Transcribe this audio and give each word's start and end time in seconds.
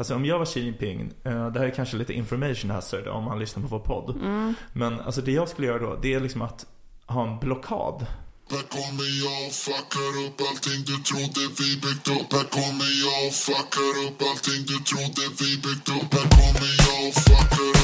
Alltså 0.00 0.14
om 0.14 0.24
jag 0.24 0.38
var 0.38 0.46
Xi 0.46 0.60
Jinping, 0.60 1.12
eh, 1.24 1.52
det 1.52 1.60
här 1.60 1.66
är 1.66 1.70
kanske 1.70 1.96
lite 1.96 2.12
information 2.12 2.70
hazard 2.70 3.06
om 3.08 3.24
man 3.24 3.38
lyssnar 3.38 3.62
på 3.62 3.68
vår 3.68 3.78
podd. 3.78 4.16
Mm. 4.16 4.54
Men 4.72 5.00
alltså 5.00 5.20
det 5.20 5.32
jag 5.32 5.48
skulle 5.48 5.66
göra 5.66 5.78
då, 5.78 5.98
det 6.02 6.14
är 6.14 6.20
liksom 6.20 6.42
att 6.42 6.66
ha 7.06 7.28
en 7.28 7.38
blockad. 7.38 8.06
Här 8.50 8.62
kommer 8.76 9.08
jag 9.24 9.46
och 9.46 9.52
fuckar 9.52 10.12
upp 10.26 10.40
allting 10.48 10.80
du 10.90 10.96
trodde 11.08 11.40
vi 11.58 11.68
byggt 11.84 12.08
upp 12.08 12.32
Här 12.32 12.46
kommer 12.58 12.90
jag 13.04 13.26
och 13.26 13.34
fuckar 13.34 13.92
upp 14.06 14.18
allting 14.30 14.60
du 14.70 14.76
trodde 14.90 15.22
vi 15.40 15.50
byggt 15.64 15.88
upp 15.96 16.10
Här 16.16 16.28
kommer 16.38 16.70
jag 16.86 17.08
och 17.08 17.14
fuckar 17.14 17.64
upp 17.70 17.79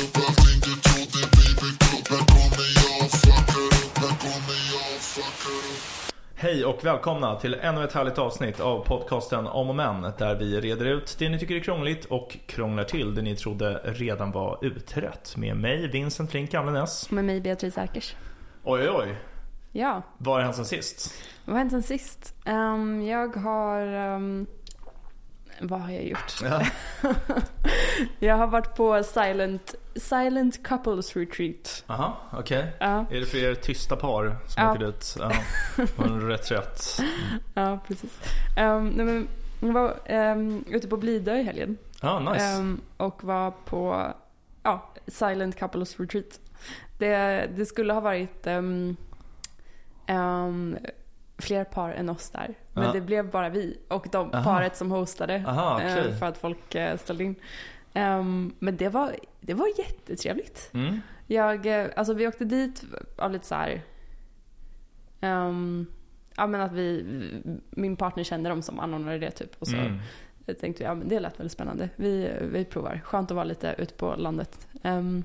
Hej 6.47 6.65
och 6.65 6.85
välkomna 6.85 7.35
till 7.37 7.55
ännu 7.55 7.85
ett 7.85 7.93
härligt 7.93 8.19
avsnitt 8.19 8.61
av 8.61 8.85
podcasten 8.85 9.47
Om 9.47 9.69
och 9.69 9.75
Men 9.75 10.03
där 10.19 10.35
vi 10.35 10.61
reder 10.61 10.85
ut 10.85 11.17
det 11.19 11.29
ni 11.29 11.39
tycker 11.39 11.55
är 11.55 11.61
krångligt 11.61 12.05
och 12.05 12.37
krånglar 12.47 12.85
till 12.85 13.15
det 13.15 13.23
ni 13.23 13.37
trodde 13.37 13.81
redan 13.85 14.33
var 14.33 14.59
utrett. 14.63 15.37
Med 15.37 15.57
mig, 15.57 15.89
Vincent 15.89 16.31
Flink 16.31 16.51
Gamlenäs. 16.51 17.11
Med 17.11 17.25
mig 17.25 17.41
Beatrice 17.41 17.79
Erkers. 17.79 18.17
Oj, 18.65 18.81
oj, 18.81 18.91
oj. 18.91 19.17
Ja, 19.73 20.03
Vad 20.19 20.35
har 20.35 20.43
hänt 20.43 20.57
sen 20.57 20.65
sist? 20.65 21.15
vad 21.45 21.55
har 21.55 21.59
hänt 21.59 21.73
sen 21.73 21.83
sist? 21.83 22.35
Ehm, 22.45 23.03
jag 23.03 23.37
har... 23.37 23.87
ehm, 23.87 24.47
vad 25.61 25.81
har 25.81 25.91
jag 25.91 26.05
gjort? 26.05 26.35
Ja. 26.43 26.63
jag 28.19 28.37
har 28.37 28.47
varit 28.47 28.75
på 28.77 29.03
silent, 29.03 29.75
silent 29.97 30.67
couples 30.67 31.17
retreat. 31.17 31.85
Aha, 31.87 32.17
okej. 32.33 32.73
Ja, 32.81 33.05
Är 33.11 33.21
det 33.21 33.27
för 33.27 33.39
er 33.39 33.55
tysta 33.55 33.97
par 33.97 34.37
som 34.47 34.63
Ja. 34.63 34.71
åker 34.71 34.87
dit? 34.87 35.17
Ja, 35.19 35.33
på 35.97 36.05
en 36.05 36.21
reträtt. 36.29 37.01
ja 37.55 37.79
precis. 37.89 38.21
Um, 38.59 38.89
nej, 38.89 39.07
men, 39.07 39.29
jag 39.61 39.73
var 39.73 39.97
um, 40.11 40.65
ute 40.69 40.89
på 40.89 40.97
Blidö 40.97 41.37
i 41.37 41.43
helgen. 41.43 41.77
Ja, 42.03 42.19
nice. 42.33 42.45
Ehm, 42.47 42.81
och 42.97 43.25
var 43.25 43.51
på 43.51 44.13
ja, 44.63 44.93
silent 45.07 45.59
couples 45.59 46.01
retreat. 46.01 46.41
Det, 46.99 47.47
det 47.57 47.67
skulle 47.67 47.93
ha 47.93 48.01
varit 48.01 48.47
um, 48.47 48.97
um, 50.09 50.79
fler 51.39 51.65
par 51.65 51.91
än 51.91 52.09
oss 52.09 52.31
där. 52.31 52.55
Men 52.73 52.85
Ja. 52.85 52.93
det 52.93 53.01
blev 53.01 53.31
bara 53.31 53.49
vi 53.49 53.79
och 53.89 54.07
de 54.13 54.31
Aha. 54.35 54.45
paret 54.45 54.77
som 54.77 54.91
hostade. 54.91 55.45
Aha, 55.47 55.81
eh, 55.83 55.99
okej. 55.99 56.15
för 56.19 56.27
att 56.27 56.39
folk 56.39 56.75
eh, 56.75 56.97
ställde 56.97 57.25
in. 57.25 57.35
Ehm, 57.95 58.55
men 58.59 58.77
det 58.77 58.89
var, 58.89 59.17
det 59.41 59.55
var 59.55 59.67
jättetrevligt. 59.79 60.71
Mm. 60.75 61.01
Jag, 61.27 61.67
eh, 61.67 61.87
alltså 61.97 62.15
vi 62.15 62.27
åkte 62.29 62.45
dit 62.45 62.85
av 63.17 63.31
lite 63.33 63.47
så 63.47 63.55
här. 63.55 63.83
ehm, 65.21 65.87
ja 66.37 66.47
men 66.47 66.61
att 66.61 66.73
vi, 66.73 67.05
min 67.71 67.97
partner 67.97 68.25
kände 68.25 68.49
dem 68.49 68.63
som 68.63 68.81
anordnade 68.81 69.19
det 69.19 69.31
typ. 69.31 69.57
Och 69.59 69.69
så 69.69 69.77
Mm. 69.77 69.99
jag 70.47 70.59
tänkte 70.59 70.83
ja 70.83 70.95
men 70.95 71.09
det 71.09 71.21
lät 71.21 71.41
väldigt 71.41 71.53
spännande. 71.53 71.89
Vi, 71.97 72.31
vi 72.43 72.65
provar. 72.65 73.01
Skönt 73.05 73.31
att 73.31 73.35
vara 73.35 73.45
lite 73.45 73.75
ute 73.79 73.95
på 73.95 74.15
landet. 74.17 74.69
Ehm, 74.83 75.25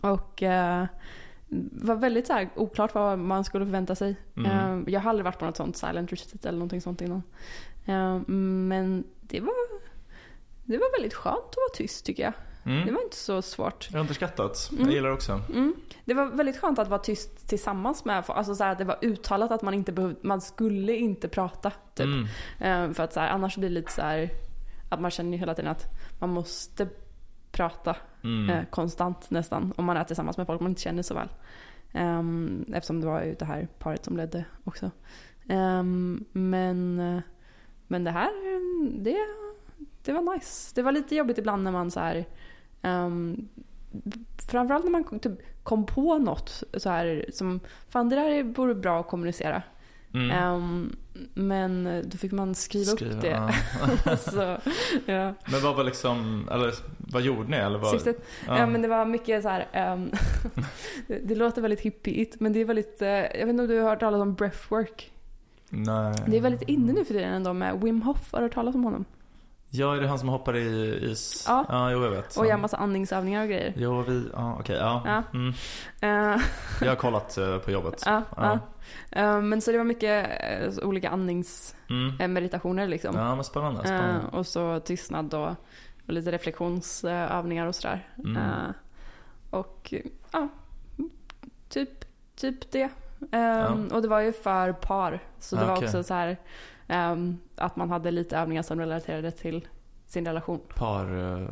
och 0.00 0.42
uh, 0.42 0.84
var 1.72 1.94
väldigt 1.94 2.26
så 2.26 2.32
här, 2.32 2.48
oklart 2.56 2.94
vad 2.94 3.18
man 3.18 3.44
skulle 3.44 3.64
förvänta 3.64 3.94
sig. 3.94 4.16
Mm. 4.36 4.50
Ehm, 4.50 4.84
jag 4.88 5.00
har 5.00 5.10
aldrig 5.10 5.24
varit 5.24 5.38
på 5.38 5.44
något 5.44 5.56
sånt 5.56 5.76
silent 5.76 6.12
retreat 6.12 6.44
eller 6.44 6.58
någonting 6.58 6.80
sånt 6.80 7.00
innan. 7.00 7.22
Ehm, 7.86 8.68
men 8.68 9.04
det 9.20 9.40
var, 9.40 9.54
det 10.64 10.78
var 10.78 10.98
väldigt 10.98 11.14
skönt 11.14 11.38
att 11.38 11.56
vara 11.56 11.74
tyst 11.74 12.06
tycker 12.06 12.22
jag. 12.22 12.32
Det 12.64 12.70
Mm. 12.82 12.94
var 12.94 13.02
inte 13.02 13.16
så 13.16 13.42
svårt. 13.42 13.88
Jag 13.90 13.98
har 13.98 14.00
underskattat. 14.00 14.68
Mm. 14.72 14.84
Jag 14.84 14.92
gillar 14.94 15.08
det 15.08 15.14
också. 15.14 15.40
Mm. 15.52 15.74
Det 16.04 16.14
var 16.14 16.26
väldigt 16.26 16.56
skönt 16.60 16.78
att 16.78 16.88
vara 16.88 17.00
tyst 17.00 17.48
tillsammans 17.48 18.04
med 18.04 18.26
folk. 18.26 18.38
Alltså 18.38 18.54
så 18.54 18.64
här, 18.64 18.72
att 18.72 18.78
det 18.78 18.84
var 18.84 18.98
uttalat 19.02 19.50
att 19.50 19.62
man 19.62 19.74
inte 19.74 19.92
behövde, 19.92 20.16
man 20.22 20.40
skulle 20.40 20.96
inte 20.96 21.28
prata. 21.28 21.70
Typ. 21.94 22.06
Mm. 22.06 22.26
Eh, 22.88 22.94
för 22.94 23.02
att 23.02 23.12
så 23.12 23.20
här, 23.20 23.28
annars 23.28 23.56
blir 23.56 23.68
det 23.68 23.74
lite 23.74 23.92
så 23.92 24.02
här 24.02 24.30
att 24.88 25.00
man 25.00 25.10
känner 25.10 25.32
ju 25.32 25.38
hela 25.38 25.54
tiden 25.54 25.70
att 25.70 25.84
man 26.18 26.30
måste 26.30 26.88
prata 27.52 27.96
Mm. 28.24 28.50
eh, 28.50 28.64
konstant 28.70 29.30
nästan. 29.30 29.72
Om 29.76 29.84
man 29.84 29.96
är 29.96 30.04
tillsammans 30.04 30.36
med 30.36 30.46
folk 30.46 30.60
man 30.60 30.70
inte 30.70 30.82
känner 30.82 31.02
så 31.02 31.14
väl. 31.14 31.28
Um, 31.94 32.64
eftersom 32.74 33.00
det 33.00 33.06
var 33.06 33.22
ju 33.22 33.34
det 33.34 33.44
här 33.44 33.68
paret 33.78 34.04
som 34.04 34.16
ledde 34.16 34.44
också. 34.64 34.90
Um, 35.48 36.24
men, 36.32 37.00
eh, 37.00 37.20
men 37.86 38.04
det 38.04 38.10
här, 38.10 38.30
det, 39.02 39.16
det 40.02 40.12
var 40.12 40.34
nice. 40.34 40.72
Det 40.74 40.82
var 40.82 40.92
lite 40.92 41.16
jobbigt 41.16 41.38
ibland 41.38 41.62
när 41.62 41.72
man 41.72 41.90
så 41.90 42.00
här 42.00 42.26
um, 42.82 43.48
Framförallt 44.50 44.84
när 44.84 44.90
man 44.90 45.04
kom, 45.04 45.18
typ, 45.18 45.32
kom 45.62 45.86
på 45.86 46.18
något 46.18 46.62
så 46.76 46.90
här 46.90 47.26
som 47.32 47.60
Fan 47.88 48.08
det 48.08 48.16
där 48.16 48.42
vore 48.42 48.74
bra 48.74 49.00
att 49.00 49.08
kommunicera. 49.08 49.62
Mm. 50.14 50.30
Ehm, 50.30 50.96
men 51.34 52.02
då 52.06 52.18
fick 52.18 52.32
man 52.32 52.54
skriva, 52.54 52.84
Skriva, 52.90 53.14
upp 53.14 53.20
det. 53.20 53.50
ja. 54.06 54.16
så, 54.16 54.58
ja. 55.06 55.34
Men 55.50 55.60
vad 55.62 55.76
var 55.76 55.84
liksom, 55.84 56.48
eller 56.52 56.74
vad 56.98 57.22
gjorde 57.22 57.48
ni? 57.50 57.56
Eller 57.56 57.78
vad, 57.78 57.90
Syftet. 57.90 58.24
Ja. 58.46 58.66
men 58.66 58.82
det 58.82 58.88
var 58.88 59.04
mycket 59.04 59.42
så 59.42 59.48
här. 59.48 59.66
ehm, 59.72 60.10
det, 61.06 61.18
det 61.24 61.34
låter 61.34 61.62
väldigt 61.62 61.80
hippiigt 61.80 62.40
men 62.40 62.52
det 62.52 62.60
är 62.60 62.64
väldigt, 62.64 63.02
eh, 63.02 63.08
jag 63.08 63.46
vet 63.46 63.48
inte 63.48 63.62
om 63.62 63.68
du 63.68 63.78
har 63.80 63.90
hört 63.90 64.00
talas 64.00 64.20
om 64.20 64.34
breathwork? 64.34 65.12
Nej. 65.70 66.14
Det 66.26 66.36
är 66.36 66.40
väldigt 66.40 66.68
inne 66.68 66.92
nu 66.92 67.04
för 67.04 67.14
tiden 67.14 67.32
ändå 67.34 67.52
med 67.52 67.80
Wim 67.80 68.02
Hof, 68.02 68.32
har 68.32 68.38
du 68.38 68.44
hört 68.44 68.54
talas 68.54 68.74
om 68.74 68.84
honom? 68.84 69.04
Ja, 69.70 69.96
är 69.96 70.00
det 70.00 70.08
han 70.08 70.18
som 70.18 70.28
hoppar 70.28 70.56
i 70.56 70.98
is? 71.10 71.44
Ja. 71.48 71.64
Ja, 71.68 71.90
jo 71.90 72.02
jag 72.02 72.10
vet. 72.10 72.36
Och 72.36 72.44
gör 72.44 72.50
Han- 72.52 72.60
massa 72.60 72.76
andningsövningar 72.76 73.42
och 73.42 73.48
grejer. 73.48 73.72
Jo, 73.76 74.02
vi, 74.02 74.28
ja 74.32 74.56
okej, 74.60 74.76
ja. 74.76 75.02
Ja. 75.06 75.22
Mm. 75.38 75.48
Eh, 76.00 76.40
Jag 76.80 76.88
har 76.88 76.96
kollat 76.96 77.38
eh, 77.38 77.58
på 77.58 77.70
jobbet. 77.70 78.02
ja, 78.06 78.22
Ja. 78.36 78.58
Eh, 79.12 79.40
men 79.40 79.60
så 79.60 79.72
det 79.72 79.78
var 79.78 79.84
mycket 79.84 80.26
olika 80.82 81.08
Mm. 81.08 81.20
andningsmeditationer 81.20 82.88
liksom. 82.88 83.16
Ja, 83.16 83.34
men 83.34 83.44
spännande. 83.44 83.80
spännande. 83.80 84.20
Och 84.32 84.46
så 84.46 84.80
tystnad 84.80 85.34
och, 85.34 85.48
och 86.06 86.12
lite 86.12 86.32
reflektionsövningar 86.32 87.66
och 87.66 87.74
sådär. 87.74 88.08
Mm. 88.24 88.38
Och 89.50 89.94
ja, 90.32 90.48
typ, 91.68 92.04
typ 92.36 92.70
det. 92.72 92.88
Och 93.92 94.02
det 94.02 94.08
var 94.08 94.20
ju 94.20 94.32
för 94.32 94.72
par. 94.72 95.22
Så 95.38 95.56
det 95.56 95.62
Ja, 95.62 95.68
var 95.68 95.76
okej. 95.76 95.86
också 95.86 96.02
så 96.02 96.14
här 96.14 96.36
ehm, 96.88 97.38
att 97.56 97.76
man 97.76 97.90
hade 97.90 98.10
lite 98.10 98.36
övningar 98.38 98.62
som 98.62 98.80
relaterade 98.80 99.30
till 99.30 99.68
sin 100.06 100.26
relation. 100.26 100.60
Par, 100.74 101.38
eh, 101.42 101.48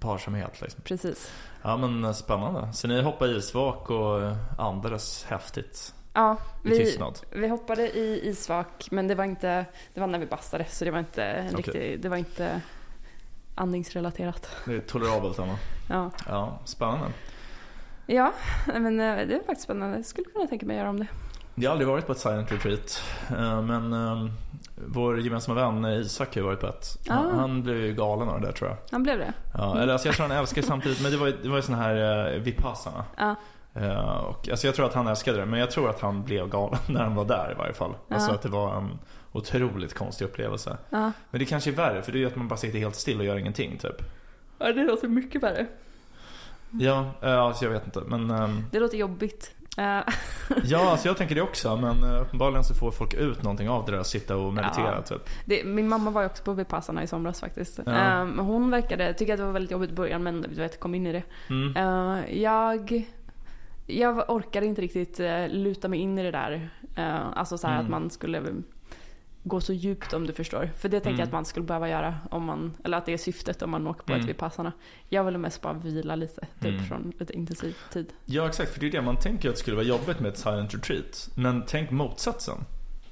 parsamhet 0.00 0.60
liksom. 0.60 0.80
Precis. 0.84 1.32
Ja 1.62 1.76
men 1.76 2.04
eh, 2.04 2.12
spännande. 2.12 2.72
Så 2.72 2.88
ni 2.88 3.02
hoppade 3.02 3.32
isvak 3.32 3.90
och 3.90 4.22
eh, 4.22 4.36
andades 4.58 5.24
häftigt 5.24 5.94
Ja, 6.14 6.36
vi, 6.64 6.98
vi 7.30 7.48
hoppade 7.48 7.90
i 7.98 8.28
isvak 8.28 8.88
men 8.90 9.08
det 9.08 9.14
var 9.14 9.24
inte, 9.24 9.64
det 9.94 10.00
var 10.00 10.06
när 10.06 10.18
vi 10.18 10.26
bastade 10.26 10.64
så 10.64 10.84
det 10.84 10.90
var 10.90 10.98
inte 10.98 11.24
en 11.24 11.46
Okej. 11.46 11.56
riktig, 11.56 12.00
det 12.02 12.08
var 12.08 12.16
inte 12.16 12.60
andningsrelaterat. 13.54 14.50
Det 14.64 14.74
är 14.74 14.80
tolerabelt 14.80 15.38
ändå. 15.38 15.54
Ja, 15.88 16.10
Ja, 16.28 16.58
spännande. 16.64 17.06
ja 18.06 18.32
men 18.66 18.96
det 18.96 19.26
var 19.36 19.44
faktiskt 19.46 19.62
spännande. 19.62 19.96
Jag 19.96 20.06
skulle 20.06 20.30
kunna 20.30 20.46
tänka 20.46 20.66
mig 20.66 20.76
att 20.76 20.80
göra 20.80 20.90
om 20.90 20.98
det. 20.98 21.06
Jag 21.54 21.70
har 21.70 21.72
aldrig 21.72 21.88
varit 21.88 22.06
på 22.06 22.12
ett 22.12 22.18
silent 22.18 22.52
retreat. 22.52 23.02
eh, 23.30 23.62
Men 23.62 23.92
eh, 23.92 24.26
vår 24.86 25.20
gemensamma 25.20 25.60
vän 25.70 25.84
eh, 25.84 26.00
Isak 26.00 26.36
har 26.36 26.42
varit 26.42 26.60
på 26.60 26.66
ett. 26.66 26.98
Han, 27.08 27.26
Ah. 27.26 27.40
han 27.40 27.62
blev 27.62 27.76
ju 27.76 27.92
galen 27.94 28.28
av 28.28 28.40
det 28.40 28.46
där 28.46 28.52
tror 28.52 28.70
jag. 28.70 28.76
Han 28.90 29.02
blev 29.02 29.18
det. 29.18 29.32
Ja, 29.54 29.78
eller 29.78 29.92
alltså 29.92 30.08
jag 30.08 30.14
tror 30.16 30.28
han 30.28 30.36
älskar 30.38 30.62
det 30.62 30.68
samtidigt, 30.68 31.02
men 31.02 31.10
det 31.12 31.16
var 31.18 31.26
ju, 31.26 31.36
det 31.42 31.48
var 31.48 31.56
ju 31.56 31.62
sån 31.62 31.74
här 31.74 32.28
uh, 32.34 32.40
vipassana. 32.42 33.04
Ja. 33.16 33.34
Eh, 33.74 33.98
och, 34.18 34.48
alltså 34.48 34.66
jag 34.66 34.74
tror 34.74 34.86
att 34.86 34.94
han 34.94 35.06
älskade 35.06 35.38
det, 35.38 35.46
men 35.46 35.60
jag 35.60 35.70
tror 35.70 35.90
att 35.90 36.00
han 36.00 36.24
blev 36.24 36.48
galen 36.48 36.78
när 36.88 37.02
han 37.02 37.14
var 37.14 37.24
där 37.24 37.52
i 37.52 37.54
varje 37.58 37.72
fall. 37.72 37.94
Alltså 38.08 38.28
Ja. 38.30 38.34
att 38.34 38.42
det 38.42 38.48
var 38.48 38.76
en 38.76 38.98
otroligt 39.32 39.94
konstig 39.94 40.24
upplevelse. 40.24 40.76
Ja. 40.90 41.12
Men 41.30 41.38
det 41.38 41.44
kanske 41.44 41.70
är 41.70 41.74
värre, 41.74 42.02
för 42.02 42.12
det 42.12 42.18
är 42.18 42.20
ju 42.20 42.26
att 42.26 42.36
man 42.36 42.48
bara 42.48 42.56
sitter 42.56 42.78
helt 42.78 42.96
still 42.96 43.18
och 43.18 43.24
gör 43.24 43.36
ingenting 43.36 43.78
typ. 43.78 44.02
ja, 44.58 44.72
det 44.72 44.84
låter 44.84 45.08
mycket 45.08 45.42
värre. 45.42 45.66
Ja, 46.70 47.10
alltså 47.26 47.64
jag 47.64 47.72
vet 47.72 47.84
inte. 47.84 48.00
Men 48.06 48.30
ehm, 48.30 48.64
Det 48.70 48.80
låter 48.80 48.98
jobbigt. 48.98 49.54
Eh, 49.78 50.00
ja, 50.64 50.90
alltså 50.90 51.08
jag 51.08 51.16
tänker 51.16 51.34
det 51.34 51.42
också. 51.42 51.76
Men 51.76 52.04
uh, 52.04 52.22
uppenbarligen 52.22 52.64
så 52.64 52.74
får 52.74 52.90
folk 52.90 53.14
ut 53.14 53.42
någonting 53.42 53.68
av 53.68 53.84
det 53.86 53.92
där, 53.92 53.98
att 53.98 54.06
sitta 54.06 54.36
och 54.36 54.52
meditera 54.52 54.94
Ja. 54.96 55.02
typ. 55.02 55.30
det, 55.44 55.64
min 55.64 55.88
mamma 55.88 56.10
var 56.10 56.20
ju 56.22 56.26
också 56.26 56.42
på 56.44 56.52
Vipassana 56.52 57.02
i 57.02 57.06
somras 57.06 57.40
faktiskt. 57.40 57.80
Ja. 57.86 57.92
Eh, 57.92 58.24
men 58.26 58.38
hon 58.38 58.70
verkade 58.70 59.14
tycka 59.14 59.32
att 59.34 59.38
det 59.38 59.44
var 59.46 59.52
väldigt 59.52 59.70
jobbigt 59.70 59.90
i 59.90 59.94
början 59.94 60.22
men 60.22 60.42
du 60.42 60.48
vet, 60.54 60.80
kom 60.80 60.94
in 60.94 61.06
i 61.06 61.12
det. 61.12 61.22
Mm. 61.50 61.76
Eh, 61.76 62.40
jag, 62.42 63.04
jag 63.86 64.30
orkade 64.30 64.66
inte 64.66 64.82
riktigt 64.82 65.20
eh, 65.20 65.48
luta 65.48 65.88
mig 65.88 65.98
in 65.98 66.18
i 66.18 66.22
det 66.22 66.30
där. 66.30 66.70
Eh, 66.96 67.26
alltså 67.38 67.58
så 67.58 67.66
Mm. 67.66 67.80
att 67.80 67.88
man 67.90 68.10
skulle 68.10 68.42
gå 69.44 69.60
så 69.60 69.72
djupt 69.72 70.12
om 70.12 70.26
du 70.26 70.32
förstår. 70.32 70.70
För 70.78 70.88
det 70.88 70.96
tänker 71.00 71.08
Mm. 71.10 71.18
jag 71.18 71.26
att 71.26 71.32
man 71.32 71.44
skulle 71.44 71.66
behöva 71.66 71.88
göra 71.88 72.14
om 72.30 72.44
man, 72.44 72.72
eller 72.84 72.96
att 72.98 73.06
det 73.06 73.12
är 73.12 73.16
syftet 73.18 73.62
om 73.62 73.70
man 73.70 73.86
åker 73.86 74.02
på 74.02 74.12
Mm. 74.12 74.20
ett 74.24 74.28
Vipassana. 74.30 74.72
Jag 75.08 75.24
ville 75.24 75.38
mest 75.38 75.62
bara 75.62 75.72
vila 75.72 76.16
lite, 76.16 76.40
typ 76.60 76.68
Mm. 76.70 76.84
från 76.84 77.12
lite 77.18 77.32
intensiv 77.32 77.76
tid. 77.92 78.06
Ja, 78.24 78.46
exakt. 78.48 78.72
För 78.72 78.80
det 78.80 78.86
är 78.86 78.90
det 78.90 79.02
man 79.02 79.16
tänker 79.16 79.48
att 79.48 79.54
det 79.54 79.60
skulle 79.60 79.76
vara 79.76 79.86
jobbigt 79.86 80.20
med 80.20 80.28
ett 80.28 80.38
silent 80.38 80.74
retreat. 80.74 81.28
Men 81.34 81.62
tänk 81.66 81.90
motsatsen. 81.90 82.64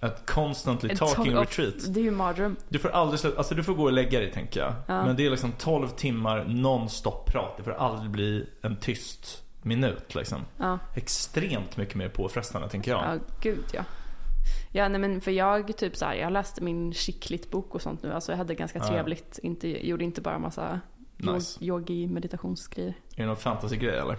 Ett 0.03 0.27
constantly 0.27 0.97
talking 0.97 1.33
tag- 1.35 1.43
retreat. 1.43 1.75
Det 1.95 2.01
är 2.01 2.05
ju 2.05 2.11
mardröm. 2.11 2.57
Du 2.69 2.79
får 2.79 2.89
aldrig 2.89 3.21
sluta, 3.21 3.39
alltså 3.39 3.55
du 3.55 3.63
får 3.63 3.75
gå 3.75 3.83
och 3.85 3.93
lägga 3.93 4.21
dig 4.21 4.33
tänker 4.33 4.61
jag. 4.61 4.73
Ja. 4.87 5.05
Men 5.07 5.17
det 5.17 5.27
är 5.27 5.31
liksom 5.31 5.53
12 5.53 5.89
timmar 5.89 6.45
non-stop 6.45 7.25
prat. 7.27 7.55
Det 7.57 7.63
får 7.63 7.73
aldrig 7.73 8.11
bli 8.11 8.47
en 8.63 8.77
tyst 8.77 9.43
minut 9.63 10.15
liksom. 10.15 10.39
Ja, 10.57 10.79
Extremt 10.95 11.77
mycket 11.77 11.95
mer 11.95 12.09
påfrestande 12.09 12.69
tänker 12.69 12.91
jag. 12.91 13.01
ja 13.15 13.19
gud 13.43 13.65
ja. 13.73 13.85
Ja, 14.73 14.89
nej 14.89 15.01
men 15.01 15.21
för 15.21 15.31
jag 15.31 15.77
typ 15.77 15.97
så 15.97 16.05
här, 16.05 16.15
jag 16.15 16.33
läste 16.33 16.63
min 16.65 16.93
Chicklit-bok 16.93 17.75
och 17.75 17.83
sånt 17.83 18.03
nu. 18.03 18.13
Alltså 18.13 18.33
jag 18.33 18.37
hade 18.37 18.55
ganska 18.55 18.79
Ja. 18.79 18.85
trevligt. 18.87 19.39
Inte, 19.43 19.87
gjorde 19.89 20.05
inte 20.05 20.21
bara 20.21 20.39
massa 20.39 20.81
Nice. 21.17 21.65
yogi 21.65 22.07
meditationsgrejer. 22.07 22.95
Är 23.17 23.21
det 23.23 23.27
någon 23.27 23.37
fantasy-grej 23.37 23.99
eller? 23.99 24.17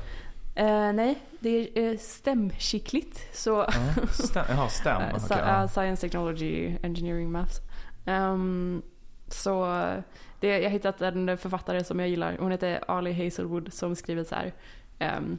Eh, 0.55 0.93
nej, 0.93 1.19
det 1.39 1.49
är 1.49 1.91
uh, 1.91 1.97
STEM-chicklit. 1.97 3.19
Så 3.33 3.49
Ja, 3.49 4.07
stäm, 4.11 4.45
jaha, 4.49 4.69
stäm. 4.69 5.01
Eh, 5.01 5.07
okej, 5.09 5.19
sci- 5.19 5.39
ja. 5.39 5.61
eh, 5.63 5.67
Science, 5.67 6.01
Technology, 6.01 6.75
Engineering, 6.83 7.31
Maths. 7.31 7.59
Ehm, 8.05 8.81
så 9.27 9.75
eh, 9.81 9.99
det, 10.39 10.47
jag 10.47 10.63
har 10.63 10.69
hittat 10.69 11.01
en 11.01 11.37
författare 11.37 11.83
som 11.83 11.99
jag 11.99 12.09
gillar. 12.09 12.37
Hon 12.39 12.51
heter 12.51 12.83
Ali 12.87 13.13
Hazelwood 13.25 13.73
som 13.73 13.95
skriver 13.95 14.23
så 14.23 14.35
här. 14.35 14.53
ehm, 14.99 15.37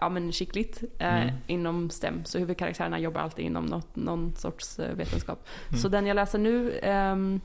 ja 0.00 0.08
men 0.08 0.32
skickligt 0.32 0.82
eh, 0.98 1.22
Mm. 1.22 1.34
inom 1.46 1.90
STEM. 1.90 2.24
Så 2.24 2.38
huvudkaraktärerna 2.38 2.98
jobbar 2.98 3.20
alltid 3.20 3.44
inom 3.44 3.66
något, 3.66 3.96
någon 3.96 4.34
sorts 4.36 4.78
eh, 4.78 4.94
vetenskap. 4.94 5.46
Mm. 5.68 5.80
Så 5.80 5.88
den 5.88 6.06
jag 6.06 6.14
läser 6.14 6.38
nu, 6.38 6.78
ehm, 6.82 7.40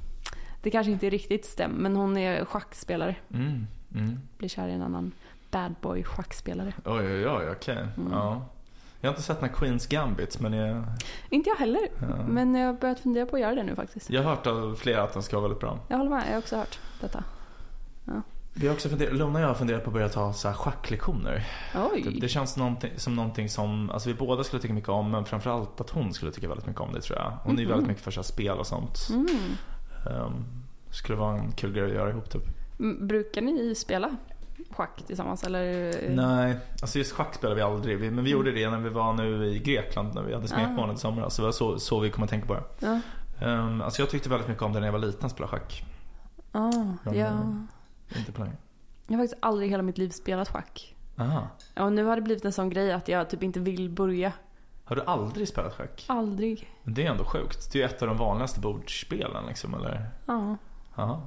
det 0.61 0.69
kanske 0.69 0.91
inte 0.91 1.07
är 1.07 1.11
riktigt 1.11 1.45
STEM, 1.45 1.71
men 1.71 1.95
hon 1.95 2.17
är 2.17 2.45
schackspelare. 2.45 3.15
Mm, 3.33 3.67
mm. 3.95 4.19
Blir 4.37 4.49
kär 4.49 4.67
i 4.67 4.71
en 4.71 4.81
annan 4.81 5.11
bad 5.51 5.75
boy 5.81 6.03
schackspelare. 6.03 6.73
Oj, 6.85 7.05
oj, 7.13 7.27
oj, 7.27 7.49
okej. 7.51 7.77
Mm. 7.97 8.11
Ja. 8.11 8.45
Jag 9.01 9.09
har 9.09 9.13
inte 9.13 9.23
sett 9.23 9.41
några 9.41 9.53
Queens 9.53 9.87
Gambit, 9.87 10.39
men 10.39 10.53
jag, 10.53 10.83
Inte 11.29 11.49
jag 11.49 11.55
heller, 11.57 11.81
Ja. 12.01 12.07
men 12.27 12.55
jag 12.55 12.65
har 12.67 12.73
börjat 12.73 12.99
fundera 12.99 13.25
på 13.25 13.35
att 13.35 13.41
göra 13.41 13.55
det 13.55 13.63
nu 13.63 13.75
faktiskt. 13.75 14.09
jag 14.09 14.23
har 14.23 14.29
hört 14.29 14.47
av 14.47 14.75
flera 14.75 15.03
att 15.03 15.13
den 15.13 15.23
ska 15.23 15.35
vara 15.35 15.47
väldigt 15.47 15.59
bra. 15.61 15.79
Jag 15.87 15.97
håller 15.97 16.09
med, 16.09 16.23
jag 16.27 16.31
har 16.31 16.37
också 16.39 16.55
hört 16.57 16.79
detta. 17.01 17.23
Vi 18.55 18.67
har 18.67 18.73
också 18.73 18.89
funderat, 18.89 19.13
Luna 19.13 19.33
och 19.39 19.43
jag 19.43 19.47
har 19.47 19.55
funderat 19.55 19.83
på 19.83 19.89
att 19.89 19.93
börja 19.93 20.09
ta 20.09 20.33
så 20.33 20.47
här 20.47 20.55
schacklektioner. 20.55 21.45
Det, 22.03 22.09
det 22.19 22.27
känns 22.27 22.57
någonting, 22.57 22.91
som 22.97 23.15
någonting 23.15 23.49
som 23.49 23.89
alltså 23.89 24.09
vi 24.09 24.15
båda 24.15 24.43
skulle 24.43 24.61
tycka 24.61 24.73
mycket 24.73 24.89
om, 24.89 25.11
men 25.11 25.25
framförallt 25.25 25.81
att 25.81 25.89
hon 25.89 26.13
skulle 26.13 26.31
tycka 26.31 26.47
väldigt 26.47 26.67
mycket 26.67 26.81
om 26.81 26.93
det 26.93 27.01
tror 27.01 27.19
jag. 27.19 27.37
Hon 27.43 27.55
är 27.55 27.59
ju 27.59 27.65
Mhm. 27.65 27.71
väldigt 27.71 27.87
mycket 27.87 28.03
för 28.03 28.11
så 28.11 28.23
spel 28.23 28.57
och 28.57 28.67
sånt. 28.67 28.97
Mm. 29.11 29.27
Um, 30.25 30.45
skulle 30.91 31.17
vara 31.17 31.37
en 31.37 31.51
kul 31.51 31.73
grej 31.73 31.85
att 31.85 31.91
göra 31.93 32.09
ihop 32.09 32.29
typ. 32.29 32.41
Brukar 33.01 33.41
ni 33.41 33.75
spela 33.75 34.15
schack 34.71 35.03
tillsammans 35.07 35.43
eller? 35.43 35.95
Nej, 36.09 36.55
alltså 36.81 36.97
just 36.97 37.11
schack 37.11 37.35
spelar 37.35 37.55
vi 37.55 37.61
aldrig. 37.61 38.11
Men 38.13 38.23
vi 38.23 38.29
gjorde 38.31 38.51
det 38.51 38.69
när 38.69 38.77
vi 38.79 38.89
var 38.89 39.13
nu 39.13 39.45
i 39.45 39.59
Grekland 39.59 40.15
när 40.15 40.21
vi 40.23 40.33
hade 40.33 40.47
smekmånad 40.47 40.95
i 40.95 40.99
somras. 40.99 41.35
Så 41.35 41.41
det 41.41 41.45
var 41.45 41.51
så, 41.51 41.79
så 41.79 41.99
vi 41.99 42.09
kom 42.09 42.23
att 42.23 42.29
tänka 42.29 42.47
på 42.47 42.53
det. 42.53 42.63
Ja. 42.79 42.99
Um, 43.47 43.81
alltså 43.81 44.01
jag 44.01 44.09
tyckte 44.09 44.29
väldigt 44.29 44.47
mycket 44.47 44.63
om 44.63 44.73
det 44.73 44.79
när 44.79 44.87
jag 44.87 44.91
var 44.91 44.99
liten, 44.99 45.29
spela 45.29 45.47
schack. 45.47 45.83
Ah, 46.51 46.71
Ja, 47.05 47.13
ja. 47.13 47.31
men- 47.33 47.67
Inte 48.17 48.39
länge. 48.41 48.53
Jag 49.07 49.17
har 49.17 49.23
faktiskt 49.23 49.43
aldrig 49.45 49.67
i 49.67 49.71
hela 49.71 49.83
mitt 49.83 49.97
liv 49.97 50.09
spelat 50.09 50.49
schack. 50.49 50.95
Aha. 51.17 51.47
Och 51.79 51.91
nu 51.93 52.03
har 52.03 52.15
det 52.15 52.21
blivit 52.21 52.45
en 52.45 52.53
sån 52.53 52.69
grej 52.69 52.91
att 52.91 53.07
jag 53.07 53.29
typ 53.29 53.43
inte 53.43 53.59
vill 53.59 53.89
börja. 53.89 54.31
Har 54.85 54.95
du 54.95 55.01
aldrig 55.03 55.47
spelat 55.47 55.73
schack? 55.73 56.05
Aldrig. 56.07 56.69
Det 56.83 57.05
är 57.05 57.11
ändå 57.11 57.25
sjukt. 57.25 57.71
Det 57.73 57.77
är 57.77 57.87
ju 57.89 57.95
ett 57.95 58.01
av 58.01 58.07
de 58.07 58.17
vanligaste 58.17 58.59
bordspelen 58.59 59.45
liksom, 59.47 59.73
eller? 59.73 60.09
Ja. 60.25 60.57
Aha. 60.95 61.21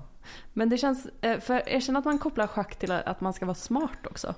Men 0.52 0.68
det 0.68 0.76
känns, 0.78 1.06
eh, 1.20 1.40
för 1.40 1.62
jag 1.72 1.82
känner 1.82 1.98
att 1.98 2.04
man 2.04 2.18
kopplar 2.18 2.46
schack 2.46 2.76
till 2.76 2.92
att 2.92 3.20
man 3.20 3.32
ska 3.32 3.46
vara 3.46 3.54
smart 3.54 4.06
också. 4.10 4.34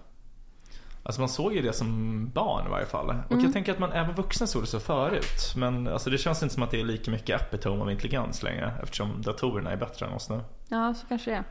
Alltså 1.02 1.20
man 1.20 1.28
såg 1.28 1.52
ju 1.54 1.62
det 1.62 1.72
som 1.72 2.28
barn 2.34 2.66
i 2.66 2.70
varje 2.70 2.86
fall. 2.86 3.08
Och 3.08 3.32
Mm. 3.32 3.44
jag 3.44 3.52
tänker 3.52 3.72
att 3.72 3.78
man 3.78 3.92
även 3.92 4.14
vuxna 4.14 4.46
såg 4.46 4.62
det 4.62 4.66
så 4.66 4.80
förut. 4.80 5.52
Men 5.56 5.88
alltså 5.88 6.10
det 6.10 6.18
känns 6.18 6.42
inte 6.42 6.54
som 6.54 6.62
att 6.62 6.70
det 6.70 6.80
är 6.80 6.84
lika 6.84 7.10
mycket 7.10 7.40
epitome 7.40 7.82
av 7.82 7.90
intelligens 7.90 8.42
längre. 8.42 8.72
Eftersom 8.82 9.22
datorerna 9.22 9.70
är 9.70 9.76
bättre 9.76 10.06
än 10.06 10.12
oss 10.12 10.30
nu. 10.30 10.40
Ja, 10.68 10.94
så 10.94 11.06
kanske 11.06 11.30
det 11.30 11.36
är. 11.36 11.44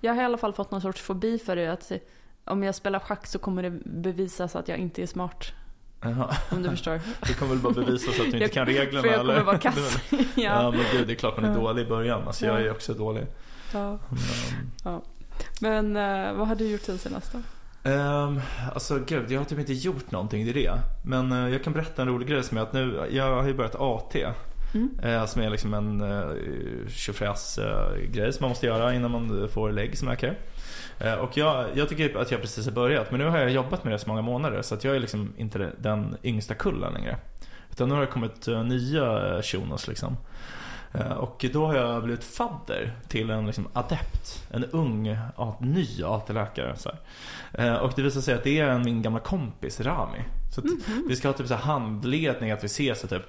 Jag 0.00 0.14
har 0.14 0.22
i 0.22 0.24
alla 0.24 0.36
fall 0.38 0.52
fått 0.52 0.70
någon 0.70 0.80
sorts 0.80 1.00
fobi 1.02 1.38
för 1.38 1.56
det. 1.56 1.66
Att 1.72 1.92
om 2.44 2.62
jag 2.62 2.74
spelar 2.74 2.98
schack 2.98 3.26
så 3.26 3.38
kommer 3.38 3.62
det 3.62 3.70
bevisas 3.84 4.56
att 4.56 4.68
jag 4.68 4.78
inte 4.78 5.02
är 5.02 5.06
smart. 5.06 5.52
Jaha. 6.02 6.36
Om 6.50 6.62
du 6.62 6.70
förstår. 6.70 7.00
Det 7.26 7.34
kommer 7.38 7.50
väl 7.54 7.62
bara 7.62 7.72
bevisa 7.72 8.04
så 8.04 8.10
att 8.10 8.16
du 8.18 8.24
inte 8.24 8.38
Jag- 8.38 8.52
kan 8.52 8.66
reglerna 8.66 9.00
För 9.02 9.08
jag 9.08 9.18
kommer 9.20 9.32
eller? 9.34 9.44
vara 9.44 9.58
kass. 9.58 9.96
Ja. 10.10 10.22
ja. 10.36 10.70
men 10.70 10.80
gud, 10.92 11.06
det 11.06 11.12
är 11.12 11.14
klart 11.14 11.36
man 11.36 11.44
är 11.44 11.48
Ja. 11.48 11.54
dålig 11.60 11.82
i 11.82 11.88
början. 11.88 12.22
Alltså 12.26 12.46
jag 12.46 12.60
är 12.60 12.64
Ja. 12.66 12.72
också 12.72 12.94
dålig. 12.94 13.26
ja. 13.72 13.98
Men, 15.60 15.92
Men 15.92 15.96
eh, 16.26 16.32
vad 16.34 16.48
har 16.48 16.54
du 16.54 16.68
gjort 16.70 16.80
sen 16.82 16.98
senast 16.98 17.32
då? 17.32 17.38
Ehm, 17.90 18.40
alltså 18.74 18.98
gud, 19.06 19.30
jag 19.30 19.40
har 19.40 19.44
typ 19.44 19.58
inte 19.58 19.72
gjort 19.72 20.10
någonting 20.10 20.42
i 20.42 20.52
det. 20.52 20.72
Men 21.04 21.32
eh, 21.32 21.48
jag 21.48 21.64
kan 21.64 21.72
berätta 21.72 22.02
en 22.02 22.08
rolig 22.08 22.28
grej 22.28 22.42
som 22.44 22.58
är 22.58 22.62
att 22.62 22.72
nu, 22.72 23.08
jag 23.10 23.34
har 23.36 23.46
ju 23.48 23.54
börjat 23.54 23.74
AT. 23.78 24.16
Mm. 24.74 24.90
eh, 25.02 25.26
som 25.26 25.42
är 25.42 25.50
liksom 25.50 25.74
en 25.74 26.00
uh, 26.00 26.88
tjofräs 26.88 27.58
eh, 27.58 28.30
som 28.30 28.36
man 28.40 28.48
måste 28.48 28.66
göra 28.66 28.94
innan 28.94 29.10
man 29.10 29.48
får 29.52 29.72
lägg 29.72 29.98
som 29.98 30.08
läkare. 30.08 30.34
Eh, 30.98 31.14
och 31.14 31.36
jag, 31.36 31.66
jag 31.74 31.88
tycker 31.88 32.16
att 32.16 32.30
jag 32.30 32.40
precis 32.40 32.64
har 32.64 32.72
börjat. 32.72 33.10
Men 33.10 33.20
nu 33.20 33.26
har 33.26 33.38
jag 33.38 33.50
jobbat 33.50 33.84
med 33.84 33.92
det 33.92 33.98
så 33.98 34.08
många 34.08 34.22
månader. 34.22 34.62
Så 34.62 34.74
att 34.74 34.84
jag 34.84 34.96
är 34.96 35.00
liksom 35.00 35.32
inte 35.36 35.72
den 35.78 36.16
yngsta 36.22 36.54
kullen 36.54 36.92
längre. 36.92 37.16
Utan 37.70 37.88
nu 37.88 37.94
har 37.94 38.00
det 38.00 38.06
kommit 38.06 38.46
nya 38.46 39.42
shunos 39.42 39.88
liksom. 39.88 40.16
Eh, 40.94 41.12
Och 41.12 41.44
då 41.52 41.66
har 41.66 41.74
jag 41.74 42.02
blivit 42.04 42.24
fadder 42.24 42.92
till 43.08 43.30
en 43.30 43.46
liksom 43.46 43.68
adept, 43.72 44.46
en 44.50 44.64
ung, 44.64 45.16
ny 45.60 45.86
AT-läkare. 46.04 46.74
Eh, 47.52 47.74
Och 47.74 47.92
det 47.96 48.02
visar 48.02 48.20
sig 48.20 48.34
att 48.34 48.44
det 48.44 48.58
är 48.58 48.68
en, 48.68 48.82
min 48.82 49.02
gamla 49.02 49.20
kompis 49.20 49.80
Rami. 49.80 50.18
Så 50.54 50.60
att 50.60 50.66
vi 51.08 51.16
ska 51.16 51.28
ha 51.28 51.32
typ 51.32 51.48
så 51.48 51.54
handledning, 51.54 52.50
att 52.50 52.62
vi 52.64 52.66
ses 52.66 53.04
och 53.04 53.10
typ 53.10 53.22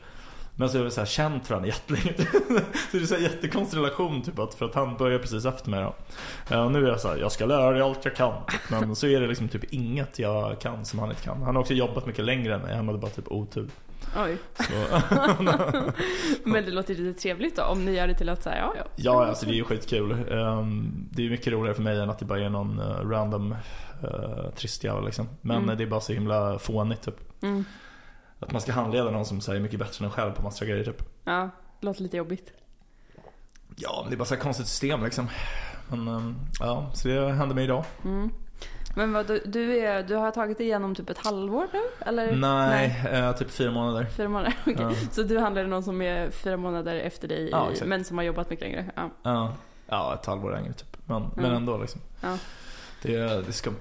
men 0.56 0.70
så 0.70 0.78
har 0.78 0.86
vi 0.86 0.92
så 0.92 1.02
här 1.02 1.06
känt 1.06 1.50
varandra 1.50 1.68
jättelänge. 1.68 2.14
så 2.92 2.98
det 2.98 2.98
är 2.98 3.16
här 3.16 3.24
jättekonstig 3.24 3.78
relation 3.78 4.22
typ 4.22 4.40
att, 4.40 4.54
för 4.54 4.66
att 4.66 4.76
han 4.76 4.98
börjar 4.98 5.20
precis 5.20 5.46
efter 5.46 5.70
mig 5.70 5.84
då. 5.84 5.96
Eh, 6.56 6.64
Och 6.66 6.72
nu 6.72 6.86
är 6.86 6.90
jag 6.90 7.00
så 7.00 7.08
här, 7.08 7.18
jag 7.18 7.32
ska 7.32 7.46
lära 7.46 7.72
dig 7.72 7.82
allt 7.82 8.06
jag 8.06 8.16
kan. 8.16 8.34
Men 8.70 8.96
så 8.96 9.08
är 9.08 9.22
det 9.22 9.28
liksom 9.28 9.48
typ 9.48 9.64
inget 9.74 10.20
jag 10.20 10.60
kan 10.62 10.86
som 10.86 11.00
han 11.00 11.10
inte 11.10 11.22
kan. 11.24 11.42
Han 11.42 11.56
har 11.56 11.62
också 11.62 11.74
jobbat 11.74 12.06
mycket 12.06 12.26
längre 12.26 12.56
än 12.56 12.62
mig, 12.62 12.76
han 12.76 12.88
hade 12.88 13.00
bara 13.00 13.12
typ 13.12 13.32
otur. 13.32 13.70
Oj. 14.18 14.38
Men 16.44 16.66
det 16.66 16.72
låter 16.72 16.96
lite 16.96 17.20
trevligt 17.22 17.56
då 17.56 17.64
om 17.64 17.86
ni 17.86 17.92
gör 17.96 18.08
det 18.08 18.14
till 18.14 18.30
att 18.30 18.44
säga 18.44 18.58
ja 18.58 18.74
ja. 18.78 18.84
Ja, 18.96 19.26
alltså 19.26 19.46
det 19.46 19.52
är 19.52 19.56
ju 19.56 19.64
skitkul. 19.64 20.12
Ehm, 20.12 21.08
Det 21.12 21.26
är 21.26 21.30
mycket 21.30 21.54
roligare 21.54 21.76
för 21.76 21.82
mig 21.84 22.00
än 22.00 22.10
att 22.10 22.20
det 22.20 22.26
bara 22.26 22.40
är 22.40 22.50
någon 22.50 22.80
eh, 22.80 23.10
random 23.10 23.56
uh, 24.04 24.50
trist 24.56 24.84
jävel 24.84 25.06
liksom. 25.06 25.28
Men 25.42 25.58
Mm. 25.58 25.70
eh, 25.70 25.78
det 25.78 25.84
är 25.84 25.88
bara 25.88 26.02
så 26.02 26.14
himla 26.14 26.60
fånigt 26.60 27.02
typ. 27.02 27.16
Mm. 27.44 27.66
Att 28.42 28.52
man 28.52 28.62
ska 28.62 28.72
handleda 28.72 29.12
någon 29.12 29.26
som 29.26 29.42
säger 29.42 29.60
mycket 29.62 29.80
bättre 29.80 30.06
än 30.06 30.12
en 30.12 30.12
själv 30.12 30.32
på 30.32 30.42
massa 30.44 30.66
grejer 30.66 30.84
typ. 30.84 31.04
Ja, 31.24 31.50
det 31.80 31.86
låter 31.86 32.02
lite 32.02 32.18
jobbigt. 32.18 32.54
Ja, 33.76 34.00
men 34.02 34.10
det 34.10 34.16
är 34.16 34.18
bara 34.18 34.26
så 34.26 34.36
här 34.36 34.42
konstigt 34.42 34.68
system 34.68 35.04
liksom. 35.04 35.28
Men 35.90 36.08
ehm, 36.08 36.36
ja, 36.60 36.92
så 36.94 37.08
det 37.08 37.32
hände 37.34 37.56
mig 37.56 37.64
idag. 37.64 37.86
Mm. 38.06 38.30
Men 38.96 39.14
vad, 39.14 39.28
du, 39.28 39.42
du, 39.46 39.80
är, 39.80 40.04
du 40.04 40.16
har 40.16 40.32
tagit 40.32 40.58
dig 40.58 40.68
igenom 40.68 40.96
typ 40.96 41.10
ett 41.10 41.18
halvår 41.26 41.68
nu? 41.74 41.80
Eller? 42.06 42.36
Nej, 42.36 43.02
eh, 43.12 43.36
typ 43.36 43.52
fyra 43.52 43.72
månader. 43.72 44.06
Fyra 44.06 44.30
månader? 44.30 44.54
Okej. 44.62 44.76
Ja. 44.80 44.92
Så 45.12 45.24
du 45.24 45.40
handlar 45.40 45.64
någon 45.64 45.84
som 45.84 46.02
är 46.02 46.30
fyra 46.32 46.58
månader 46.58 46.96
efter 46.96 47.28
dig 47.28 47.50
Ja, 47.52 47.72
i, 47.72 47.86
men 47.86 48.06
som 48.06 48.18
har 48.18 48.26
jobbat 48.26 48.50
mycket 48.50 48.66
längre? 48.66 48.92
Ja. 48.96 49.10
Ja, 49.24 49.54
ja 49.88 50.14
ett 50.20 50.26
halvår 50.26 50.52
längre 50.52 50.74
typ. 50.74 50.98
Men, 51.06 51.22
men 51.36 51.46
Mm. 51.46 51.58
ändå 51.58 51.78
liksom. 51.78 52.02
Det, 53.02 53.18
det 53.18 53.48
är 53.48 53.52
skumt. 53.52 53.80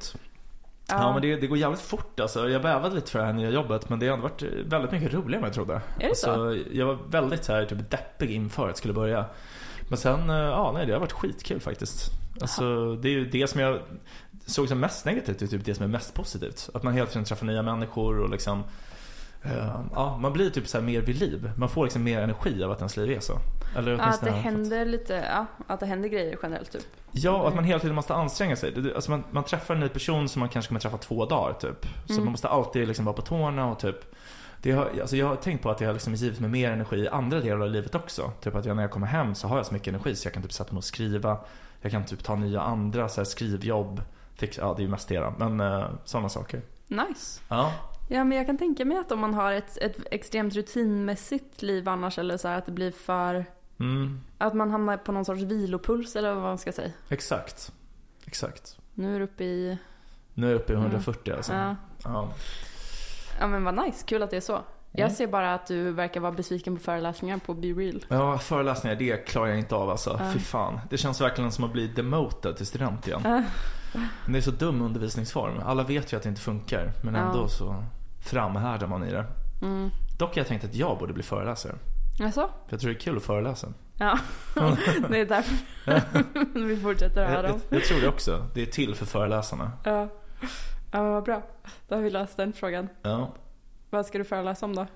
Ja, 0.91 1.13
men 1.13 1.23
det, 1.23 1.37
det 1.37 1.47
går 1.47 1.59
jävligt 1.59 1.81
fort 1.81 2.21
alltså. 2.21 2.49
Jag 2.49 2.63
bävade 2.63 2.95
lite 2.95 3.11
för 3.11 3.19
det 3.19 3.25
här 3.25 3.33
nya 3.33 3.51
jobbet 3.51 3.89
men 3.89 3.99
det 3.99 4.07
har 4.07 4.15
ändå 4.15 4.29
varit 4.29 4.43
väldigt 4.67 4.93
mycket 4.93 5.15
roligare 5.15 5.37
än 5.37 5.41
vad 5.41 5.49
jag 5.49 5.55
trodde. 5.55 5.81
Är 6.01 6.09
det 6.09 6.17
så? 6.17 6.31
alltså, 6.31 6.73
Jag 6.73 6.87
var 6.87 6.99
väldigt 7.11 7.45
så 7.45 7.53
här, 7.53 7.65
typ 7.65 7.91
deppig 7.91 8.31
inför 8.31 8.63
att 8.63 8.69
jag 8.69 8.77
skulle 8.77 8.95
börja. 8.95 9.25
Men 9.89 9.99
sen, 9.99 10.31
eh, 10.31 10.37
ja 10.37 10.73
nej 10.75 10.87
det 10.87 10.93
har 10.93 11.01
varit 11.01 11.13
skitkul 11.13 11.61
faktiskt. 11.61 12.11
Alltså 12.41 12.95
det 12.97 13.09
är 13.09 13.13
ju 13.13 13.25
det 13.31 13.47
som 13.51 13.61
jag 13.61 13.79
såg 14.47 14.69
som 14.69 14.81
mest 14.81 15.05
negativt, 15.05 15.43
är 15.43 15.47
typ 15.47 15.65
det 15.65 15.75
som 15.75 15.85
är 15.85 15.89
mest 15.89 16.15
positivt. 16.15 16.71
Att 16.75 16.83
man 16.83 16.95
hela 16.95 17.07
tiden 17.07 17.25
träffar 17.25 17.47
nya 17.47 17.63
människor 17.63 18.19
och 18.21 18.31
liksom 18.31 18.65
eh, 19.43 19.81
Ja, 19.95 20.17
man 20.19 20.33
blir 20.33 20.51
typ 20.51 20.69
så 20.69 20.81
mer 20.81 21.01
vid 21.01 21.17
liv. 21.17 21.51
Man 21.57 21.69
får 21.69 21.85
liksom 21.85 22.03
mer 22.03 22.21
energi 22.23 22.65
av 22.65 22.71
att 22.71 22.79
ens 22.79 22.97
liv 22.97 23.11
är 23.11 23.21
så. 23.21 23.39
Eller 23.77 23.93
Ja, 23.93 24.03
att 24.03 24.21
det 24.21 24.27
jag 24.27 24.35
fått. 24.37 24.45
händer 24.45 24.85
lite, 24.85 25.15
ja, 25.33 25.47
att 25.67 25.81
det 25.81 25.87
händer 25.87 26.09
grejer 26.09 26.39
generellt 26.43 26.73
typ. 26.73 26.83
Ja, 27.13 27.31
och 27.43 27.49
att 27.49 27.55
man 27.55 27.65
hela 27.65 27.79
tiden 27.81 27.95
måste 27.97 28.15
anstränga 28.15 28.57
sig. 28.57 28.93
Alltså 28.95 29.11
man, 29.11 29.25
man 29.31 29.45
träffar 29.45 29.75
en 29.75 29.81
ny 29.81 29.89
person 29.89 30.29
som 30.29 30.41
man 30.41 30.49
kanske 30.49 30.69
kommer 30.69 30.81
träffa 30.81 30.99
två 30.99 31.25
dagar 31.27 31.53
typ. 31.53 31.87
Så 32.07 32.13
Mm. 32.13 32.25
man 32.25 32.31
måste 32.33 32.49
alltid 32.49 32.89
liksom 32.89 33.05
vara 33.05 33.17
på 33.17 33.23
tårna 33.23 33.71
och 33.71 33.79
typ 33.79 33.97
det 34.63 34.73
har, 34.73 34.91
alltså 35.01 35.17
jag 35.17 35.27
har 35.27 35.37
tänkt 35.37 35.63
på 35.63 35.71
att 35.71 35.79
det 35.79 35.85
har 35.85 35.93
liksom 35.93 36.15
givit 36.15 36.41
mig 36.41 36.51
mer 36.51 36.71
energi 36.71 36.97
i 36.97 37.09
andra 37.09 37.41
delar 37.41 37.61
av 37.61 37.71
livet 37.71 37.95
också. 37.95 38.33
Typ 38.41 38.55
att 38.55 38.65
jag, 38.65 38.77
när 38.77 38.83
jag 38.83 38.91
kommer 38.91 39.07
hem 39.07 39.35
så 39.35 39.49
har 39.49 39.57
jag 39.57 39.67
så 39.67 39.75
mycket 39.75 39.89
energi 39.89 40.17
så 40.17 40.27
jag 40.27 40.33
kan 40.35 40.43
typ 40.43 40.53
sätta 40.53 40.73
mig 40.73 40.79
och 40.79 40.85
skriva. 40.85 41.39
Jag 41.81 41.93
kan 41.93 42.05
typ 42.05 42.25
ta 42.25 42.37
nya 42.37 42.61
andra 42.61 43.09
så 43.09 43.21
här, 43.21 43.25
skrivjobb. 43.25 44.03
Fix, 44.35 44.59
ja, 44.59 44.75
det 44.77 44.81
är 44.83 44.85
ju 44.85 44.91
mest 44.91 45.09
det. 45.09 45.33
Men 45.39 45.61
uh, 45.61 45.85
sådana 46.05 46.29
saker. 46.29 46.61
Nice. 46.87 47.41
Ja. 47.49 47.73
Ja, 48.13 48.25
men 48.25 48.39
jag 48.39 48.47
kan 48.47 48.59
tänka 48.59 48.85
mig 48.85 48.99
att 48.99 49.13
om 49.13 49.19
man 49.19 49.35
har 49.35 49.53
ett, 49.53 49.77
ett 49.77 49.97
extremt 50.11 50.55
rutinmässigt 50.55 51.63
liv 51.63 51.89
annars 51.89 52.19
eller 52.19 52.37
så 52.37 52.49
här 52.49 52.59
att 52.59 52.67
det 52.67 52.73
blir 52.73 52.91
för... 52.91 53.45
Mm, 53.81 54.21
Att 54.39 54.55
man 54.55 54.71
hamnar 54.71 54.97
på 54.97 55.13
någon 55.13 55.25
sorts 55.25 55.43
vilopuls 55.43 56.17
eller 56.17 56.35
vad 56.35 56.43
man 56.43 56.59
ska 56.59 56.73
säga. 56.73 56.91
exakt. 57.09 57.73
Exakt. 58.27 58.79
Nu 58.95 59.15
är 59.15 59.19
du 59.19 59.25
uppe 59.25 59.45
i... 59.45 59.79
Nu 60.35 60.47
är 60.47 60.51
jag 60.51 60.61
uppe 60.61 60.73
i 60.73 60.77
Mm. 60.77 60.87
140 60.87 61.33
alltså. 61.37 61.53
Ja. 61.53 61.77
Ja. 62.05 62.29
ja, 63.41 63.47
men 63.47 63.65
vad 63.65 63.75
nice. 63.87 64.05
Kul 64.07 64.23
att 64.23 64.31
det 64.31 64.37
är 64.37 64.41
så. 64.41 64.59
Jag 64.93 65.01
Mm. 65.05 65.15
ser 65.15 65.27
bara 65.27 65.55
att 65.55 65.67
du 65.67 65.93
verkar 65.93 66.21
vara 66.21 66.33
besviken 66.33 66.77
på 66.77 66.83
föreläsningar 66.83 67.39
på 67.39 67.55
Be 67.55 67.67
Real. 67.69 68.05
Ja, 68.09 68.39
föreläsningar, 68.39 68.97
det 68.97 69.17
klarar 69.29 69.47
jag 69.47 69.59
inte 69.59 69.75
av 69.75 69.91
alltså. 69.91 70.17
Ja. 70.21 70.33
Fy 70.33 70.39
fan. 70.39 70.81
Det 70.91 70.99
känns 70.99 71.21
verkligen 71.21 71.53
som 71.53 71.65
att 71.65 71.73
bli 71.73 71.87
demoted 71.87 72.57
till 72.57 72.67
student 72.67 73.07
igen. 73.07 73.21
Ja. 73.25 73.43
Men 74.25 74.33
det 74.33 74.39
är 74.39 74.43
så 74.43 74.51
dum 74.51 74.83
undervisningsform. 74.83 75.61
Alla 75.65 75.83
vet 75.83 76.13
ju 76.13 76.17
att 76.17 76.23
det 76.23 76.29
inte 76.29 76.41
funkar. 76.41 76.93
Men 77.05 77.15
ändå 77.15 77.49
så 77.49 77.85
framhärdar 78.21 78.87
man 78.87 79.05
i 79.05 79.11
det. 79.13 79.27
Mm. 79.63 79.91
Dock 80.19 80.35
har 80.35 80.41
jag 80.41 80.47
tänkt 80.47 80.65
att 80.65 80.75
jag 80.75 80.99
borde 80.99 81.13
bli 81.13 81.23
föreläsare. 81.23 81.75
Alltså? 82.23 82.41
För 82.41 82.73
jag 82.75 82.81
tror 82.81 82.91
det 82.91 82.97
är 82.97 83.01
kul 83.01 83.17
att 83.17 83.23
föreläsa. 83.23 83.73
Ja, 83.97 84.19
det 85.09 85.19
är 85.19 85.27
därför 85.27 85.57
vi 86.67 86.77
fortsätter 86.77 87.23
Jag, 87.23 87.29
här 87.29 87.45
jag, 87.45 87.61
jag 87.69 87.85
tror 87.85 88.01
det 88.01 88.09
också. 88.09 88.47
Det 88.55 88.63
är 88.63 88.67
till 88.67 88.95
för 88.95 89.07
föreläsarna. 89.07 89.73
Ja. 89.85 90.09
ja, 90.93 91.03
men 91.03 91.13
vad 91.13 91.25
bra. 91.25 91.43
Då 91.89 91.95
har 91.95 92.03
vi 92.03 92.11
löst 92.11 92.37
den 92.37 92.53
frågan. 92.53 92.89
Ja. 93.03 93.35
Vad 93.91 94.07
ska 94.07 94.19
du 94.19 94.25
föreläsa 94.25 94.67
om 94.67 94.77
då? 94.77 94.87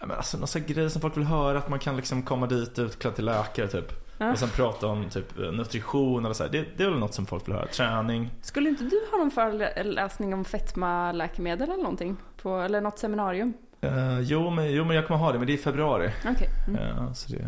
Ja, 0.00 0.06
men 0.06 0.16
alltså 0.16 0.38
någon 0.38 0.48
sån 0.48 0.62
grej 0.66 0.90
som 0.90 1.00
folk 1.00 1.16
vill 1.16 1.24
höra. 1.24 1.58
Att 1.58 1.68
man 1.68 1.78
kan 1.78 1.96
liksom 1.96 2.22
komma 2.22 2.46
dit 2.46 2.78
utklädd 2.78 3.14
till 3.14 3.24
läkare 3.24 3.68
typ. 3.68 3.99
Ja. 4.22 4.30
Och 4.32 4.38
sen 4.38 4.48
prata 4.48 4.86
om 4.86 5.08
typ 5.10 5.36
nutrition 5.38 6.24
eller 6.24 6.34
så 6.34 6.42
här. 6.42 6.50
Det, 6.50 6.64
det 6.76 6.84
är 6.84 6.90
väl 6.90 6.98
något 6.98 7.14
som 7.14 7.26
folk 7.26 7.48
vill 7.48 7.54
höra. 7.54 7.66
Träning. 7.66 8.30
Skulle 8.42 8.68
inte 8.68 8.84
du 8.84 9.00
ha 9.10 9.18
någon 9.18 9.30
föreläsning 9.30 10.34
om 10.34 10.44
fetma-läkemedel 10.44 11.70
eller 11.70 11.82
någonting? 11.82 12.16
På, 12.42 12.58
eller 12.60 12.80
något 12.80 12.98
seminarium? 12.98 13.52
Eh, 13.80 14.20
jo, 14.20 14.50
men, 14.50 14.72
jo 14.72 14.84
men 14.84 14.96
jag 14.96 15.06
kommer 15.06 15.18
ha 15.20 15.32
det. 15.32 15.38
Men 15.38 15.46
det 15.46 15.52
är 15.52 15.54
i 15.54 15.58
februari. 15.58 16.10
Okej. 16.28 16.48
Mm. 16.68 16.82
Eh, 16.82 17.12
så 17.12 17.32
det, 17.32 17.38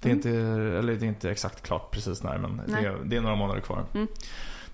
det, 0.00 0.08
är 0.08 0.12
Mm. 0.12 0.16
inte, 0.16 0.30
eller 0.78 0.94
det 0.94 1.06
är 1.06 1.08
inte 1.08 1.30
exakt 1.30 1.62
klart 1.62 1.90
precis 1.90 2.22
när. 2.22 2.38
Men 2.38 2.62
Nej. 2.66 2.82
det, 2.82 2.88
är- 2.88 2.98
det 3.04 3.16
är 3.16 3.20
några 3.20 3.36
månader 3.36 3.60
kvar. 3.60 3.84
Mm. 3.94 4.06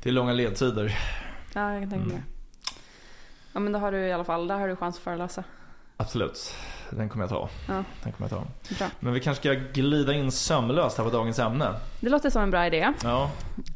Det 0.03 0.09
är 0.09 0.13
långa 0.13 0.33
ledtider. 0.33 0.99
Ja, 1.55 1.73
jag 1.73 1.83
kan 1.83 1.91
tänka 1.91 2.05
Mm. 2.11 2.23
Ja, 3.53 3.61
men 3.61 3.73
då 3.73 3.79
har 3.79 3.93
du 3.93 3.99
i 3.99 4.13
alla 4.13 4.25
fall, 4.25 4.47
där 4.49 4.59
har 4.59 4.69
du 4.69 4.77
chans 4.77 4.97
att 4.97 5.03
föreläsa. 5.03 5.45
Absolut. 6.03 6.55
Den 6.91 7.09
kommer 7.09 7.25
jag 7.25 7.31
ta. 7.31 7.49
Ja. 7.69 7.85
Den 8.03 8.13
kommer 8.13 8.31
jag 8.31 8.31
ta. 8.31 8.75
Bra. 8.79 8.89
Men 9.01 9.13
vi 9.13 9.21
kanske 9.21 9.41
ska 9.43 9.65
glida 9.81 10.13
in 10.13 10.33
sömlöst 10.33 10.99
här 10.99 11.05
på 11.05 11.11
dagens 11.11 11.39
ämne. 11.39 11.75
Det 12.01 12.09
låter 12.09 12.31
som 12.31 12.43
en 12.43 12.51
bra 12.51 12.67
idé. 12.67 12.93
Ja. 13.03 13.31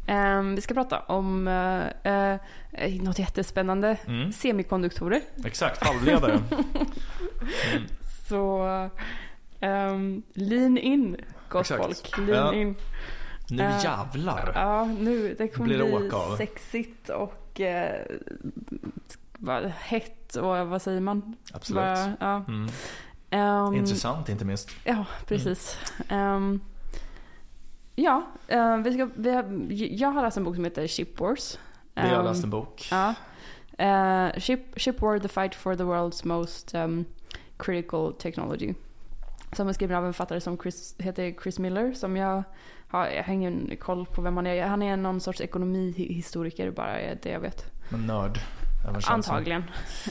Ehm, 0.06 0.54
vi 0.54 0.60
ska 0.60 0.74
prata 0.74 0.98
om 1.00 1.48
uh, 1.48 1.84
uh, 2.12 3.02
något 3.02 3.18
jättespännande. 3.18 3.96
Mm. 4.06 4.32
Semikonduktorer. 4.32 5.20
Exakt, 5.44 5.84
halvledare. 5.86 6.38
Mm. 7.72 7.86
Så 8.28 8.62
um, 9.60 10.22
lean 10.34 10.78
in, 10.78 11.16
gott 11.48 11.60
Exakt. 11.60 11.82
folk. 11.82 12.18
Lean 12.28 12.54
Ja. 12.54 12.60
in. 12.60 12.74
Nu 13.50 13.62
Eh, 13.62 13.84
jävlar. 13.84 14.52
Ja, 14.54 14.84
nu. 14.84 15.34
Det 15.38 15.48
kommer 15.48 15.66
Blir 15.68 15.78
det 15.78 15.98
bli 15.98 16.36
sexigt 16.46 17.08
och 17.08 17.60
vad- 19.38 19.64
hett 19.64 20.36
och 20.36 20.66
vad 20.68 20.82
säger 20.82 21.00
man? 21.00 21.36
Absolut. 21.52 21.76
Bara, 21.82 22.16
ja. 22.20 22.44
Mm. 22.48 22.68
Ehm, 23.30 23.74
Intressant 23.74 24.28
inte 24.28 24.44
minst. 24.44 24.70
Ja, 24.84 25.04
precis. 25.26 25.78
Ehm, 26.08 26.60
ja, 27.94 28.26
eh, 28.48 28.76
vi 28.76 28.92
ska, 28.92 29.08
vi 29.16 29.30
har, 29.34 29.44
jag 29.70 30.08
har 30.08 30.22
läst 30.22 30.36
en 30.36 30.44
bok 30.44 30.54
som 30.54 30.64
heter 30.64 30.86
Ship 30.86 31.20
Wars. 31.20 31.58
Vi 31.94 32.00
har 32.08 32.22
läst 32.24 32.44
en 32.44 32.50
bok. 32.50 32.88
Ja. 32.90 33.14
Eh, 33.78 34.30
Ship, 34.40 34.60
Ship 34.80 35.00
War, 35.02 35.18
The 35.18 35.28
Fight 35.28 35.54
for 35.54 35.74
the 35.74 35.82
World's 35.82 36.26
Most 36.26 36.74
um, 36.74 37.04
Critical 37.56 38.12
Technology. 38.18 38.74
Som 39.52 39.68
är 39.68 39.72
skriven 39.72 39.96
av 39.96 40.06
en 40.06 40.12
författare 40.12 40.40
som 40.40 40.58
Chris, 40.58 40.94
heter 40.98 41.34
Chris 41.42 41.58
Miller. 41.58 41.92
Som 41.94 42.16
jag 42.16 42.42
har, 42.88 43.06
jag 43.06 43.24
har 43.24 43.32
ingen 43.34 43.76
koll 43.80 44.06
på 44.06 44.22
vem 44.22 44.36
han 44.36 44.46
är. 44.46 44.66
Han 44.66 44.82
är 44.82 44.96
någon 44.96 45.20
sorts 45.20 45.40
ekonomihistoriker 45.40 46.70
bara, 46.70 47.00
är 47.00 47.18
det 47.22 47.28
jag 47.30 47.40
vet. 47.40 47.64
Men 47.88 48.06
nörd. 48.06 48.38
Antagligen. 49.08 49.64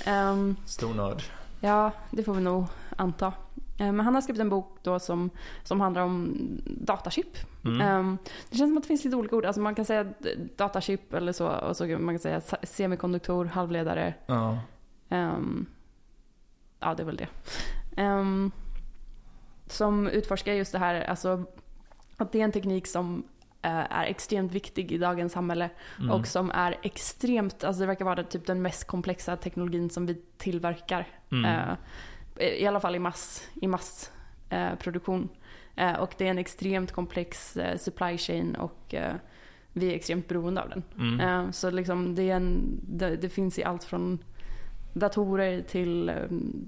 Ehm, 0.05 0.55
Stor 0.65 0.94
nörd. 0.94 1.24
Ja, 1.60 1.91
det 2.12 2.24
får 2.24 2.34
vi 2.34 2.41
nog 2.41 2.65
anta. 2.96 3.34
Eh, 3.79 3.91
Men 3.91 4.00
han 4.00 4.15
har 4.15 4.22
skrivit 4.22 4.41
en 4.41 4.50
bok 4.50 4.77
då 4.84 5.00
som, 5.00 5.29
som 5.63 5.82
handlar 5.82 6.01
om 6.01 6.38
datachip. 6.65 7.38
Mm. 7.65 7.82
Ehm, 7.82 8.17
Det 8.50 8.58
känns 8.58 8.70
som 8.70 8.77
att 8.77 8.84
det 8.84 8.88
finns 8.88 9.03
lite 9.03 9.15
olika 9.17 9.36
ord. 9.36 9.46
Alltså 9.46 9.62
man 9.62 9.75
kan 9.75 9.86
säga 9.86 10.05
datachip 10.55 11.13
eller 11.13 11.32
så. 11.32 11.48
Och 11.48 11.77
så 11.77 11.86
man 11.88 12.13
kan 12.15 12.20
säga 12.20 12.41
semikonduktor, 12.63 13.46
halvledare. 13.46 14.13
Ja. 14.25 14.58
Ehm, 15.10 15.65
ja, 16.79 16.94
det 16.94 17.03
är 17.03 17.05
väl 17.05 17.17
det. 17.17 17.27
Ehm, 17.98 18.51
som 19.67 20.08
utforskar 20.08 20.53
just 20.53 20.72
det 20.72 20.79
här, 20.79 21.01
alltså 21.01 21.44
att 22.17 22.32
det 22.32 22.39
är 22.39 22.44
en 22.44 22.51
teknik 22.51 22.88
som 22.88 23.24
är 23.69 24.05
extremt 24.05 24.51
viktig 24.51 24.91
i 24.91 24.98
dagens 24.98 25.34
samhälle. 25.34 25.69
Mm. 26.00 26.12
Och 26.12 26.27
som 26.27 26.51
är 26.51 26.75
extremt, 26.84 27.63
alltså 27.63 27.79
det 27.81 27.88
verkar 27.88 28.05
vara 28.05 28.24
typ 28.24 28.45
den 28.45 28.62
mest 28.62 28.88
komplexa 28.88 29.38
teknologin 29.38 29.89
som 29.89 30.05
vi 30.05 30.22
tillverkar. 30.38 31.07
Mm. 31.31 31.45
Eh, 32.36 32.48
I 32.48 32.67
alla 32.67 32.79
fall 32.79 32.95
i 32.95 33.00
mass, 33.00 33.50
i 33.62 33.67
massproduktion. 33.67 35.29
Eh, 35.75 35.93
eh, 35.93 36.00
och 36.00 36.13
det 36.17 36.25
är 36.25 36.29
en 36.29 36.38
extremt 36.38 36.91
komplex 36.91 37.57
eh, 37.57 37.77
supply 37.77 38.17
chain 38.17 38.55
och 38.55 38.93
eh, 38.93 39.13
vi 39.74 39.91
är 39.91 39.95
extremt 39.95 40.27
beroende 40.27 40.62
av 40.62 40.69
den. 40.69 40.84
Mm. 40.98 41.19
Eh, 41.19 41.51
så 41.51 41.69
liksom 41.69 42.15
det, 42.15 42.29
en, 42.29 42.79
det, 42.88 43.15
det 43.15 43.29
finns 43.29 43.60
i 43.60 43.63
allt 43.63 43.84
från 43.84 44.19
datorer 44.93 45.62
till 45.62 46.10
eh, 46.10 46.15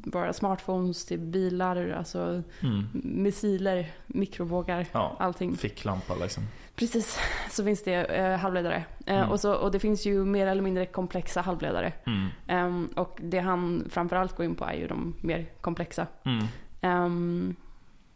våra 0.04 0.34
smartphones 0.34 1.06
till 1.06 1.20
bilar, 1.20 1.89
alltså 1.89 2.44
Mm. 2.63 2.86
missiler, 2.94 3.92
mikrovågar, 4.08 4.86
Ja. 4.92 5.16
allting. 5.20 5.56
Ficklampa 5.56 6.16
liksom. 6.16 6.44
Precis, 6.78 7.20
så 7.52 7.64
finns 7.64 7.84
det 7.84 7.94
eh, 7.94 8.38
halvledare. 8.38 8.86
Eh, 9.06 9.18
Mm. 9.18 9.30
och, 9.30 9.40
så, 9.40 9.54
och 9.54 9.72
det 9.72 9.80
finns 9.80 10.06
ju 10.06 10.26
mer 10.26 10.48
eller 10.48 10.62
mindre 10.62 10.86
komplexa 10.86 11.42
halvledare. 11.42 11.94
Mm. 12.06 12.28
Ehm, 12.48 12.90
och 12.96 13.20
det 13.24 13.40
han 13.40 13.88
framförallt 13.90 14.36
går 14.36 14.46
in 14.46 14.56
på 14.56 14.66
är 14.66 14.74
ju 14.74 14.88
de 14.88 15.16
mer 15.22 15.46
komplexa. 15.62 16.08
Mm. 16.24 16.46
Ehm, 16.82 17.56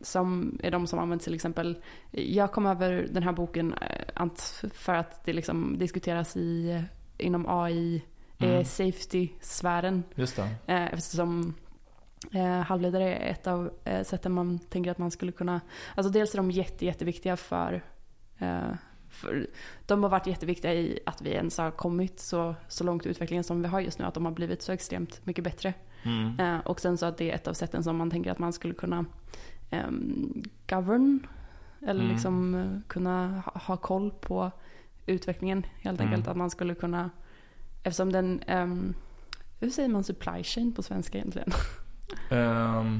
som 0.01 0.60
är 0.63 0.72
de 0.72 0.88
som 0.88 1.00
används 1.00 1.25
till 1.25 1.34
exempel. 1.36 1.77
Jag 2.12 2.51
kom 2.51 2.65
över 2.65 3.08
den 3.12 3.24
här 3.24 3.32
boken 3.32 3.74
eh, 3.74 4.27
för 4.74 4.94
att 4.94 5.25
det 5.25 5.34
liksom 5.34 5.77
diskuteras 5.77 6.38
i, 6.38 6.72
eh, 6.72 7.25
inom 7.25 7.46
AI, 7.50 8.03
Mm. 8.38 8.53
eh, 8.56 8.63
safety-sfären. 8.63 10.03
Just 10.15 10.36
det. 10.36 10.41
Eh, 10.74 10.94
eftersom 10.94 11.53
eh, 12.34 12.60
halvledare 12.62 13.15
är 13.15 13.32
ett 13.32 13.48
av 13.48 13.72
eh, 13.84 14.03
sätten 14.03 14.32
man 14.32 14.60
tänker 14.60 14.91
att 14.91 14.98
man 14.98 15.12
skulle 15.12 15.32
kunna... 15.32 15.62
Alltså 15.96 16.12
dels 16.12 16.34
är 16.34 16.38
de 16.38 16.51
jätte, 16.51 16.86
jätteviktiga 16.86 17.38
för, 17.38 17.74
eh, 17.74 17.82
för... 19.10 19.48
De 19.86 20.03
har 20.03 20.10
varit 20.10 20.27
jätteviktiga 20.27 20.74
i 20.74 21.00
att 21.05 21.21
vi 21.21 21.29
ens 21.29 21.57
har 21.57 21.71
kommit 21.71 22.19
så, 22.19 22.55
så 22.67 22.83
långt 22.83 23.05
i 23.05 23.10
utvecklingen 23.10 23.43
som 23.43 23.62
vi 23.62 23.67
har 23.67 23.79
just 23.79 24.00
nu. 24.00 24.05
Att 24.05 24.13
de 24.13 24.25
har 24.25 24.31
blivit 24.31 24.62
så 24.62 24.71
extremt 24.71 25.25
mycket 25.25 25.43
bättre. 25.43 25.74
Mm. 26.03 26.39
Eh, 26.39 26.60
och 26.60 26.79
sen 26.79 26.98
så 26.98 27.05
att 27.05 27.17
det 27.17 27.31
är 27.31 27.36
ett 27.36 27.48
av 27.48 27.53
sätten 27.53 27.83
som 27.83 27.98
man 27.98 28.10
tänker 28.12 28.31
att 28.31 28.39
man 28.39 28.53
skulle 28.53 28.74
kunna 28.74 29.05
um, 29.71 30.43
govern. 30.69 31.27
Eller 31.88 32.01
Mm. 32.01 32.13
liksom 32.13 32.55
eh, 32.55 32.88
kunna 32.88 33.43
ha, 33.45 33.62
ha 33.62 33.77
koll 33.77 34.12
på 34.12 34.51
utvecklingen 35.05 35.65
helt 35.81 36.00
Mm. 36.00 36.13
enkelt. 36.13 36.27
Att 36.27 36.38
man 36.38 36.50
skulle 36.50 36.75
kunna, 36.75 37.10
eftersom 37.83 38.12
den, 38.12 38.41
ehm, 38.48 38.93
hur 39.60 39.69
säger 39.69 39.89
man 39.89 40.03
supply 40.03 40.43
chain 40.43 40.74
på 40.74 40.83
svenska 40.83 41.17
egentligen? 41.17 41.51
Ehm. 42.29 43.00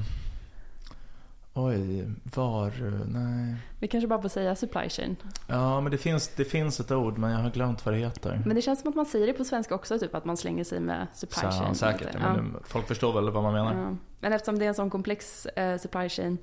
Oj, 1.54 2.10
var... 2.36 2.72
Nej. 3.08 3.56
Vi 3.80 3.88
kanske 3.88 4.08
bara 4.08 4.22
får 4.22 4.30
säga 4.30 4.56
supply 4.56 4.90
chain. 4.90 5.16
Ja, 5.48 5.82
men 5.82 5.92
det 5.92 5.98
finns, 5.98 6.28
det 6.28 6.46
finns 6.46 6.80
ett 6.80 6.92
ord 6.92 7.18
men 7.18 7.32
jag 7.32 7.40
har 7.40 7.50
glömt 7.50 7.86
vad 7.86 7.94
det 7.96 8.00
heter. 8.00 8.42
Men 8.46 8.56
det 8.56 8.62
känns 8.62 8.80
som 8.82 8.90
att 8.90 8.96
man 8.96 9.06
säger 9.06 9.28
det 9.28 9.34
på 9.34 9.44
svenska 9.46 9.76
också, 9.76 10.00
typ 10.00 10.16
att 10.16 10.26
man 10.26 10.38
slänger 10.38 10.64
sig 10.64 10.80
med 10.80 11.08
supply 11.14 11.42
Så, 11.42 11.52
chain. 11.52 11.76
säkert. 11.76 12.10
Ja. 12.14 12.34
Men 12.34 12.56
folk 12.64 12.88
förstår 12.88 13.14
väl 13.14 13.30
vad 13.30 13.44
man 13.44 13.54
menar. 13.54 13.82
Ja. 13.84 13.96
Men 14.20 14.34
eftersom 14.34 14.60
det 14.60 14.66
är 14.66 14.70
en 14.70 14.76
sån 14.76 14.90
komplex 14.90 15.46
eh, 15.46 15.78
supply 15.78 16.10
chain 16.10 16.38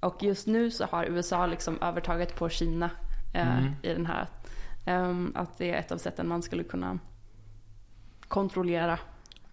och 0.00 0.22
just 0.22 0.46
nu 0.46 0.70
så 0.70 0.84
har 0.84 1.04
USA 1.04 1.46
liksom 1.46 1.78
övertaget 1.82 2.36
på 2.36 2.48
Kina 2.48 2.90
eh, 3.34 3.58
Mm. 3.58 3.72
i 3.82 3.88
den 3.88 4.06
här. 4.06 4.26
ehm, 4.86 5.32
att 5.34 5.58
det 5.58 5.70
är 5.70 5.78
ett 5.78 5.92
av 5.92 5.98
sätten 5.98 6.28
man 6.28 6.42
skulle 6.42 6.64
kunna 6.64 6.98
kontrollera 8.28 8.98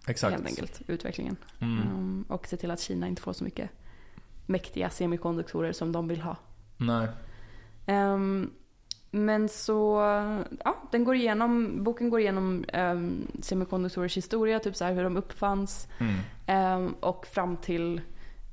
Exakt. 0.06 0.32
helt 0.34 0.46
enkelt 0.46 0.82
utvecklingen. 0.86 1.36
Mm. 1.60 1.78
Ehm, 1.78 2.24
och 2.28 2.46
se 2.46 2.56
till 2.56 2.70
att 2.70 2.80
Kina 2.80 3.08
inte 3.08 3.22
får 3.22 3.32
så 3.32 3.44
mycket 3.44 3.70
mäktiga 4.48 4.90
semikonduktorer 4.90 5.72
som 5.72 5.92
de 5.92 6.08
vill 6.08 6.20
ha. 6.20 6.36
Nej. 6.76 7.08
Ehm, 7.86 8.50
men 9.10 9.48
så, 9.48 10.00
ja, 10.64 10.76
den 10.90 11.04
går 11.04 11.14
igenom, 11.16 11.84
boken 11.84 12.10
går 12.10 12.20
igenom 12.20 12.64
um, 12.74 13.26
semikonduktorers 13.42 14.16
historia, 14.16 14.58
typ 14.58 14.76
så 14.76 14.84
här 14.84 14.92
hur 14.92 15.04
de 15.04 15.16
uppfanns 15.16 15.88
Mm. 15.98 16.14
ehm, 16.46 16.94
och 17.00 17.26
fram 17.26 17.56
till 17.56 18.00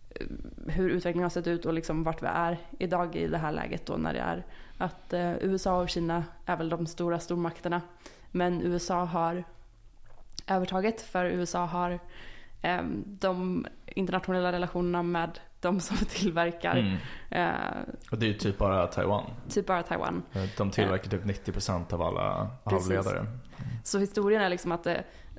eh, 0.09 0.27
hur 0.67 0.89
utvecklingen 0.89 1.23
har 1.23 1.29
sett 1.29 1.47
ut 1.47 1.65
och 1.65 1.73
liksom 1.73 2.03
vart 2.03 2.23
vi 2.23 2.27
är 2.27 2.57
idag 2.79 3.15
i 3.15 3.27
det 3.27 3.37
här 3.37 3.51
läget 3.51 3.85
då 3.85 3.93
när 3.93 4.13
det 4.13 4.19
är 4.19 4.45
att 4.77 5.13
eh, 5.13 5.33
USA 5.41 5.81
och 5.81 5.89
Kina 5.89 6.23
är 6.45 6.57
väl 6.57 6.69
de 6.69 6.87
stora 6.87 7.19
stormakterna. 7.19 7.81
Men 8.31 8.61
USA 8.61 9.05
har 9.05 9.43
övertaget 10.47 11.01
för 11.01 11.25
USA 11.25 11.65
har 11.65 11.99
ehm, 12.61 13.03
de 13.05 13.65
internationella 13.85 14.51
relationerna 14.51 15.03
med 15.03 15.39
de 15.65 15.79
som 15.79 15.97
tillverkar 16.09 16.75
Mm. 16.77 16.97
eh, 17.29 17.83
Och 18.11 18.17
det 18.19 18.25
är 18.25 18.27
ju 18.27 18.33
typ 18.33 18.57
bara 18.57 18.87
Taiwan. 18.87 19.23
typ 19.49 19.65
bara 19.67 19.83
Taiwan. 19.83 20.23
De 20.57 20.71
tillverkar 20.71 21.09
typ 21.09 21.23
90% 21.23 21.93
av 21.93 22.01
alla 22.01 22.49
Precis. 22.63 22.89
halvledare. 22.95 23.25
Så 23.83 23.99
historien 23.99 24.41
är 24.41 24.49
liksom 24.49 24.71
att 24.71 24.87
eh, 24.87 24.95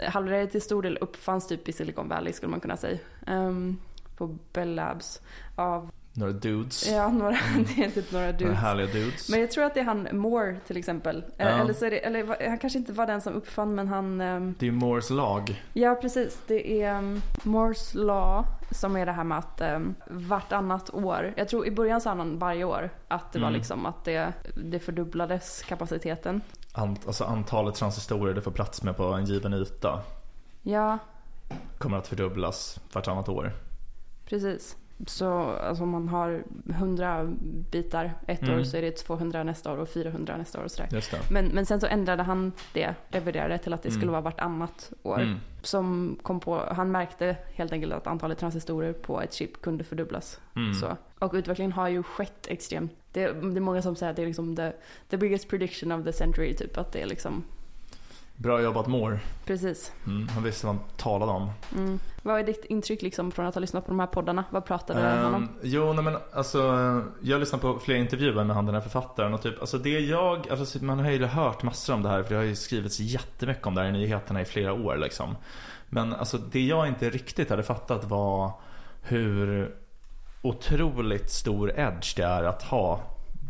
halvledare 0.08 0.46
till 0.46 0.62
stor 0.62 0.82
del 0.82 0.96
uppfanns 1.00 1.48
typ 1.48 1.68
i 1.68 1.72
Silicon 1.72 2.08
Valley 2.08 2.32
skulle 2.32 2.50
man 2.50 2.60
kunna 2.60 2.76
säga. 2.76 2.98
Ehm, 3.26 3.78
på 4.16 4.38
Bell 4.52 4.74
Labs 4.74 5.22
av 5.56 5.90
Några 6.18 6.32
dudes. 6.32 6.90
Ja, 6.90 7.08
några, 7.08 7.30
det 7.76 7.84
är 7.84 7.90
typ 7.90 8.12
några 8.12 8.26
Några 8.26 8.38
dudes. 8.38 8.58
härliga 8.58 8.86
dudes. 8.86 9.28
Men 9.28 9.40
jag 9.40 9.50
tror 9.50 9.64
att 9.64 9.74
det 9.74 9.80
är 9.80 9.84
han 9.84 10.08
Moore 10.12 10.56
till 10.66 10.76
exempel. 10.76 11.24
Ja. 11.36 11.44
Eller, 11.44 11.72
så 11.72 11.84
är 11.86 11.90
det, 11.90 11.98
eller 11.98 12.48
han 12.48 12.58
kanske 12.58 12.78
inte 12.78 12.92
var 12.92 13.06
den 13.06 13.20
som 13.20 13.34
uppfann 13.34 13.74
men 13.74 13.88
han... 13.88 14.20
ehm, 14.20 14.54
Det 14.58 14.66
är 14.66 14.70
Moores 14.72 15.10
lag. 15.10 15.62
Ja 15.72 15.94
precis, 15.94 16.38
det 16.46 16.82
är 16.82 16.98
um, 16.98 17.22
Moore's 17.42 17.96
Law 17.96 18.44
som 18.70 18.96
är 18.96 19.06
det 19.06 19.12
här 19.12 19.24
med 19.24 19.38
att 19.38 19.60
um, 19.60 19.94
vartannat 20.10 20.94
år, 20.94 21.34
jag 21.36 21.48
tror 21.48 21.66
i 21.66 21.70
början 21.70 22.00
sa 22.00 22.10
han 22.14 22.38
varje 22.38 22.64
år 22.64 22.90
att 23.08 23.32
det 23.32 23.38
var 23.38 23.46
Mm. 23.48 23.58
liksom 23.58 23.86
att 23.86 24.04
det, 24.04 24.32
det 24.56 24.78
fördubblades 24.78 25.62
kapaciteten. 25.62 26.40
Ant, 26.72 27.06
alltså 27.06 27.24
antalet 27.24 27.74
transistorer 27.74 28.34
det 28.34 28.42
får 28.42 28.50
plats 28.50 28.82
med 28.82 28.96
på 28.96 29.04
en 29.04 29.24
given 29.24 29.54
yta 29.54 30.00
Ja, 30.62 30.98
kommer 31.78 31.96
att 31.98 32.06
fördubblas 32.08 32.80
vartannat 32.92 33.28
år. 33.28 33.52
precis. 34.28 34.76
Så 35.06 35.32
alltså, 35.42 35.84
om 35.84 35.90
man 35.90 36.08
har 36.08 36.44
100 36.70 37.24
bitar 37.70 38.14
ett 38.26 38.42
Mm. 38.42 38.58
år 38.58 38.62
så 38.64 38.76
är 38.76 38.82
det 38.82 38.90
200 38.96 39.42
nästa 39.44 39.72
år 39.72 39.76
och 39.78 39.88
400 39.88 40.36
nästa 40.36 40.60
år 40.60 40.64
och 40.64 40.70
sådär. 40.70 40.88
Men, 41.30 41.46
men 41.46 41.66
sen 41.66 41.80
så 41.80 41.86
ändrade 41.86 42.22
han 42.22 42.52
det, 42.72 42.94
reviderade 43.08 43.58
till 43.58 43.72
att 43.72 43.82
det 43.82 43.90
skulle 43.90 44.02
Mm. 44.04 44.12
vara 44.12 44.20
vartannat 44.22 44.92
år. 45.02 45.20
Mm. 45.20 45.36
Som 45.62 46.18
kom 46.22 46.40
på, 46.40 46.62
han 46.70 46.90
märkte 46.90 47.36
helt 47.54 47.72
enkelt 47.72 47.92
att 47.92 48.06
antalet 48.06 48.38
transistorer 48.38 48.92
på 48.92 49.20
ett 49.22 49.32
chip 49.34 49.60
kunde 49.62 49.84
fördubblas. 49.84 50.40
Mm. 50.56 50.74
Så. 50.74 50.96
Och 51.18 51.34
utvecklingen 51.34 51.72
har 51.72 51.88
ju 51.88 52.02
skett 52.02 52.46
extremt. 52.48 52.92
Det, 53.12 53.20
det 53.26 53.56
är 53.56 53.60
många 53.60 53.82
som 53.82 53.96
säger 53.96 54.10
att 54.10 54.16
det 54.16 54.22
är 54.22 54.26
liksom 54.26 54.56
the, 54.56 54.72
the 55.08 55.16
biggest 55.16 55.48
prediction 55.48 55.92
of 55.92 56.04
the 56.04 56.12
century 56.12 56.54
typ. 56.56 56.78
Att 56.78 56.92
det 56.92 57.02
är 57.02 57.06
liksom, 57.06 57.44
Bra 58.36 58.62
jobbat 58.62 58.86
Moore. 58.86 59.20
precis. 59.44 59.92
Mm. 60.06 60.28
Han 60.28 60.42
visste 60.42 60.66
vad 60.66 60.76
han 60.76 60.84
talade 60.96 61.32
om. 61.32 61.50
Mm. 61.76 61.98
Vad 62.22 62.40
är 62.40 62.44
ditt 62.44 62.64
intryck 62.64 63.02
liksom 63.02 63.32
från 63.32 63.46
att 63.46 63.54
ha 63.54 63.60
lyssnat 63.60 63.84
på 63.84 63.90
de 63.90 64.00
här 64.00 64.06
poddarna? 64.06 64.44
Vad 64.50 64.64
pratade 64.64 65.00
han 65.00 65.34
om? 65.34 65.42
Um, 65.42 65.48
jo, 65.62 65.92
nej 65.92 66.04
men 66.04 66.16
alltså 66.32 66.58
Jag 67.22 67.34
har 67.34 67.40
lyssnat 67.40 67.60
på 67.60 67.78
flera 67.78 67.98
intervjuer 67.98 68.44
med 68.44 68.56
han 68.56 68.66
den 68.66 68.74
här 68.74 68.82
författaren 68.82 69.34
och 69.34 69.42
typ, 69.42 69.60
alltså 69.60 69.78
det 69.78 70.00
jag, 70.00 70.50
alltså 70.50 70.84
man 70.84 70.98
har 70.98 71.10
ju 71.10 71.24
hört 71.24 71.62
massor 71.62 71.94
om 71.94 72.02
det 72.02 72.08
här 72.08 72.22
för 72.22 72.30
det 72.30 72.36
har 72.36 72.44
ju 72.44 72.56
skrivits 72.56 73.00
jättemycket 73.00 73.66
om 73.66 73.74
det 73.74 73.80
här 73.80 73.88
i 73.88 73.92
nyheterna 73.92 74.40
i 74.40 74.44
flera 74.44 74.72
år 74.72 74.96
liksom. 74.96 75.36
Men 75.88 76.12
alltså 76.12 76.38
det 76.38 76.66
jag 76.66 76.88
inte 76.88 77.10
riktigt 77.10 77.50
hade 77.50 77.62
fattat 77.62 78.04
var 78.04 78.52
hur 79.02 79.74
otroligt 80.42 81.30
stor 81.30 81.72
edge 81.76 82.16
det 82.16 82.22
är 82.24 82.44
att 82.44 82.62
ha 82.62 83.00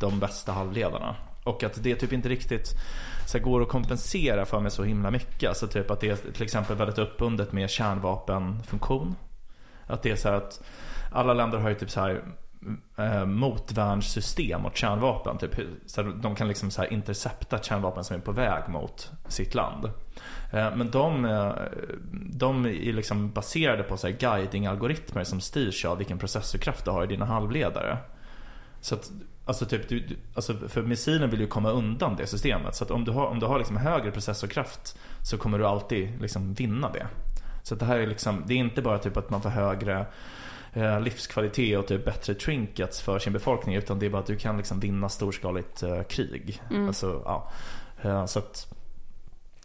de 0.00 0.20
bästa 0.20 0.52
halvledarna. 0.52 1.16
Och 1.46 1.62
att 1.62 1.82
det 1.82 1.94
typ 1.94 2.12
inte 2.12 2.28
riktigt 2.28 2.74
så 3.26 3.38
här, 3.38 3.44
går 3.44 3.62
att 3.62 3.68
kompensera 3.68 4.44
för 4.44 4.60
mig 4.60 4.70
så 4.70 4.84
himla 4.84 5.10
mycket. 5.10 5.48
Alltså 5.48 5.66
typ 5.66 5.90
att 5.90 6.00
det 6.00 6.08
är 6.08 6.32
till 6.32 6.42
exempel 6.42 6.76
väldigt 6.76 6.98
uppbundet 6.98 7.52
med 7.52 7.70
kärnvapenfunktion. 7.70 9.16
Att 9.86 10.02
det 10.02 10.10
är 10.10 10.16
så 10.16 10.28
här 10.28 10.36
att 10.36 10.62
alla 11.12 11.34
länder 11.34 11.58
har 11.58 11.68
ju 11.68 11.74
typ 11.74 11.90
så 11.90 12.00
här 12.00 12.22
eh, 12.98 13.24
motvärnssystem 13.24 14.62
mot 14.62 14.76
kärnvapen. 14.76 15.38
Typ, 15.38 15.60
så 15.86 16.02
här, 16.02 16.12
de 16.22 16.34
kan 16.34 16.48
liksom 16.48 16.70
så 16.70 16.82
här 16.82 16.92
intercepta 16.92 17.58
kärnvapen 17.58 18.04
som 18.04 18.16
är 18.16 18.20
på 18.20 18.32
väg 18.32 18.68
mot 18.68 19.10
sitt 19.28 19.54
land. 19.54 19.84
Eh, 20.52 20.76
men 20.76 20.90
de, 20.90 21.24
eh, 21.24 21.52
de 22.12 22.66
är 22.66 22.92
liksom 22.92 23.30
baserade 23.30 23.82
på 23.82 23.96
så 23.96 24.06
här 24.06 24.14
guiding-algoritmer 24.14 25.24
som 25.24 25.40
styrs 25.40 25.84
av 25.84 25.98
vilken 25.98 26.18
processorkraft 26.18 26.84
du 26.84 26.90
har 26.90 27.04
i 27.04 27.06
dina 27.06 27.24
halvledare. 27.24 27.98
Så 28.80 28.94
att, 28.94 29.10
alltså 29.46 29.66
typ, 29.66 29.88
du, 29.88 30.00
du- 30.00 30.16
alltså 30.34 30.54
för 30.68 30.82
missilen 30.82 31.30
vill 31.30 31.40
ju 31.40 31.46
komma 31.46 31.70
undan 31.70 32.16
det 32.16 32.26
systemet. 32.26 32.74
Så 32.74 32.94
om 32.94 33.04
du 33.04 33.12
har, 33.12 33.26
om 33.26 33.38
du 33.40 33.46
har 33.46 33.58
liksom 33.58 33.76
högre 33.76 34.10
processorkraft 34.10 34.98
så 35.22 35.38
kommer 35.38 35.58
du 35.58 35.66
alltid 35.66 36.20
liksom 36.20 36.54
vinna 36.54 36.90
det. 36.90 37.06
Så 37.62 37.74
det 37.74 37.84
här 37.84 37.98
är 37.98 38.06
liksom, 38.06 38.42
det 38.46 38.54
är 38.54 38.58
inte 38.58 38.82
bara 38.82 38.98
typ 38.98 39.16
att 39.16 39.30
man 39.30 39.42
får 39.42 39.50
högre 39.50 40.06
eh, 40.72 41.00
livskvalitet 41.00 41.78
och 41.78 41.86
typ 41.86 42.04
bättre 42.04 42.34
trinkets 42.34 43.00
för 43.00 43.18
sin 43.18 43.32
befolkning. 43.32 43.74
Utan 43.74 43.98
det 43.98 44.06
är 44.06 44.10
bara 44.10 44.20
att 44.20 44.26
du 44.26 44.36
kan 44.36 44.56
liksom 44.56 44.80
vinna 44.80 45.08
storskaligt 45.08 45.82
eh, 45.82 46.02
krig. 46.02 46.62
Mm. 46.70 46.86
Alltså, 46.86 47.22
ja. 47.24 47.50
Eh, 48.02 48.26
så 48.26 48.38
att, 48.38 48.72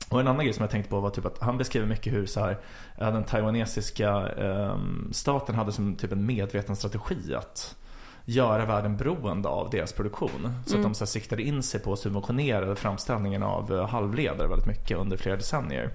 och 0.10 0.20
en 0.20 0.28
annan 0.28 0.46
grej 0.46 0.54
som 0.54 0.64
jag 0.64 0.72
tänkte 0.72 0.90
på 0.90 1.00
var 1.00 1.10
typ 1.10 1.26
att 1.26 1.40
han 1.42 1.58
beskriver 1.58 1.88
mycket 1.88 2.14
hur 2.14 2.26
så 2.26 2.40
här, 2.40 2.58
eh, 2.98 3.14
den 3.14 3.24
taiwanesiska 3.24 4.30
eh, 4.38 4.78
staten 5.12 5.56
hade 5.56 5.72
som 5.72 5.96
typ 5.96 6.12
en 6.12 6.26
medveten 6.26 6.76
strategi 6.76 7.36
att 7.36 7.76
göra 8.26 8.66
världen 8.66 8.98
beroende 8.98 9.50
av 9.50 9.70
deras 9.70 9.94
produktion. 9.94 10.54
Så 10.66 10.74
Mm. 10.76 10.86
att 10.86 10.92
de 10.92 10.94
så 10.96 11.04
här, 11.04 11.08
siktade 11.08 11.42
in 11.44 11.64
sig 11.64 11.80
på 11.80 11.94
att 11.94 12.00
subventionera 12.00 12.76
framställningen 12.76 13.44
av 13.44 13.74
eh, 13.74 13.88
halvledare 13.88 14.48
väldigt 14.48 14.68
mycket 14.68 14.98
under 14.98 15.18
flera 15.18 15.36
decennier. 15.36 15.90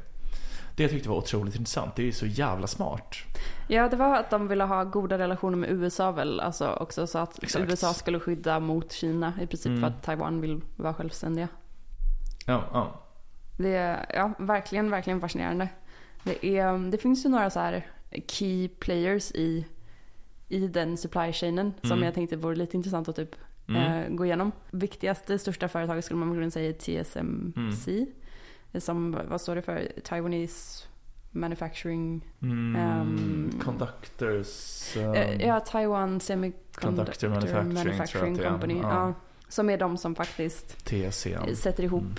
Det 0.77 0.83
jag 0.83 0.91
tyckte 0.91 1.09
var 1.09 1.17
otroligt 1.17 1.55
intressant. 1.57 1.97
Det 1.97 2.03
är 2.03 2.07
ju 2.07 2.13
så 2.13 2.27
jävla 2.27 2.67
smart. 2.67 3.15
Ja, 3.69 3.89
det 3.89 3.97
var 3.97 4.17
att 4.17 4.31
de 4.31 4.49
ville 4.49 4.65
ha 4.65 4.85
goda 4.85 5.19
relationer 5.19 5.57
med 5.57 5.71
USA 5.71 6.11
väl. 6.13 6.41
Alltså 6.41 6.69
också 6.69 7.07
så 7.07 7.19
att 7.19 7.43
Exakt. 7.43 7.71
USA 7.71 7.95
skulle 7.95 8.21
skydda 8.21 8.61
mot 8.61 8.93
Kina 8.93 9.33
i 9.43 9.47
princip 9.47 9.67
Mm. 9.67 9.81
för 9.81 9.87
att 9.89 10.03
Taiwan 10.03 10.41
vill 10.41 10.61
vara 10.77 10.95
självständiga. 10.95 11.49
Ja, 12.47 12.65
ja. 12.73 13.01
Det 13.57 13.77
är 13.77 14.07
ja, 14.15 14.33
verkligen, 14.39 14.91
verkligen 14.91 15.21
fascinerande. 15.21 15.69
Det, 16.25 16.47
är, 16.59 16.91
det 16.91 16.99
finns 16.99 17.25
ju 17.25 17.29
några 17.29 17.51
så 17.51 17.61
här 17.61 17.87
key 18.27 18.69
players 18.69 19.31
i, 19.33 19.67
i 20.49 20.69
den 20.69 20.97
supply 20.97 21.33
chainen 21.33 21.73
som 21.83 21.93
Mm. 21.93 22.05
jag 22.05 22.15
tänkte 22.15 22.37
vore 22.37 22.57
lite 22.57 22.77
intressant 22.77 23.09
att 23.09 23.17
typ 23.17 23.35
Mm. 23.69 23.83
eh, 23.83 24.09
gå 24.17 24.25
igenom. 24.27 24.53
Viktigaste, 24.71 25.39
största 25.39 25.69
företaget 25.69 26.05
skulle 26.05 26.21
man 26.21 26.39
väl 26.41 26.51
säga 26.51 26.69
är 26.69 26.73
TSMC. 26.73 28.07
Som, 28.79 29.19
vad 29.29 29.41
står 29.41 29.55
det 29.57 29.63
för? 29.63 29.93
Taiwanese 30.05 30.85
Manufacturing. 31.31 32.29
Mm, 32.43 32.77
Ehm, 32.77 33.51
conductors. 33.65 34.97
um, 34.97 35.15
Eh, 35.15 35.47
ja, 35.47 35.61
Taiwan 35.61 36.21
Semiconductor 36.21 37.29
Conductor 37.29 37.29
Manufacturing, 37.29 37.75
Manufacturing. 37.75 38.37
Company. 38.39 38.75
Ja. 38.75 38.91
Ja. 39.07 39.15
som 39.49 39.71
är 39.71 39.79
de 39.79 39.97
som 39.97 40.15
faktiskt 40.15 40.85
TC. 40.87 41.31
ja. 41.31 41.55
sätter 41.55 41.83
ihop 41.85 42.03
Mm. 42.03 42.17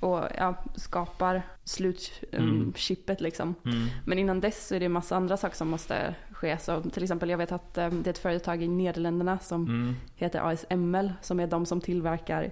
och 0.00 0.20
ja, 0.38 0.64
skapar 0.74 1.42
slutchippet 1.64 2.38
Mm. 2.40 2.72
chippet 2.76 3.20
liksom. 3.20 3.54
Mm. 3.64 3.86
Men 4.04 4.18
innan 4.18 4.40
dess 4.40 4.66
så 4.68 4.74
är 4.74 4.80
det 4.80 4.88
massa 4.88 5.16
andra 5.16 5.36
saker 5.36 5.56
som 5.56 5.68
måste 5.68 6.14
ske. 6.36 6.58
Så 6.58 6.80
till 6.82 7.02
exempel 7.02 7.30
jag 7.30 7.38
vet 7.38 7.52
att 7.52 7.78
eh, 7.78 7.88
det 7.90 8.06
är 8.08 8.10
ett 8.10 8.18
företag 8.18 8.62
i 8.62 8.68
Nederländerna 8.68 9.38
som 9.38 9.64
Mm. 9.64 9.94
heter 10.16 10.40
ASML 10.40 11.12
som 11.20 11.40
är 11.40 11.46
de 11.46 11.66
som 11.66 11.80
tillverkar 11.80 12.50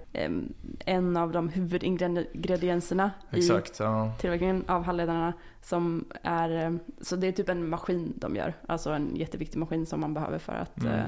en 0.85 1.17
av 1.17 1.31
de 1.31 1.49
huvudingredienserna 1.49 3.11
i 3.31 3.37
Exakt, 3.37 3.79
ja. 3.79 4.13
tillverkningen 4.19 4.63
av 4.67 4.83
halvledarna 4.83 5.33
som 5.61 6.05
är, 6.23 6.65
eh, 6.65 6.71
så 7.01 7.15
det 7.15 7.27
är 7.27 7.31
typ 7.31 7.49
en 7.49 7.69
maskin 7.69 8.13
de 8.15 8.35
gör. 8.35 8.53
Alltså 8.67 8.89
en 8.91 9.15
jätteviktig 9.15 9.59
maskin 9.59 9.85
som 9.85 9.99
man 9.99 10.13
behöver 10.13 10.37
för 10.39 10.53
att 10.53 10.77
Mm. 10.81 10.93
eh, 10.93 11.05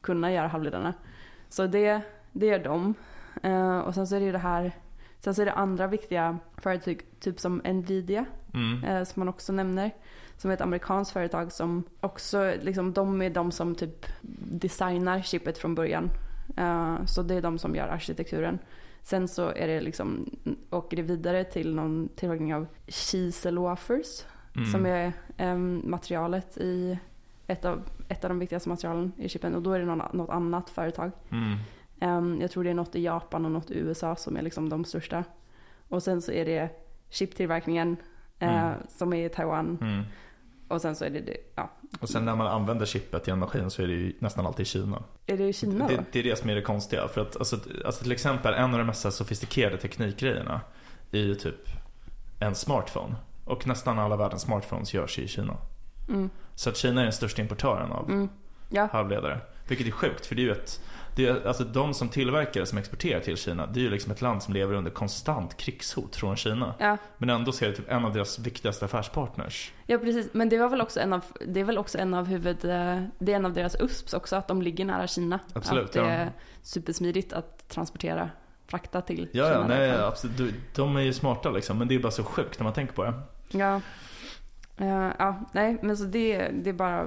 kunna 0.00 0.32
göra 0.32 0.48
halvledarna. 0.48 0.94
Så 1.48 1.66
det, 1.66 2.00
det 2.32 2.46
gör 2.46 2.58
de. 2.64 2.94
Och 3.84 3.94
sen 3.94 4.06
så 4.06 4.16
är 4.16 4.20
det 4.20 4.26
ju 4.26 4.32
det 4.32 4.38
här, 4.38 4.72
sen 5.20 5.34
så 5.34 5.42
är 5.42 5.46
det 5.46 5.52
andra 5.52 5.86
viktiga 5.86 6.38
företag, 6.56 7.00
typ 7.20 7.40
som 7.40 7.56
Nvidia, 7.64 8.24
Mm. 8.54 9.04
som 9.06 9.20
man 9.20 9.28
också 9.28 9.52
nämner. 9.52 9.90
Som 10.36 10.50
är 10.50 10.54
ett 10.54 10.60
amerikanskt 10.60 11.12
företag 11.12 11.52
som 11.52 11.84
också, 12.00 12.54
liksom 12.62 12.92
de 12.92 13.22
är 13.22 13.30
de 13.30 13.52
som 13.52 13.74
typ 13.74 14.06
designar 14.50 15.22
chippet 15.22 15.58
från 15.58 15.74
början. 15.74 16.10
Eh, 16.56 17.04
så 17.04 17.22
det 17.22 17.34
är 17.34 17.42
de 17.42 17.58
som 17.58 17.74
gör 17.74 17.88
arkitekturen. 17.88 18.58
Sen 19.02 19.28
så 19.28 19.48
är 19.48 19.66
det 19.66 19.80
liksom, 19.80 20.30
åker 20.70 20.96
det 20.96 21.02
vidare 21.02 21.44
till 21.44 21.74
någon 21.74 22.08
tillverkning 22.16 22.54
av 22.54 22.66
chisel 22.86 23.58
wafers. 23.58 24.24
Mm. 24.56 24.72
Som 24.72 24.86
är 24.86 25.12
em, 25.36 25.82
materialet 25.84 26.56
i 26.58 26.98
ett 27.46 27.64
av, 27.64 27.82
ett 28.08 28.24
av 28.24 28.28
de 28.28 28.38
viktigaste 28.38 28.68
materialen 28.68 29.12
i 29.16 29.28
chippen. 29.28 29.54
Och 29.54 29.62
då 29.62 29.72
är 29.72 29.78
det 29.78 29.84
någon, 29.86 30.02
något 30.16 30.30
annat 30.30 30.70
företag. 30.70 31.10
Mm. 31.30 31.56
Em, 32.00 32.40
jag 32.40 32.50
tror 32.50 32.64
det 32.64 32.70
är 32.70 32.74
något 32.74 32.96
i 32.96 33.02
Japan 33.02 33.44
och 33.44 33.50
något 33.50 33.70
i 33.70 33.78
USA 33.78 34.16
som 34.16 34.36
är 34.36 34.42
liksom 34.42 34.68
de 34.68 34.84
största. 34.84 35.24
Och 35.88 36.02
sen 36.02 36.22
så 36.22 36.32
är 36.32 36.44
det 36.44 36.68
chiptillverkningen 37.10 37.96
eh, 38.38 38.66
Mm. 38.66 38.78
som 38.88 39.12
är 39.12 39.26
i 39.26 39.28
Taiwan. 39.28 39.78
Och 40.68 40.80
sen 40.82 40.96
så 40.96 41.04
är 41.04 41.10
det, 41.10 41.20
det 41.20 41.36
ja. 41.54 41.70
Och 42.00 42.08
sen 42.08 42.24
när 42.24 42.36
man 42.36 42.46
använder 42.46 42.86
chippet 42.86 43.28
i 43.28 43.30
en 43.30 43.38
maskin 43.38 43.70
så 43.70 43.82
är 43.82 43.86
det 43.86 43.92
ju 43.92 44.12
nästan 44.18 44.46
alltid 44.46 44.62
i 44.62 44.68
Kina. 44.68 45.02
Är 45.26 45.36
det 45.36 45.48
i 45.48 45.52
Kina 45.52 45.88
då? 45.88 45.96
Det, 45.96 46.04
det 46.12 46.18
är 46.18 46.22
det 46.22 46.36
som 46.36 46.50
är 46.50 46.54
det 46.54 46.62
konstiga. 46.62 47.08
För 47.08 47.20
att 47.20 47.36
alltså, 47.36 47.58
alltså 47.84 48.02
till 48.02 48.12
exempel 48.12 48.54
en 48.54 48.72
av 48.72 48.78
de 48.78 48.84
mest 48.84 49.12
sofistikerade 49.12 49.76
teknikgrejerna 49.78 50.60
är 51.12 51.18
ju 51.18 51.34
typ 51.34 51.68
en 52.40 52.54
smartphone. 52.54 53.14
Och 53.44 53.66
nästan 53.66 53.98
alla 53.98 54.16
världens 54.16 54.42
smartphones 54.42 54.94
görs 54.94 55.18
i 55.18 55.28
Kina. 55.28 55.56
Mm. 56.08 56.30
Så 56.54 56.70
att 56.70 56.76
Kina 56.76 57.00
är 57.00 57.04
den 57.04 57.12
största 57.12 57.42
importören 57.42 57.92
av 57.92 58.10
Mm. 58.10 58.28
Ja. 58.68 58.88
halvledare. 58.92 59.40
Vilket 59.68 59.86
är 59.86 59.90
sjukt 59.90 60.26
för 60.26 60.34
det 60.34 60.42
är 60.42 60.44
ju 60.44 60.52
ett 60.52 60.80
det 61.16 61.26
är, 61.26 61.46
alltså 61.46 61.64
de 61.64 61.94
som 61.94 62.08
tillverkar 62.08 62.64
som 62.64 62.78
exporterar 62.78 63.20
till 63.20 63.36
Kina 63.36 63.66
Det 63.66 63.80
är 63.80 63.82
ju 63.82 63.90
liksom 63.90 64.12
ett 64.12 64.22
land 64.22 64.42
som 64.42 64.54
lever 64.54 64.74
under 64.74 64.90
konstant 64.90 65.56
krigshot 65.56 66.16
från 66.16 66.36
Kina. 66.36 66.74
Ja. 66.78 66.96
Men 67.18 67.30
ändå 67.30 67.52
så 67.52 67.64
är 67.64 67.68
det 67.68 67.74
typ 67.76 67.90
en 67.90 68.04
av 68.04 68.12
deras 68.12 68.38
viktigaste 68.38 68.84
affärspartners. 68.84 69.72
ja, 69.86 69.98
precis. 69.98 70.28
Men 70.32 70.48
det 70.48 70.58
var 70.58 70.68
väl 70.68 70.80
också 70.80 71.00
en 71.00 71.12
av, 71.12 71.24
det 71.46 71.60
är 71.60 71.64
väl 71.64 71.78
också 71.78 71.98
en 71.98 72.14
av 72.14 72.26
huvud, 72.26 72.64
eh, 72.64 73.02
det 73.18 73.32
är 73.32 73.36
en 73.36 73.46
av 73.46 73.52
deras 73.52 73.76
USPs 73.80 74.14
också, 74.14 74.36
att 74.36 74.48
de 74.48 74.62
ligger 74.62 74.84
nära 74.84 75.06
Kina. 75.06 75.38
Absolut, 75.52 75.84
Att 75.84 75.92
det 75.92 75.98
ja. 75.98 76.06
är 76.06 76.32
supersmidigt 76.62 77.32
att 77.32 77.68
transportera, 77.68 78.30
frakta 78.66 79.00
till 79.00 79.28
Ja, 79.32 79.44
ja 79.46 79.52
Kina 79.54 79.66
nej, 79.66 79.78
därifrån. 79.78 80.04
absolut. 80.08 80.36
Du- 80.36 80.54
De 80.74 80.96
är 80.96 81.00
ju 81.00 81.12
smarta 81.12 81.50
liksom. 81.50 81.78
Men 81.78 81.88
det 81.88 81.94
är 81.94 81.98
bara 81.98 82.12
så 82.12 82.24
sjukt 82.24 82.58
när 82.58 82.64
man 82.64 82.72
tänker 82.72 82.94
på 82.94 83.04
det. 83.04 83.14
Ja. 83.48 83.80
Eh, 84.78 85.10
ja, 85.18 85.44
nej, 85.52 85.78
men 85.82 85.96
så 85.96 86.04
det, 86.04 86.48
det 86.62 86.70
är 86.70 86.74
bara 86.74 87.06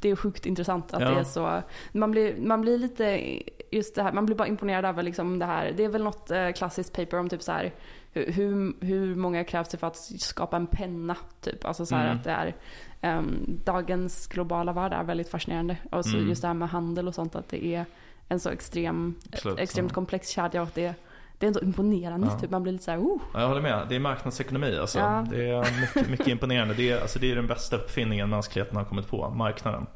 det 0.00 0.08
är 0.10 0.16
sjukt 0.16 0.46
intressant 0.46 0.94
att 0.94 1.02
Ja. 1.02 1.10
det 1.10 1.20
är 1.20 1.24
så. 1.24 1.62
Man 1.92 2.10
blir, 2.10 2.36
man 2.36 2.60
blir 2.60 2.78
lite, 2.78 3.38
just 3.70 3.94
det 3.94 4.02
här, 4.02 4.12
man 4.12 4.26
blir 4.26 4.36
bara 4.36 4.48
imponerad 4.48 4.84
över 4.84 5.02
liksom 5.02 5.38
det 5.38 5.46
här. 5.46 5.72
Det 5.76 5.84
är 5.84 5.88
väl 5.88 6.04
något 6.04 6.30
eh, 6.30 6.50
klassiskt 6.50 6.92
paper 6.96 7.18
om 7.18 7.28
typ 7.28 7.42
så 7.42 7.52
här 7.52 7.72
hur, 8.12 8.84
hur, 8.86 9.14
många 9.14 9.44
krävs 9.44 9.68
det 9.68 9.76
för 9.76 9.86
att 9.86 9.96
skapa 9.96 10.56
en 10.56 10.66
penna 10.66 11.16
typ. 11.40 11.64
Alltså 11.64 11.86
så 11.86 11.94
Mm. 11.94 12.16
att 12.16 12.24
det 12.24 12.30
är 12.30 12.54
ehm, 13.00 13.60
dagens 13.64 14.26
globala 14.26 14.72
värld 14.72 14.92
är 14.92 15.02
väldigt 15.04 15.28
fascinerande. 15.28 15.76
Och 15.92 16.04
så 16.04 16.16
Mm. 16.16 16.28
just 16.28 16.42
det 16.42 16.48
här 16.48 16.54
med 16.54 16.68
handel 16.68 17.08
och 17.08 17.14
sånt 17.14 17.36
att 17.36 17.48
det 17.48 17.66
är 17.66 17.84
en 18.28 18.40
så 18.40 18.50
extrem, 18.50 19.14
Absolut. 19.32 19.58
extremt 19.58 19.92
komplex 19.92 20.28
kedja 20.28 20.62
och 20.62 20.68
det, 20.74 20.94
det 21.38 21.46
är 21.46 21.48
ändå 21.48 21.60
imponerande. 21.60 22.26
Ja. 22.26 22.38
Typ. 22.38 22.50
Man 22.50 22.62
blir 22.62 22.72
lite 22.72 22.84
så 22.84 22.90
här, 22.90 22.98
oh. 22.98 23.20
Ja, 23.34 23.40
jag 23.40 23.48
håller 23.48 23.60
med. 23.60 23.86
Det 23.88 23.96
är 23.96 24.00
marknadsekonomi 24.00 24.78
alltså. 24.78 24.98
Ja. 24.98 25.26
Det 25.30 25.48
är 25.48 25.80
mycket, 25.80 26.10
mycket 26.10 26.28
imponerande. 26.28 26.74
Det 26.74 26.90
är, 26.90 27.00
alltså, 27.00 27.18
det 27.18 27.30
är 27.30 27.36
den 27.36 27.46
bästa 27.46 27.76
uppfinningen 27.76 28.30
mänskligheten 28.30 28.76
har 28.76 28.84
kommit 28.84 29.08
på. 29.08 29.30
Marknaden. 29.30 29.86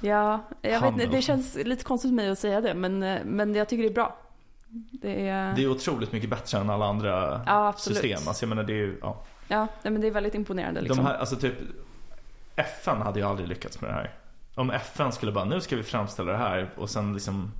Ja, 0.00 0.40
jag 0.62 0.70
vet 0.70 0.80
Handel. 0.80 1.10
det 1.10 1.22
känns 1.22 1.56
lite 1.64 1.84
konstigt 1.84 2.10
för 2.10 2.14
mig 2.14 2.30
att 2.30 2.38
säga 2.38 2.60
det 2.60 2.74
men, 2.74 3.02
eh, 3.02 3.18
men 3.24 3.54
jag 3.54 3.68
tycker 3.68 3.82
det 3.82 3.88
är 3.88 3.94
bra. 3.94 4.16
Det 4.92 5.28
är, 5.28 5.56
Det 5.56 5.62
är 5.62 5.70
otroligt 5.70 6.12
mycket 6.12 6.30
bättre 6.30 6.58
än 6.58 6.70
alla 6.70 6.86
andra 6.86 7.42
ja, 7.46 7.74
system. 7.76 8.18
Alltså, 8.26 8.44
jag 8.44 8.48
menar, 8.48 8.62
det 8.62 8.80
är 8.80 8.94
ja. 9.00 9.22
Ja, 9.48 9.66
men 9.82 10.00
det 10.00 10.06
är 10.06 10.10
väldigt 10.10 10.34
imponerande 10.34 10.80
liksom. 10.80 11.04
De 11.04 11.10
här, 11.10 11.18
alltså 11.18 11.36
typ 11.36 11.54
FN 12.56 13.02
hade 13.02 13.20
ju 13.20 13.26
aldrig 13.26 13.48
lyckats 13.48 13.80
med 13.80 13.90
det 13.90 13.94
här. 13.94 14.14
Om 14.54 14.70
FN 14.70 15.12
skulle 15.12 15.32
bara, 15.32 15.44
nu 15.44 15.60
ska 15.60 15.76
vi 15.76 15.82
framställa 15.82 16.32
det 16.32 16.38
här 16.38 16.70
och 16.76 16.90
sen 16.90 17.12
liksom 17.12 17.52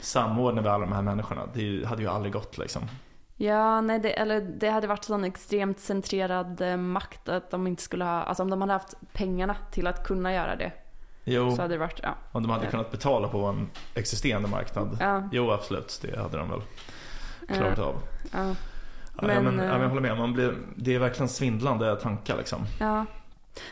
samordna 0.00 0.62
med 0.62 0.72
alla 0.72 0.84
de 0.86 0.92
här 0.92 1.02
människorna. 1.02 1.42
Det 1.54 1.84
hade 1.86 2.02
ju 2.02 2.08
aldrig 2.08 2.32
gått 2.32 2.58
liksom. 2.58 2.82
Ja, 3.36 3.80
nej, 3.80 3.98
det, 3.98 4.12
eller 4.12 4.40
det 4.40 4.68
hade 4.68 4.86
varit 4.86 5.04
sån 5.04 5.24
extremt 5.24 5.80
centrerad 5.80 6.60
eh, 6.60 6.76
makt 6.76 7.28
att 7.28 7.50
de 7.50 7.66
inte 7.66 7.82
skulle 7.82 8.04
ha, 8.04 8.22
alltså 8.22 8.42
om 8.42 8.50
de 8.50 8.60
hade 8.60 8.72
haft 8.72 8.94
pengarna 9.12 9.56
till 9.70 9.86
att 9.86 10.06
kunna 10.06 10.32
göra 10.34 10.56
det 10.56 10.72
Jo, 11.24 11.56
så 11.56 11.62
hade 11.62 11.74
det 11.74 11.78
varit, 11.78 12.00
ja. 12.02 12.14
om 12.32 12.42
de 12.42 12.50
hade 12.52 12.64
Ja. 12.64 12.70
kunnat 12.70 12.90
betala 12.90 13.28
på 13.28 13.38
en 13.44 13.70
existerande 13.94 14.48
marknad. 14.48 14.96
Ja, 15.00 15.28
Jo, 15.32 15.50
absolut. 15.50 15.98
Det 16.02 16.18
hade 16.18 16.36
de 16.38 16.50
väl 16.50 16.60
klarat 17.48 17.78
eh, 17.78 17.84
av. 17.84 17.94
ja, 18.32 18.54
Ja, 19.20 19.26
Men, 19.26 19.30
ja, 19.44 19.50
eh, 19.50 19.52
men 19.52 19.80
jag 19.80 19.88
håller 19.88 20.02
med. 20.02 20.16
Man 20.18 20.32
blir, 20.32 20.54
det 20.76 20.94
är 20.94 20.98
verkligen 20.98 21.28
svindlande 21.28 21.96
tankar 21.96 22.36
liksom. 22.36 22.64
ja. 22.80 23.04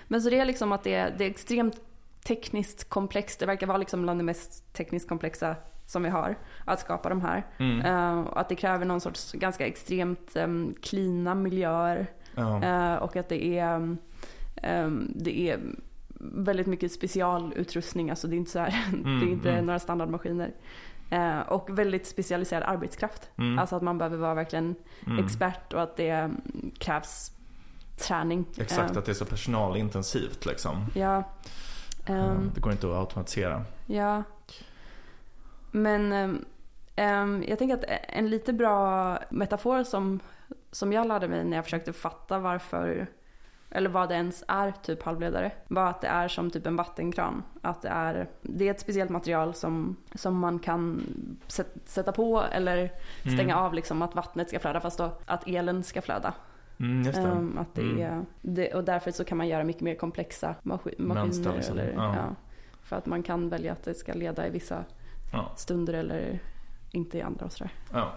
Men 0.09 0.23
så 0.23 0.31
det 0.31 0.39
är 0.39 0.45
liksom 0.45 0.73
att 0.73 0.83
det 0.85 0.95
är, 0.95 1.15
det 1.19 1.25
är 1.25 1.31
extremt 1.31 1.77
tekniskt 2.27 2.89
komplext. 2.89 3.41
Det 3.41 3.47
verkar 3.47 3.67
vara 3.67 3.79
liksom 3.79 4.03
bland 4.03 4.21
det 4.21 4.25
mest 4.25 4.73
tekniskt 4.75 5.09
komplexa 5.09 5.57
som 5.95 6.03
vi 6.03 6.09
har 6.09 6.37
att 6.65 6.81
skapa 6.81 7.09
de 7.09 7.21
här. 7.21 7.47
Mm. 7.59 8.27
Och 8.27 8.41
att 8.41 8.49
det 8.49 8.55
kräver 8.55 8.85
någon 8.85 9.01
sorts 9.01 9.33
ganska 9.33 9.67
extremt 9.67 10.37
um, 10.37 10.75
klina 10.83 11.35
miljöer. 11.35 12.07
Ja. 12.35 12.63
Eh, 12.63 12.95
och 12.95 13.17
att 13.17 13.29
det 13.29 13.59
är, 13.59 13.77
um, 13.77 13.99
um, 14.63 15.13
det 15.15 15.51
är 15.51 15.61
väldigt 16.19 16.67
mycket 16.67 16.93
specialutrustning. 16.93 18.11
Alltså 18.11 18.29
det 18.29 18.37
är 18.37 18.39
inte, 18.39 18.51
så 18.51 18.59
här, 18.59 18.71
det 19.21 19.27
är 19.27 19.33
inte 19.33 19.51
mm. 19.51 19.67
några 19.67 19.79
standardmaskiner. 19.79 20.53
Eh, 21.11 21.41
och 21.41 21.79
väldigt 21.79 22.07
specialiserad 22.07 22.63
arbetskraft. 22.63 23.31
Mm. 23.37 23.59
Alltså 23.59 23.77
att 23.77 23.83
man 23.83 23.99
behöver 23.99 24.17
vara 24.17 24.35
verkligen 24.35 24.75
Mm. 25.07 25.25
expert 25.25 25.73
och 25.73 25.83
att 25.83 25.97
det 25.97 26.09
mm, 26.09 26.71
krävs 26.79 27.33
träning. 27.97 28.47
Exakt, 28.57 28.97
att 28.97 29.05
det 29.05 29.13
är 29.13 29.15
så 29.15 29.25
personalintensivt 29.25 30.47
liksom. 30.47 30.87
Ja. 30.95 31.25
Ehm, 32.07 32.51
det 32.55 32.61
går 32.61 32.73
inte 32.73 32.87
att 32.87 32.97
automatisera. 32.97 33.65
Ja. 33.87 34.23
Men 35.75 36.13
ehm, 36.97 37.45
jag 37.49 37.59
tänker 37.59 37.75
att 37.75 37.85
en 38.09 38.31
lite 38.31 38.53
bra 38.53 39.19
metafor 39.31 39.83
som, 39.85 40.21
som 40.71 40.93
jag 40.93 41.07
lärde 41.07 41.29
mig 41.29 41.45
när 41.45 41.57
jag 41.57 41.65
försökte 41.65 41.93
fatta 41.93 42.39
varför 42.39 43.07
eller 43.71 43.91
vad 43.91 44.09
det 44.09 44.15
ens 44.15 44.45
är 44.49 44.71
typ 44.83 45.03
halvledare 45.03 45.51
var 45.69 45.87
att 45.91 46.01
det 46.01 46.07
är 46.09 46.29
som 46.29 46.51
typ 46.51 46.67
en 46.67 46.77
vattenkran. 46.77 47.43
Att 47.63 47.83
det 47.83 47.89
är, 47.89 48.29
det 48.43 48.67
är 48.67 48.71
ett 48.71 48.81
speciellt 48.81 49.11
material 49.11 49.55
som, 49.55 49.97
som 50.15 50.39
man 50.39 50.59
kan 50.59 51.03
sätt, 51.47 51.75
sätta 51.85 52.13
på 52.13 52.43
eller 52.53 52.91
stänga 53.21 53.43
Mm. 53.55 53.57
av 53.65 53.75
liksom 53.75 54.03
att 54.03 54.15
vattnet 54.15 54.49
ska 54.49 54.59
flöda 54.59 54.81
fast 54.81 54.99
då 54.99 55.11
att 55.27 55.49
elen 55.49 55.83
ska 55.83 56.03
flöda. 56.03 56.35
Mm, 56.81 57.03
det. 57.03 57.19
Ehm, 57.19 57.59
att 57.59 57.75
det 57.75 57.83
Mm. 57.83 58.01
är, 58.03 58.25
det, 58.43 58.75
och 58.75 58.85
därför 58.85 59.11
så 59.11 59.25
kan 59.25 59.39
man 59.39 59.49
göra 59.49 59.65
mycket 59.65 59.83
mer 59.83 59.95
komplexa 59.95 60.55
maskin, 60.63 60.95
maskiner. 60.99 61.55
Liksom. 61.55 61.79
Eller, 61.79 61.93
Ja. 61.93 62.15
ja. 62.17 62.35
För 62.83 62.97
att 62.97 63.07
man 63.07 63.23
kan 63.23 63.49
välja 63.49 63.73
att 63.73 63.83
det 63.85 63.95
ska 63.95 64.13
leda 64.13 64.47
i 64.47 64.51
vissa 64.51 64.85
Ja. 65.37 65.53
stunder 65.57 65.95
eller 65.95 66.39
inte 66.91 67.19
i 67.19 67.23
andra 67.23 67.47
och 67.47 67.53
sådär. 67.53 67.73
Ja. 67.93 68.13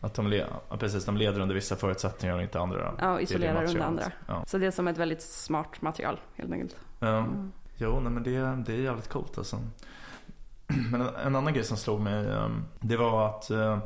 Att 0.00 0.14
de, 0.14 0.26
le- 0.26 0.46
ja, 0.68 0.76
precis, 0.76 1.04
de 1.04 1.16
leder 1.16 1.40
under 1.40 1.54
vissa 1.54 1.76
förutsättningar 1.76 2.36
och 2.36 2.42
inte 2.42 2.60
andra. 2.60 2.94
Ja, 3.00 3.20
isolerar 3.20 3.64
under 3.64 3.80
andra. 3.80 4.04
Ja. 4.28 4.44
Så 4.46 4.58
det 4.58 4.66
är 4.66 4.70
som 4.70 4.88
ett 4.88 4.98
väldigt 4.98 5.22
smart 5.22 5.82
material 5.82 6.20
helt 6.34 6.52
enkelt. 6.52 6.76
Ja. 6.98 7.18
Mm. 7.18 7.52
Jo, 7.76 8.00
nej, 8.00 8.12
men 8.12 8.22
det, 8.22 8.40
det 8.66 8.72
är 8.72 8.82
jävligt 8.82 9.08
coolt 9.08 9.38
alltså. 9.38 9.58
Men 10.90 11.00
en, 11.00 11.08
en 11.26 11.36
annan 11.36 11.54
grej 11.54 11.64
som 11.64 11.76
slog 11.76 12.00
mig, 12.00 12.26
um, 12.26 12.64
det 12.80 12.96
var 12.96 13.28
att 13.28 13.50
eh, 13.50 13.78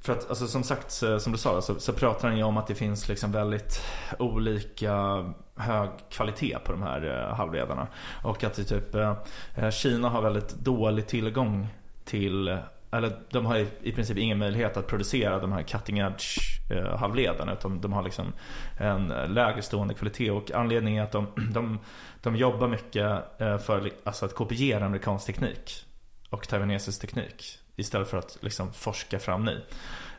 för 0.00 0.12
att 0.12 0.28
alltså, 0.30 0.46
som 0.46 0.62
sagt, 0.62 0.90
som 0.92 1.32
du 1.32 1.38
sa, 1.38 1.62
så, 1.62 1.80
så 1.80 1.92
pratar 1.92 2.28
han 2.28 2.36
ju 2.36 2.42
om 2.44 2.56
att 2.56 2.66
det 2.66 2.74
finns 2.74 3.08
liksom 3.08 3.32
väldigt 3.32 3.80
olika 4.18 5.24
hög 5.56 5.90
kvalitet 6.10 6.58
på 6.64 6.72
de 6.72 6.82
här 6.82 7.28
eh, 7.28 7.36
halvledarna. 7.36 7.86
Och 8.24 8.44
att 8.44 8.68
typ, 8.68 8.94
eh, 8.94 9.70
Kina 9.70 10.08
har 10.08 10.22
väldigt 10.22 10.54
dålig 10.54 11.06
tillgång 11.06 11.68
till 12.10 12.58
eller 12.92 13.12
de 13.30 13.46
har 13.46 13.66
i, 13.82 13.92
princip 13.92 14.18
ingen 14.18 14.38
möjlighet 14.38 14.76
att 14.76 14.86
producera 14.86 15.38
de 15.38 15.52
här 15.52 15.62
cutting 15.62 15.98
edge 15.98 16.38
eh, 16.70 16.96
halvledarna 16.96 17.52
utan 17.52 17.80
de 17.80 17.92
har 17.92 18.02
liksom 18.02 18.32
en 18.78 19.08
lägre 19.08 19.62
stående 19.62 19.94
kvalitet 19.94 20.30
och 20.30 20.50
anledningen 20.50 21.02
är 21.02 21.06
att 21.06 21.12
de, 21.12 21.26
de, 21.52 21.78
de 22.22 22.36
jobbar 22.36 22.68
mycket 22.68 23.40
eh, 23.40 23.58
för 23.58 23.90
alltså 24.04 24.26
att 24.26 24.34
kopiera 24.34 24.86
amerikansk 24.86 25.26
teknik 25.26 25.84
och 26.30 26.48
taiwanesisk 26.48 27.00
teknik 27.00 27.58
istället 27.76 28.08
för 28.08 28.18
att 28.18 28.38
liksom 28.40 28.72
forska 28.72 29.18
fram 29.18 29.44
ny. 29.44 29.56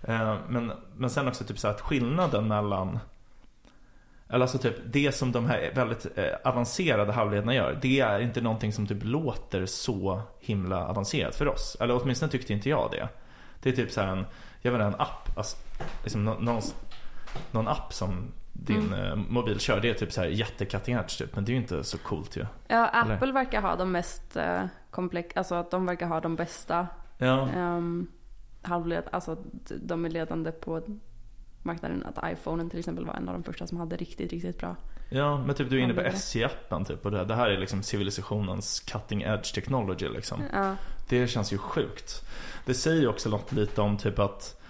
Eh, 0.02 0.38
men, 0.50 0.72
men 0.96 1.10
sen 1.10 1.28
också 1.28 1.44
typ 1.44 1.60
så 1.60 1.68
att 1.68 1.82
skillnaden 1.82 2.48
mellan 2.48 3.00
eller 4.32 4.42
alltså 4.42 4.58
typ 4.58 4.76
det 4.86 5.12
som 5.12 5.32
de 5.32 5.46
här 5.46 5.72
väldigt 5.76 6.18
eh, 6.18 6.26
avancerade 6.44 7.12
halvledarna 7.12 7.54
gör 7.54 7.80
Det 7.82 8.00
är 8.00 8.20
inte 8.20 8.42
någonting 8.42 8.74
som 8.74 8.88
typ 8.88 9.04
låter 9.04 9.66
så 9.66 10.22
himla 10.40 10.88
avancerat 10.88 11.36
för 11.36 11.48
oss. 11.48 11.78
Eller 11.80 12.02
åtminstone 12.02 12.32
tyckte 12.32 12.54
inte 12.54 12.70
jag 12.70 12.92
det. 12.92 13.10
Det 13.62 13.70
är 13.70 13.74
typ 13.74 13.92
så 13.92 14.02
här 14.02 14.08
en, 14.08 14.26
jag 14.62 14.72
vet 14.72 14.82
inte, 14.82 14.96
en 14.96 15.02
app. 15.02 15.38
Alltså, 15.38 15.58
liksom 16.04 16.26
nå- 16.26 16.40
någon, 16.40 16.62
någon 17.52 17.68
app 17.68 17.94
som 17.94 18.32
din 18.54 18.94
eh, 18.94 19.16
mobil 19.16 19.60
kör. 19.60 19.80
Det 19.80 19.90
är 19.90 19.94
typ 19.94 20.12
så 20.12 20.22
här 20.22 20.28
typ 21.18 21.36
Men 21.36 21.46
det 21.46 21.52
är 21.52 21.54
ju 21.54 21.62
inte 21.62 21.84
så 21.84 21.98
coolt 21.98 22.38
ju. 22.38 22.46
Ja, 22.68 22.88
Eller? 22.88 23.16
Apple 23.16 23.32
verkar 23.32 23.62
ha 23.62 23.76
de 23.76 23.92
mest 23.92 24.36
eh, 24.36 24.64
komplexa, 24.90 25.40
alltså 25.40 25.56
att 25.56 25.72
de 25.72 25.86
verkar 25.86 26.08
ha 26.08 26.20
de 26.20 26.36
bästa 26.36 26.88
Ja, 27.18 27.50
um, 27.58 28.08
halvled, 28.62 29.04
alltså 29.12 29.38
de 29.82 30.06
är 30.06 30.10
ledande 30.10 30.52
på 30.52 30.82
marknaden. 31.64 32.04
Att 32.16 32.32
iPhonen 32.32 32.70
till 32.70 32.80
exempel 32.80 33.06
var 33.06 33.14
en 33.14 33.28
av 33.30 33.34
de 33.34 33.44
första 33.44 33.68
som 33.68 33.78
hade 33.78 33.96
riktigt, 33.96 34.32
riktigt 34.32 34.58
bra. 34.58 34.76
ja 35.10 35.38
men 35.46 35.56
typ 35.56 35.70
du 35.70 35.80
är 35.80 35.84
inne 35.84 35.94
på. 35.94 36.02
SJ-appen 36.02 36.86
typ 36.86 37.06
och 37.06 37.12
det, 37.12 37.26
det 37.26 37.36
här 37.36 37.50
är 37.50 37.58
liksom 37.58 37.84
civilisationens 37.84 38.80
cutting 38.80 39.22
edge 39.22 39.54
technology 39.54 40.10
liksom 40.10 40.44
Ja, 40.54 40.76
Det 41.10 41.28
känns 41.28 41.54
ju 41.54 41.58
sjukt. 41.58 42.26
Det 42.66 42.74
säger 42.74 43.02
ju 43.02 43.08
också 43.08 43.30
något 43.30 43.52
lite 43.52 43.82
om 43.82 43.98
typ 43.98 44.20
att 44.20 44.62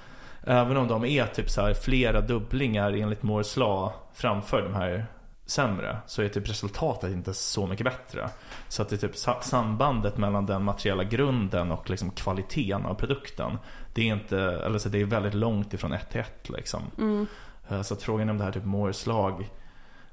även 0.43 0.77
om 0.77 0.87
de 0.87 1.05
är 1.05 1.25
typ 1.25 1.49
så 1.49 1.61
här 1.61 1.73
flera 1.73 2.21
dubblingar 2.21 2.91
enligt 2.91 3.23
Moores 3.23 3.57
law 3.57 3.91
framför 4.13 4.61
de 4.61 4.73
här 4.73 5.05
sämre 5.45 5.97
så 6.07 6.21
är 6.21 6.29
typ 6.29 6.49
resultatet 6.49 7.11
inte 7.11 7.33
så 7.33 7.67
mycket 7.67 7.83
bättre. 7.85 8.29
Så 8.67 8.81
att 8.81 8.89
det 8.89 8.95
är 8.95 9.07
typ 9.07 9.15
sa- 9.15 9.41
sambandet 9.41 10.17
mellan 10.17 10.45
den 10.45 10.63
materiella 10.63 11.03
grunden 11.03 11.71
och 11.71 11.89
liksom 11.89 12.11
kvaliteten 12.11 12.85
av 12.85 12.93
produkten. 12.93 13.57
Det 13.93 14.01
är 14.09 14.13
inte, 14.13 14.37
eller 14.39 14.79
så 14.79 14.89
det 14.89 15.01
är 15.01 15.05
väldigt 15.05 15.33
långt 15.33 15.73
ifrån 15.73 15.93
ett 15.93 16.09
till 16.09 16.19
ett 16.21 16.49
liksom. 16.49 16.81
mm, 16.97 17.27
Eh, 17.69 17.81
Så 17.81 17.93
att 17.93 18.03
frågan 18.03 18.29
om 18.29 18.37
det 18.37 18.43
här 18.43 18.51
typ 18.51 18.65
Moores 18.65 19.05
lag 19.05 19.49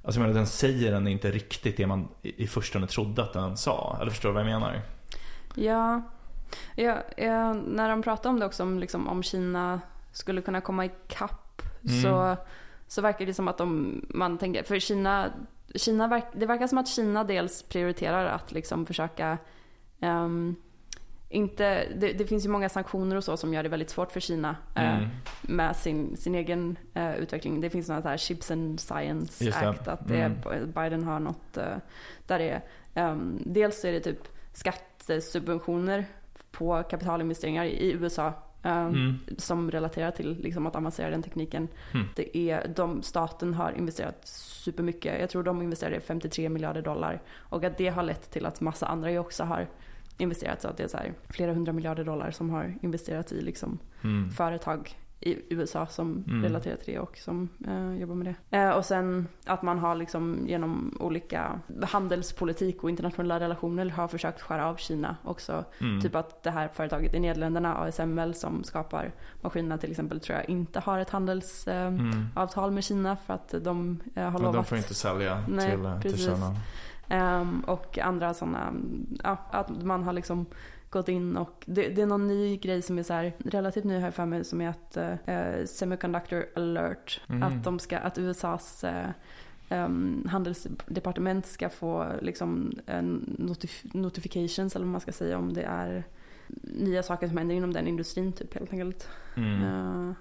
Alltså 0.02 0.20
jag 0.20 0.26
menar 0.26 0.38
den 0.38 0.46
säger 0.46 0.92
den 0.92 1.08
inte 1.08 1.30
riktigt 1.30 1.76
det 1.76 1.86
man 1.86 2.08
i 2.22 2.46
förstone 2.46 2.86
trodde 2.86 3.22
att 3.22 3.32
den 3.32 3.56
sa. 3.56 3.98
Eller 4.00 4.10
förstår 4.10 4.28
du 4.28 4.32
vad 4.32 4.42
jag 4.42 4.46
menar? 4.60 4.80
ja. 5.54 6.02
ja, 6.76 6.96
ja 7.16 7.52
när 7.52 7.88
de 7.88 8.02
pratar 8.02 8.30
om 8.30 8.40
det 8.40 8.46
också, 8.46 8.62
om, 8.62 8.78
liksom, 8.78 9.08
om 9.08 9.22
Kina 9.22 9.80
skulle 10.12 10.40
kunna 10.42 10.60
komma 10.60 10.84
ikapp 10.84 11.62
Mm. 11.84 12.02
så, 12.02 12.36
så 12.88 13.02
verkar 13.02 13.26
det 13.26 13.34
som 13.34 13.48
att 13.48 13.58
de, 13.58 14.00
man 14.08 14.38
tänker, 14.38 14.62
för 14.62 14.78
Kina, 14.78 15.30
Kina 15.74 16.06
verk, 16.08 16.24
det 16.32 16.46
verkar 16.46 16.66
som 16.66 16.78
att 16.78 16.88
Kina 16.88 17.24
dels 17.24 17.62
prioriterar 17.62 18.26
att 18.26 18.52
liksom 18.52 18.86
försöka 18.86 19.38
ehm, 20.00 20.56
inte, 21.30 21.88
det, 21.96 22.12
det 22.12 22.26
finns 22.26 22.44
ju 22.44 22.48
många 22.48 22.68
sanktioner 22.68 23.16
och 23.16 23.24
så 23.24 23.36
som 23.36 23.54
gör 23.54 23.62
det 23.62 23.68
väldigt 23.68 23.90
svårt 23.90 24.12
för 24.12 24.20
Kina 24.20 24.56
eh, 24.74 24.96
Mm. 24.98 25.08
med 25.42 25.76
sin, 25.76 26.16
sin 26.16 26.34
egen 26.34 26.78
eh, 26.94 27.16
utveckling. 27.16 27.60
Det 27.60 27.70
finns 27.70 27.88
något 27.88 28.04
här 28.04 28.16
Chips 28.16 28.50
and 28.50 28.80
Science 28.80 29.44
Just 29.44 29.60
det. 29.60 29.68
Act, 29.68 29.88
att 29.88 30.08
det, 30.08 30.20
Mm. 30.22 30.72
Biden 30.74 31.04
har 31.04 31.20
något 31.20 31.56
eh, 31.56 31.76
där 32.26 32.38
det 32.38 32.50
är, 32.50 32.60
ehm, 32.94 33.38
dels 33.46 33.84
är 33.84 33.92
det 33.92 34.00
typ 34.00 34.28
skattesubventioner 34.52 36.04
på 36.50 36.82
kapitalinvesteringar 36.82 37.64
i 37.64 37.92
USA 37.92 38.26
eh, 38.62 38.82
Mm. 38.86 39.14
som 39.38 39.70
relaterar 39.70 40.10
till 40.10 40.36
liksom, 40.42 40.66
att 40.66 40.76
avancera 40.76 41.10
den 41.10 41.22
tekniken. 41.22 41.68
Mm. 41.94 42.06
Det 42.16 42.36
är, 42.38 42.68
de, 42.76 43.02
staten 43.02 43.54
har 43.54 43.72
investerat 43.72 44.20
supermycket. 44.24 45.20
Jag 45.20 45.30
tror 45.30 45.42
de 45.42 45.62
investerade 45.62 46.00
53 46.00 46.48
miljarder 46.48 46.82
dollar. 46.82 47.22
Och 47.36 47.64
att 47.64 47.78
det 47.78 47.88
har 47.88 48.02
lett 48.02 48.30
till 48.30 48.46
att 48.46 48.60
massa 48.60 48.86
andra 48.86 49.10
ju 49.10 49.18
också 49.18 49.44
har 49.44 49.68
investerat. 50.18 50.62
Så 50.62 50.68
att 50.68 50.76
det 50.76 50.82
är 50.82 50.88
så 50.88 50.96
här, 50.96 51.12
flera 51.28 51.52
hundra 51.54 51.72
miljarder 51.72 52.04
dollar 52.04 52.30
som 52.30 52.50
har 52.50 52.74
investerat 52.82 53.32
i 53.32 53.40
liksom, 53.40 53.78
Mm. 54.02 54.30
företag 54.30 54.96
i 55.20 55.54
USA 55.54 55.86
som 55.86 56.24
Mm. 56.28 56.42
relaterar 56.42 56.76
till 56.76 56.94
det 56.94 56.98
och 57.00 57.16
som 57.16 57.48
eh, 57.66 57.94
jobbar 58.00 58.14
med 58.14 58.34
det. 58.50 58.56
Eh, 58.58 58.70
och 58.70 58.84
sen 58.84 59.28
att 59.46 59.62
man 59.62 59.78
har 59.78 59.94
liksom 59.94 60.44
genom 60.46 60.96
olika 61.00 61.60
handelspolitik 61.82 62.84
och 62.84 62.90
internationella 62.90 63.40
relationer 63.40 63.90
har 63.90 64.08
försökt 64.08 64.40
skära 64.40 64.66
av 64.66 64.76
Kina 64.76 65.16
också. 65.24 65.64
Mm. 65.80 66.00
Typ 66.00 66.14
att 66.14 66.42
det 66.42 66.50
här 66.50 66.68
företaget 66.68 67.14
i 67.14 67.20
Nederländerna, 67.20 67.74
ASML, 67.76 68.34
som 68.34 68.64
skapar 68.64 69.12
maskinerna 69.42 69.78
till 69.78 69.90
exempel, 69.90 70.20
tror 70.20 70.38
jag 70.38 70.48
inte 70.50 70.80
har 70.80 70.98
ett 70.98 71.10
handelsavtal 71.10 72.64
Mm. 72.64 72.74
med 72.74 72.84
Kina 72.84 73.16
för 73.16 73.34
att 73.34 73.54
de 73.60 74.00
eh, 74.14 74.30
har 74.30 74.38
lovat. 74.38 74.54
de 74.54 74.64
får 74.64 74.78
inte 74.78 74.94
sälja 74.94 75.44
Nej, 75.48 75.70
till, 75.70 75.84
eh, 75.84 76.00
till. 76.00 76.16
Kina. 76.18 76.56
Ehm, 77.08 77.60
och 77.60 77.98
andra 77.98 78.34
sådana, 78.34 78.72
ja, 79.24 79.36
att 79.50 79.82
man 79.84 80.02
har 80.02 80.12
liksom 80.12 80.46
gått 80.90 81.08
in 81.08 81.36
och 81.36 81.64
det, 81.66 81.88
det 81.88 82.02
är 82.02 82.06
någon 82.06 82.26
ny 82.28 82.56
grej 82.56 82.82
som 82.82 82.98
är 82.98 83.02
så 83.02 83.12
här 83.12 83.32
relativt 83.38 83.84
ny 83.84 83.98
här 83.98 84.10
för 84.10 84.26
mig 84.26 84.44
som 84.44 84.60
är 84.60 84.68
att 84.68 84.96
eh, 84.96 85.64
Semiconductor 85.66 86.46
alert, 86.56 87.20
Mhm. 87.26 87.42
att 87.42 87.64
de 87.64 87.78
ska, 87.78 87.98
att 87.98 88.18
USAs 88.18 88.84
eh, 88.84 89.08
ehm, 89.68 90.26
handelsdepartement 90.30 91.46
ska 91.46 91.68
få 91.68 92.06
liksom 92.22 92.72
notif- 93.38 93.90
notifications 93.96 94.76
eller 94.76 94.86
vad 94.86 94.92
man 94.92 95.00
ska 95.00 95.12
säga 95.12 95.38
om 95.38 95.52
det 95.52 95.62
är 95.62 96.04
nya 96.62 97.02
saker 97.02 97.28
som 97.28 97.36
händer 97.36 97.54
inom 97.54 97.72
den 97.72 97.86
industrin 97.88 98.32
typ 98.32 98.54
helt 98.54 98.72
enkelt. 98.72 99.08
Mm. 99.36 99.62
Eh, 99.62 100.12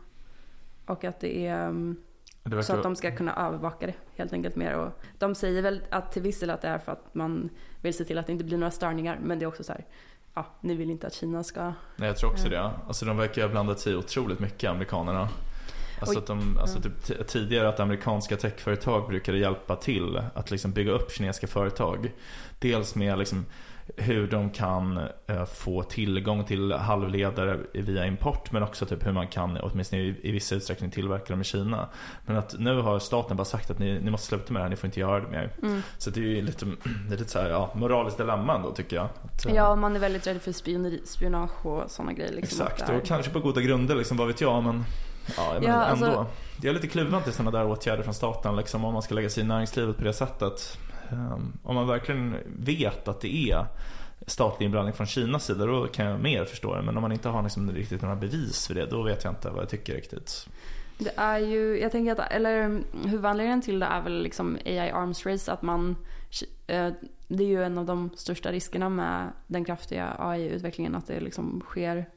och 0.86 1.04
att 1.04 1.20
det 1.20 1.48
är 1.48 1.68
um. 1.70 1.96
Så 2.62 2.74
att 2.74 2.84
de 2.84 2.96
ska 2.96 3.16
kunna 3.16 3.36
övervaka 3.36 3.88
det 3.88 3.94
helt 4.16 4.34
enkelt 4.34 4.56
mer. 4.56 4.74
Och 4.74 4.92
de 5.18 5.36
säger 5.36 5.62
väl 5.62 5.82
att 5.90 6.12
till 6.12 6.22
viss 6.22 6.40
del 6.40 6.50
att 6.50 6.62
det 6.62 6.68
är 6.68 6.78
för 6.78 6.92
att 6.92 7.16
man 7.16 7.50
vill 7.82 7.94
se 7.94 8.06
till 8.06 8.18
att 8.18 8.26
det 8.28 8.32
inte 8.32 8.46
blir 8.46 8.58
några 8.58 8.72
störningar. 8.72 9.20
Men 9.24 9.40
det 9.40 9.46
är 9.46 9.48
också 9.48 9.64
så 9.64 9.72
här, 9.72 9.86
ja, 10.34 10.46
ni 10.62 10.76
vill 10.76 10.90
inte 10.90 11.08
att 11.08 11.14
Kina 11.14 11.44
ska... 11.44 11.74
Nej, 11.96 12.08
jag 12.08 12.18
tror 12.18 12.32
också 12.32 12.48
Ja. 12.48 12.64
det. 12.64 12.72
Alltså 12.88 13.06
de 13.06 13.18
verkar 13.18 13.42
ha 13.42 13.50
blandat 13.50 13.80
sig 13.80 13.96
otroligt 13.96 14.40
mycket, 14.40 14.70
amerikanerna. 14.70 15.30
Alltså, 16.00 16.20
att 16.20 16.28
de, 16.28 16.58
alltså 16.58 16.82
typ, 16.82 17.28
tidigare 17.28 17.70
att 17.70 17.80
amerikanska 17.80 18.38
techföretag 18.38 19.08
brukade 19.08 19.38
hjälpa 19.38 19.76
till 19.76 20.22
att 20.34 20.52
liksom 20.52 20.72
bygga 20.72 20.92
upp 20.92 21.12
kinesiska 21.12 21.48
företag. 21.48 22.12
Dels 22.60 22.96
med 22.96 23.18
liksom 23.18 23.46
hur 23.96 24.28
de 24.28 24.50
kan 24.50 25.00
eh, 25.28 25.46
få 25.46 25.84
tillgång 25.84 26.44
till 26.44 26.72
halvledare 26.72 27.60
via 27.74 28.06
import 28.06 28.52
men 28.52 28.64
också 28.64 28.86
typ 28.86 29.06
hur 29.08 29.12
man 29.12 29.28
kan 29.28 29.58
åtminstone 29.58 30.02
i, 30.02 30.16
i 30.24 30.32
vissa 30.32 30.56
utsträckning 30.56 30.92
tillverka 30.92 31.34
dem 31.34 31.42
i 31.42 31.44
Kina. 31.44 31.88
Men 32.26 32.38
att 32.38 32.56
nu 32.60 32.82
har 32.82 33.00
staten 33.00 33.38
bara 33.38 33.46
sagt 33.46 33.70
att 33.72 33.80
ni, 33.80 34.00
ni 34.00 34.12
måste 34.12 34.28
sluta 34.28 34.54
med 34.54 34.60
det 34.60 34.64
här, 34.64 34.70
ni 34.70 34.76
får 34.76 34.88
inte 34.88 35.00
göra 35.00 35.20
det 35.20 35.28
mer. 35.28 35.52
Mm. 35.62 35.82
Så 35.98 36.10
det 36.10 36.20
är 36.20 36.24
ju 36.24 36.42
lite, 36.42 36.66
det 37.10 37.16
är 37.16 37.18
lite 37.18 37.32
så 37.32 37.40
här, 37.40 37.50
ja, 37.50 37.72
moraliskt 37.76 38.18
dilemma 38.18 38.56
ändå 38.56 38.72
tycker 38.72 38.96
jag. 38.96 39.08
Att, 39.24 39.46
eh, 39.46 39.56
Ja, 39.56 39.76
man 39.76 39.96
är 39.96 40.00
väldigt 40.00 40.28
rädd 40.28 40.42
för 40.42 40.52
spioneri, 40.52 41.02
spionage 41.06 41.66
och 41.66 41.92
sådana 41.92 42.14
grejer. 42.14 42.34
Liksom, 42.34 42.68
Exakt, 42.68 42.90
och 42.90 43.06
kanske 43.06 43.32
på 43.32 43.40
goda 43.40 43.62
grunder 43.62 43.96
liksom, 43.96 44.18
vad 44.18 44.28
vet 44.28 44.42
jag 44.42 44.64
men 44.64 44.84
Ja, 45.38 45.54
men 45.54 45.64
Ja, 45.64 45.74
alltså- 45.76 46.06
ändå. 46.06 46.26
Jag 46.62 46.70
är 46.70 46.74
lite 46.74 46.88
kluven 46.88 47.22
till 47.22 47.34
sådana 47.34 47.58
där 47.58 47.68
åtgärder 47.68 48.04
från 48.04 48.14
staten 48.14 48.56
liksom, 48.56 48.86
om 48.86 48.94
man 48.94 49.02
ska 49.02 49.16
lägga 49.16 49.30
sig 49.30 49.44
i 49.44 49.46
näringslivet 49.46 49.98
på 49.98 50.04
det 50.04 50.14
sättet. 50.14 50.78
Ehm, 51.12 51.54
om 51.64 51.76
man 51.76 51.88
verkligen 51.88 52.38
vet 52.46 53.08
att 53.08 53.22
det 53.22 53.52
är 53.52 53.66
statlig 54.28 54.66
inblandning 54.66 54.94
från 54.94 55.08
Kinas 55.08 55.46
sida 55.46 55.66
då 55.66 55.88
kan 55.88 56.06
jag 56.06 56.20
mer 56.20 56.46
förstå 56.46 56.76
det. 56.76 56.82
Men 56.82 56.98
om 56.98 57.02
man 57.02 57.12
inte 57.12 57.30
har 57.30 57.44
liksom 57.44 57.72
riktigt 57.72 58.02
några 58.02 58.16
bevis 58.16 58.68
för 58.68 58.74
det 58.74 58.86
då 58.86 59.04
vet 59.04 59.24
jag 59.24 59.32
inte 59.32 59.50
vad 59.50 59.62
jag 59.62 59.70
tycker 59.70 59.94
riktigt. 59.94 60.48
Det 60.98 61.14
är 61.16 61.38
ju, 61.38 61.80
jag 61.80 61.92
tänker 61.92 62.12
att, 62.12 62.32
eller 62.32 62.82
huvudanledningen 63.08 63.62
till 63.62 63.80
det 63.80 63.86
är 63.86 64.02
väl 64.02 64.24
liksom 64.24 64.58
AI 64.66 64.90
arms 64.90 65.26
race, 65.26 65.52
att 65.52 65.62
man, 65.62 65.96
eh, 66.68 66.94
det 67.28 67.44
är 67.44 67.48
ju 67.48 67.64
en 67.64 67.78
av 67.78 67.86
de 67.86 68.10
största 68.16 68.52
riskerna 68.52 68.90
med 68.90 69.32
den 69.48 69.66
kraftiga 69.66 70.16
AI-utvecklingen, 70.20 70.96
att 70.96 71.08
det 71.08 71.20
liksom 71.20 71.62
sker, 71.66 72.10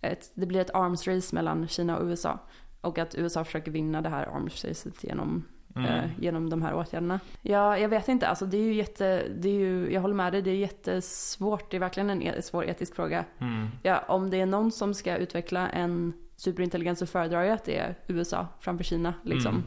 ett, 0.00 0.30
det 0.34 0.46
blir 0.46 0.60
ett 0.60 0.74
arms 0.74 1.08
race 1.08 1.34
mellan 1.34 1.68
Kina 1.68 1.98
och 1.98 2.06
USA. 2.06 2.38
Och 2.80 2.98
att 2.98 3.14
USA 3.14 3.44
försöker 3.44 3.70
vinna 3.70 4.00
det 4.02 4.08
här 4.08 4.26
arms 4.26 4.64
racet 4.64 5.04
genom, 5.04 5.44
Mm. 5.76 5.86
eh, 5.90 6.04
genom 6.18 6.50
de 6.50 6.62
här 6.62 6.74
åtgärderna. 6.74 7.20
Ja, 7.42 7.78
jag 7.78 7.88
vet 7.88 8.08
inte, 8.08 8.28
alltså 8.28 8.46
det 8.46 8.56
är 8.56 8.62
ju 8.62 8.74
jätte, 8.74 9.22
det 9.36 9.48
är 9.48 9.52
ju, 9.54 9.92
jag 9.92 10.00
håller 10.00 10.14
med 10.14 10.32
dig, 10.32 10.42
det 10.42 10.50
är 10.50 10.54
jättesvårt, 10.54 11.70
det 11.70 11.76
är 11.76 11.80
verkligen 11.80 12.10
en 12.10 12.22
e- 12.22 12.42
svår 12.42 12.64
etisk 12.64 12.94
fråga. 12.94 13.24
Mm. 13.38 13.68
Ja, 13.82 14.04
om 14.08 14.30
det 14.30 14.40
är 14.40 14.46
någon 14.46 14.72
som 14.72 14.94
ska 14.94 15.16
utveckla 15.16 15.68
en 15.68 16.12
superintelligens 16.36 16.98
så 16.98 17.06
föredrar 17.06 17.42
jag 17.42 17.52
att 17.54 17.64
det 17.64 17.78
är 17.78 17.94
USA 18.06 18.46
framför 18.60 18.84
Kina. 18.84 19.14
Liksom. 19.24 19.62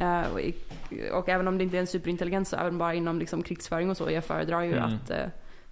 Mm. 0.00 0.24
Eh, 0.24 0.26
och, 0.32 0.40
och 1.18 1.28
även 1.28 1.48
om 1.48 1.58
det 1.58 1.64
inte 1.64 1.76
är 1.76 1.80
en 1.80 1.86
superintelligens 1.86 2.48
så 2.48 2.56
även 2.56 2.78
bara 2.78 2.94
inom 2.94 3.18
liksom, 3.18 3.42
krigsföring 3.42 3.90
och 3.90 3.96
så. 3.96 4.10
Jag 4.10 4.24
föredrar 4.24 4.60
ju 4.62 4.72
Mm. 4.76 4.84
att 4.94 5.10
eh, 5.10 5.26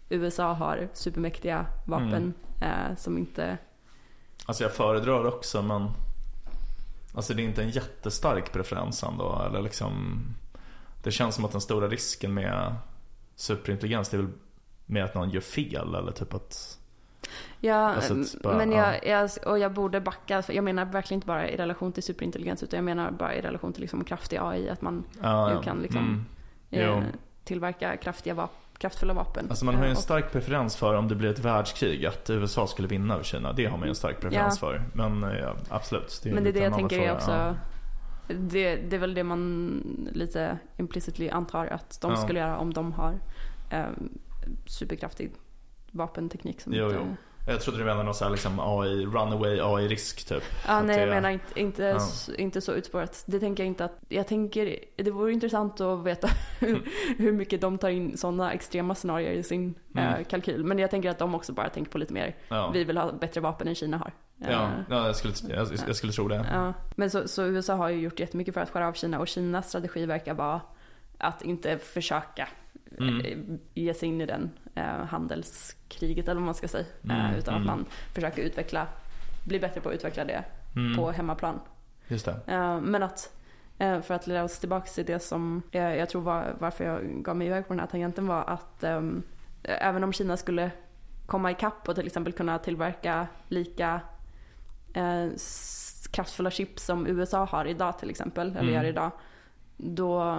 USA 0.09 0.53
har 0.53 0.89
supermäktiga 0.93 1.67
vapen 1.87 2.35
eh, 2.63 2.97
som 2.97 3.19
inte... 3.19 3.59
Alltså 4.47 4.63
jag 4.63 4.73
föredrar 4.73 5.25
också 5.27 5.63
men 5.63 5.89
Alltså 7.15 7.35
det 7.35 7.43
är 7.43 7.45
inte 7.45 7.63
en 7.63 7.71
jättestark 7.71 8.53
preferens 8.53 9.03
ändå 9.03 9.43
eller 9.47 9.63
liksom 9.63 10.21
Det 11.03 11.11
känns 11.11 11.35
som 11.35 11.45
att 11.45 11.53
den 11.53 11.61
stora 11.61 11.89
risken 11.89 12.35
med 12.35 12.75
superintelligens 13.37 14.09
det 14.09 14.17
är 14.17 14.23
väl 14.23 14.31
med 14.87 15.05
att 15.05 15.15
någon 15.15 15.31
gör 15.31 15.41
fel 15.41 15.95
eller 15.95 16.13
typ 16.13 16.35
att 16.35 16.79
Ja, 17.61 17.95
Alltså, 17.95 18.39
bara- 18.43 18.57
men 18.57 18.73
jag, 18.73 19.07
jag, 19.07 19.31
och 19.47 19.59
jag 19.59 19.73
borde 19.73 20.01
backa. 20.01 20.43
Jag 20.49 20.65
menar 20.65 20.85
verkligen 20.85 21.17
inte 21.19 21.27
bara 21.27 21.51
i 21.51 21.57
relation 21.57 21.93
till 21.93 22.03
superintelligens 22.03 22.63
utan 22.63 22.77
jag 22.77 22.85
menar 22.85 23.11
bara 23.11 23.35
i 23.35 23.41
relation 23.41 23.73
till 23.73 23.81
liksom, 23.81 24.05
kraftig 24.05 24.39
AI. 24.43 24.69
Att 24.69 24.83
man 24.83 25.05
Ja, 25.23 25.53
Du 25.57 25.63
kan 25.65 25.79
liksom- 25.83 26.27
mm. 26.71 26.89
eh, 27.03 27.05
tillverka 27.45 27.97
kraftiga 27.97 28.35
vap- 28.35 28.49
kraftfulla 28.79 29.15
vapen. 29.15 29.47
Alltså 29.51 29.65
man 29.65 29.75
har 29.75 29.85
ju 29.85 29.91
en 29.91 29.97
stark 29.97 30.33
preferens 30.33 30.77
för 30.77 30.95
om 30.95 31.09
det 31.09 31.15
blir 31.15 31.31
ett 31.31 31.39
världskrig 31.39 32.07
att 32.07 32.31
USA 32.31 32.67
skulle 32.67 32.89
vinna 32.89 33.15
över 33.15 33.25
Kina. 33.25 33.53
Det 33.53 33.67
har 33.67 33.79
man 33.79 33.87
ju 33.87 33.89
en 33.89 33.95
stark 33.95 34.21
preferens 34.21 34.59
för. 34.61 34.83
Men 34.95 35.25
eh, 35.25 35.39
ja, 35.39 35.55
absolut. 35.69 36.21
Det 36.23 36.31
är 36.31 36.35
Men 36.35 36.45
det 36.45 36.51
är 36.51 36.53
det 36.53 36.61
jag 36.61 36.75
tänker 36.75 36.99
är 36.99 37.13
också 37.15 37.31
ja. 37.31 37.55
det, 38.29 38.77
det 38.77 38.97
är 38.97 39.01
väl 39.01 39.15
det 39.15 39.25
man 39.25 39.83
lite 40.13 40.59
implicitly 40.77 41.29
antar 41.29 41.67
att 41.67 42.01
de 42.01 42.11
Ja. 42.11 42.17
skulle 42.17 42.39
göra 42.41 42.59
om 42.59 42.73
de 42.73 42.93
har 42.93 43.15
eh, 43.71 43.85
superkraftig 44.67 45.33
vapenteknik 45.91 46.61
som 46.61 46.73
Jo, 46.73 46.85
inte... 46.85 46.97
jo. 46.97 47.17
Jag 47.47 47.61
trodde 47.61 47.79
du 47.79 47.85
menade 47.85 48.03
någon 48.03 48.15
sån 48.15 48.25
här 48.27 48.33
liksom 48.33 48.61
AI, 48.61 49.07
runaway 49.07 49.61
AI-risk 49.61 50.25
typ. 50.29 50.43
Ja, 50.67 50.73
Att 50.73 50.85
nej 50.85 51.01
jag 51.01 51.09
menar 51.09 51.31
inte, 51.31 51.61
inte, 51.61 51.83
Ja. 51.83 51.97
s- 51.97 52.31
inte 52.39 52.61
så 52.61 52.73
utspårat. 52.73 53.25
Det 53.27 53.41
tänker 53.41 53.63
jag 53.63 53.69
inte 53.69 53.85
att, 53.85 53.99
jag 54.09 54.27
tänker, 54.27 54.79
det 54.97 55.11
vore 55.11 55.33
intressant 55.33 55.81
att 55.81 56.05
veta 56.05 56.29
hur, 56.61 56.89
hur 57.19 57.33
mycket 57.33 57.61
de 57.61 57.79
tar 57.79 57.89
in 57.89 58.17
sådana 58.17 58.53
extrema 58.53 58.95
scenarier 58.95 59.33
i 59.33 59.43
sin 59.43 59.75
Mm. 59.97 60.15
eh, 60.15 60.25
kalkyl. 60.25 60.65
Men 60.65 60.79
jag 60.79 60.91
tänker 60.91 61.11
att 61.11 61.19
de 61.19 61.35
också 61.35 61.53
bara 61.53 61.69
tänker 61.69 61.91
på 61.91 61.99
lite 61.99 62.13
mer, 62.13 62.37
Ja, 62.49 62.71
vi 62.71 62.85
vill 62.85 62.99
ha 62.99 63.13
bättre 63.13 63.41
vapen 63.41 63.69
än 63.69 63.75
Kina 63.75 63.97
har. 63.97 64.13
Eh, 64.45 64.51
ja, 64.53 64.71
ja 64.91 65.07
jag, 65.07 65.17
skulle, 65.17 65.35
jag, 65.55 65.69
jag 65.87 65.97
skulle 65.97 66.13
tro 66.13 66.29
det. 66.29 66.47
Ja, 66.53 66.73
men 66.97 67.11
så, 67.11 67.29
så 67.29 67.45
USA 67.45 67.75
har 67.75 67.89
ju 67.89 68.01
gjort 68.01 68.21
jättemycket 68.21 68.55
för 68.55 68.61
att 68.61 68.71
skära 68.71 68.89
av 68.89 68.93
Kina 68.93 69.19
och 69.21 69.29
Kinas 69.29 69.69
strategi 69.69 70.07
verkar 70.07 70.35
vara 70.35 70.61
att 71.19 71.43
inte 71.43 71.79
försöka 71.79 72.49
Mm. 72.99 73.21
eh, 73.21 73.39
ge 73.75 73.95
sig 73.95 74.09
in 74.09 74.21
i 74.21 74.27
den 74.27 74.51
eh, 74.75 74.85
handelskriget 74.85 76.25
eller 76.29 76.35
vad 76.41 76.45
man 76.47 76.55
ska 76.55 76.69
säga. 76.69 76.85
Mm, 77.05 77.17
Eh, 77.33 77.39
utan 77.39 77.55
mm. 77.55 77.69
att 77.71 77.77
man 77.77 77.87
försöker 78.15 78.43
utveckla, 78.43 78.87
bli 79.47 79.61
bättre 79.61 79.81
på 79.81 79.89
att 79.89 79.95
utveckla 79.95 80.25
det 80.25 80.45
Mm. 80.77 80.97
på 80.97 81.11
hemmaplan. 81.11 81.61
Just 82.09 82.25
det. 82.25 82.41
Eh, 82.47 82.81
men 82.81 83.03
att, 83.03 83.33
eh, 83.79 84.01
för 84.01 84.15
att 84.15 84.27
leda 84.27 84.45
oss 84.45 84.59
tillbaka 84.59 84.87
till 84.87 85.05
det 85.05 85.19
som 85.21 85.63
eh, 85.73 85.95
jag 85.95 86.09
tror 86.09 86.23
var 86.23 86.55
varför 86.59 86.85
jag 86.85 87.23
gav 87.25 87.37
mig 87.37 87.47
iväg 87.47 87.67
på 87.69 87.73
den 87.73 87.81
här 87.81 87.87
tangenten 87.87 88.27
var 88.27 88.45
att 88.47 88.85
ehm, 88.85 89.23
även 89.63 90.05
om 90.05 90.13
Kina 90.13 90.37
skulle 90.37 90.71
komma 91.27 91.51
ikapp 91.51 91.89
och 91.89 91.95
till 91.95 92.07
exempel 92.07 92.33
kunna 92.33 92.59
tillverka 92.59 93.27
lika 93.49 94.01
eh, 94.95 95.27
kraftfulla 96.11 96.51
chip 96.51 96.79
som 96.79 97.07
USA 97.07 97.45
har 97.45 97.65
idag 97.65 97.99
till 97.99 98.11
exempel, 98.11 98.51
eller 98.51 98.61
Mm. 98.61 98.75
gör 98.75 98.85
idag. 98.85 99.11
Då, 99.77 100.39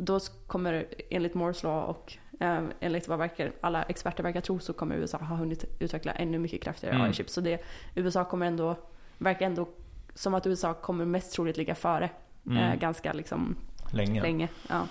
då 0.00 0.20
kommer 0.46 0.86
enligt 1.10 1.34
Moores 1.34 1.62
law 1.62 1.84
och 1.84 2.12
eh, 2.40 2.62
enligt 2.80 3.08
vad 3.08 3.18
verkar, 3.18 3.52
alla 3.60 3.82
experter 3.82 4.22
verkar 4.22 4.40
tro 4.40 4.58
så 4.58 4.72
kommer 4.72 4.96
USA 4.96 5.18
ha 5.18 5.36
hunnit 5.36 5.64
utveckla 5.78 6.12
ännu 6.12 6.38
mycket 6.38 6.62
kraftigare 6.62 6.94
Mm. 6.94 7.06
AI-chips. 7.06 7.32
Så 7.32 7.40
det, 7.40 7.62
USA 7.94 8.24
kommer 8.24 8.46
ändå, 8.46 8.76
verkar 9.18 9.46
ändå 9.46 9.68
som 10.14 10.34
att 10.34 10.46
USA 10.46 10.74
kommer 10.74 11.04
mest 11.04 11.32
troligt 11.32 11.56
ligga 11.56 11.74
före 11.74 12.10
Mm. 12.46 12.58
eh, 12.58 12.74
ganska 12.74 13.12
liksom 13.12 13.56
Länge. 13.90 14.22
länge. 14.22 14.48
Ja. 14.68 14.82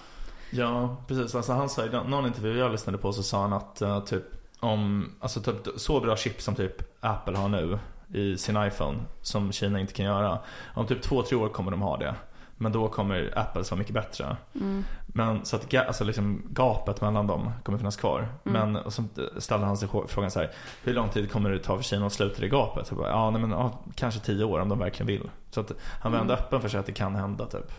Ja, 0.51 0.97
precis. 1.07 1.35
Alltså 1.35 1.53
han 1.53 1.69
sa 1.69 1.85
i 1.85 1.89
någon 1.89 2.25
intervju 2.25 2.57
jag 2.57 2.71
lyssnade 2.71 2.97
på 2.97 3.13
så 3.13 3.23
sa 3.23 3.41
han 3.41 3.53
att 3.53 3.81
eh, 3.81 4.03
typ 4.03 4.23
om, 4.59 5.11
alltså 5.19 5.41
typ 5.41 5.55
så 5.75 5.99
bra 5.99 6.15
chip 6.17 6.41
som 6.41 6.55
typ 6.55 7.03
Apple 7.03 7.37
har 7.37 7.49
nu 7.49 7.79
i 8.13 8.37
sin 8.37 8.63
iPhone 8.63 8.97
som 9.21 9.51
Kina 9.51 9.79
inte 9.79 9.93
kan 9.93 10.05
göra. 10.05 10.39
Om 10.75 10.87
typ 10.87 11.01
två, 11.01 11.21
tre 11.21 11.37
år 11.37 11.49
kommer 11.49 11.71
de 11.71 11.81
ha 11.81 11.97
det. 11.97 12.15
Men 12.57 12.71
då 12.71 12.87
kommer 12.87 13.33
Apples 13.35 13.71
vara 13.71 13.79
mycket 13.79 13.93
bättre. 13.93 14.37
Mm. 14.55 14.83
Men 15.07 15.45
så 15.45 15.55
att 15.55 15.73
alltså 15.73 16.03
liksom 16.03 16.41
gapet 16.49 17.01
mellan 17.01 17.27
dem 17.27 17.51
kommer 17.63 17.77
finnas 17.77 17.95
kvar. 17.95 18.19
Mm. 18.45 18.71
Men 18.73 18.83
och 18.83 18.93
så 18.93 19.03
ställde 19.37 19.65
han 19.65 19.77
sig 19.77 19.89
frågan 20.07 20.31
så 20.31 20.39
här. 20.39 20.51
Hur 20.83 20.93
lång 20.93 21.09
tid 21.09 21.31
kommer 21.31 21.49
det 21.49 21.59
ta 21.59 21.75
för 21.75 21.83
Kina 21.83 22.05
att 22.05 22.13
sluta 22.13 22.41
det 22.41 22.47
gapet? 22.47 22.87
Så 22.87 22.95
bara, 22.95 23.09
ja, 23.09 23.29
nej, 23.29 23.41
men, 23.41 23.51
ja, 23.51 23.79
kanske 23.95 24.19
tio 24.19 24.43
år 24.43 24.59
om 24.59 24.69
de 24.69 24.79
verkligen 24.79 25.07
vill. 25.07 25.29
Så 25.49 25.59
att 25.59 25.71
han 26.01 26.11
var 26.11 26.19
ändå 26.19 26.33
Mm. 26.33 26.45
öppen 26.45 26.61
för 26.61 26.69
sig 26.69 26.79
att 26.79 26.85
det 26.85 26.91
kan 26.91 27.15
hända 27.15 27.45
typ. 27.45 27.71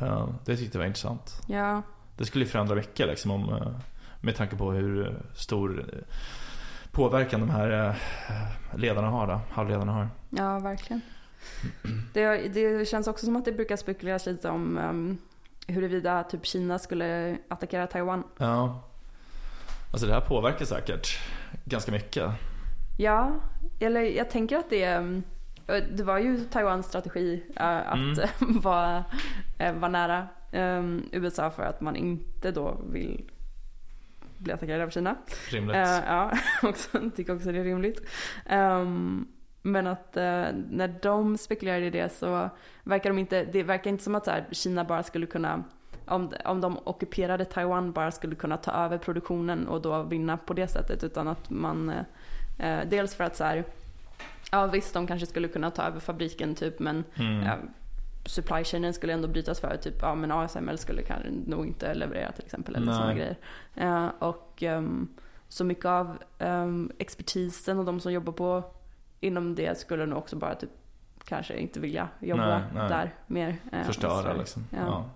Ja, 0.00 0.28
det 0.44 0.56
tyckte 0.56 0.78
jag 0.78 0.80
var 0.80 0.86
intressant. 0.86 1.42
Ja. 1.46 1.82
Det 2.16 2.24
skulle 2.24 2.44
ju 2.44 2.50
förändra 2.50 2.74
mycket 2.74 3.06
liksom 3.06 3.30
om, 3.30 3.54
eh, 3.54 3.68
med 4.20 4.36
tanke 4.36 4.56
på 4.56 4.72
hur 4.72 5.18
stor 5.34 5.80
eh, 5.92 5.98
påverkan 6.92 7.40
de 7.40 7.50
här 7.50 7.96
ledarna 8.74 9.08
har 9.08 9.26
då, 9.26 9.40
halvledarna 9.50 9.92
har. 9.92 10.08
Ja, 10.30 10.58
verkligen. 10.58 11.00
Det, 12.12 12.48
det 12.48 12.88
känns 12.88 13.06
också 13.06 13.26
som 13.26 13.36
att 13.36 13.44
det 13.44 13.52
brukar 13.52 13.76
spekuleras 13.76 14.26
lite 14.26 14.48
om 14.48 14.78
um, 14.78 15.18
huruvida 15.66 16.24
typ 16.24 16.46
Kina 16.46 16.78
skulle 16.78 17.38
attackera 17.48 17.86
Taiwan. 17.86 18.22
Ja. 18.38 18.82
Alltså 19.92 20.06
det 20.06 20.12
här 20.14 20.20
påverkar 20.20 20.64
säkert 20.64 21.18
ganska 21.64 21.92
mycket. 21.92 22.30
Ja, 22.98 23.34
eller 23.80 24.00
jag 24.00 24.30
tänker 24.30 24.56
att 24.56 24.70
det 24.70 24.96
um, 24.96 25.22
det 25.92 26.02
var 26.02 26.18
ju 26.18 26.44
Taiwans 26.44 26.86
strategi 26.86 27.42
uh, 27.60 27.92
att 27.92 28.40
vara, 28.40 29.04
uh, 29.60 29.72
vara 29.72 29.90
nära 29.90 30.28
um, 30.52 31.08
USA 31.12 31.50
för 31.50 31.62
att 31.62 31.80
man 31.80 31.96
inte 31.96 32.50
då 32.50 32.80
vill 32.92 33.30
bli 34.38 34.52
attackerad 34.52 34.80
av 34.80 34.90
Kina. 34.90 35.16
Rimligt. 35.50 35.76
Uh, 35.76 35.82
ja, 36.06 36.32
också, 36.62 37.10
tycker 37.16 37.34
också 37.34 37.52
det 37.52 37.58
är 37.58 37.64
rimligt. 37.64 38.00
Men 39.62 39.86
att 39.86 40.16
uh, 40.16 40.46
när 40.70 40.94
de 41.02 41.38
spekulerade 41.38 41.86
i 41.86 41.90
det 41.90 42.12
så 42.12 42.50
verkar 42.82 43.10
de 43.10 43.18
inte, 43.18 43.44
det 43.44 43.62
verkar 43.62 43.90
inte 43.90 44.04
som 44.04 44.14
att 44.14 44.24
så 44.24 44.30
här, 44.30 44.44
Kina 44.50 44.84
bara 44.84 45.02
skulle 45.02 45.26
kunna, 45.26 45.64
om, 46.06 46.32
om 46.44 46.60
de 46.60 46.78
ockuperade 46.84 47.44
Taiwan 47.44 47.92
bara 47.92 48.10
skulle 48.10 48.34
kunna 48.34 48.56
ta 48.56 48.72
över 48.72 48.98
produktionen 48.98 49.68
och 49.68 49.82
då 49.82 50.02
vinna 50.02 50.36
på 50.36 50.54
det 50.54 50.68
sättet. 50.68 51.04
Utan 51.04 51.28
att 51.28 51.50
man, 51.50 51.90
uh, 51.90 52.80
dels 52.86 53.14
för 53.14 53.24
att 53.24 53.36
så 53.36 53.44
här, 53.44 53.64
ja 54.52 54.66
visst 54.66 54.94
de 54.94 55.06
kanske 55.06 55.26
skulle 55.26 55.48
kunna 55.48 55.70
ta 55.70 55.82
över 55.82 56.00
fabriken 56.00 56.54
typ 56.54 56.78
men 56.78 57.04
Mm. 57.14 57.42
ja, 57.46 57.56
supply 58.26 58.64
chainen 58.64 58.94
skulle 58.94 59.12
ändå 59.12 59.28
brytas 59.28 59.60
för. 59.60 59.76
Typ, 59.76 59.94
ja 60.02 60.14
men 60.14 60.32
ASML 60.32 60.78
skulle 60.78 61.02
kanske 61.02 61.30
nog 61.46 61.66
inte 61.66 61.94
leverera 61.94 62.32
till 62.32 62.44
exempel. 62.44 62.76
Eller 62.76 62.92
sådana 62.92 63.14
grejer. 63.14 63.36
Eh, 63.74 64.08
och 64.18 64.62
ehm, 64.62 65.08
så 65.48 65.64
mycket 65.64 65.84
av 65.84 66.18
um, 66.38 66.92
expertisen 66.98 67.78
och 67.78 67.84
de 67.84 68.00
som 68.00 68.12
jobbar 68.12 68.32
på 68.32 68.64
inom 69.20 69.54
det 69.54 69.78
skulle 69.78 70.06
nog 70.06 70.18
också 70.18 70.36
bara 70.36 70.54
typ 70.54 70.70
kanske 71.24 71.56
inte 71.58 71.80
vilja 71.80 72.08
jobba 72.20 72.46
Nej, 72.48 72.62
nej. 72.74 72.88
där 72.88 73.14
mer. 73.26 73.56
eh, 73.72 73.82
Förstöra 73.84 74.32
liksom. 74.34 74.64
Ja. 74.70 74.78
Ja. 74.86 75.10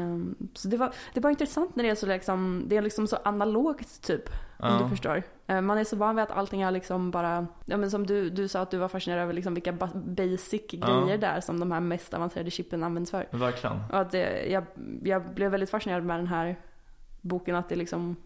Ehm, 0.00 0.34
så 0.54 0.68
det 0.68 0.76
var, 0.76 0.92
det 1.14 1.20
var 1.20 1.30
intressant 1.30 1.76
när 1.76 1.84
det 1.84 1.90
är 1.90 1.94
så 1.94 2.06
liksom, 2.06 2.64
det 2.66 2.76
är 2.76 2.82
liksom 2.82 3.06
så 3.06 3.16
analogt 3.24 4.02
typ. 4.02 4.28
Om 4.58 4.68
Ja. 4.72 4.80
du 4.82 4.88
förstår. 4.88 5.22
Eh, 5.46 5.60
Man 5.60 5.78
är 5.78 5.84
så 5.84 5.96
van 5.96 6.16
vid 6.16 6.22
att 6.22 6.30
allting 6.30 6.62
är 6.62 6.70
liksom 6.70 7.10
bara, 7.10 7.46
ja 7.66 7.76
men 7.76 7.90
som 7.90 8.06
du, 8.06 8.30
du 8.30 8.48
sa 8.48 8.60
att 8.60 8.70
du 8.70 8.78
var 8.78 8.88
fascinerad 8.88 9.22
över 9.22 9.32
liksom 9.32 9.54
vilka 9.54 9.72
ba- 9.72 9.90
basic 9.94 10.62
grejer 10.70 11.18
där 11.18 11.40
som 11.40 11.60
de 11.60 11.72
här 11.72 11.80
mest 11.80 12.14
avancerade 12.14 12.50
chippen 12.50 12.84
används 12.84 13.10
för. 13.10 13.26
Verkligen. 13.30 13.76
Och 13.90 14.00
att 14.00 14.10
det, 14.10 14.46
jag, 14.50 14.64
jag 15.02 15.34
blev 15.34 15.50
väldigt 15.50 15.70
fascinerad 15.70 16.04
med 16.04 16.18
den 16.18 16.26
här 16.26 16.56
boken 17.20 17.56
att 17.56 17.68
det 17.68 17.76
liksom, 17.76 18.16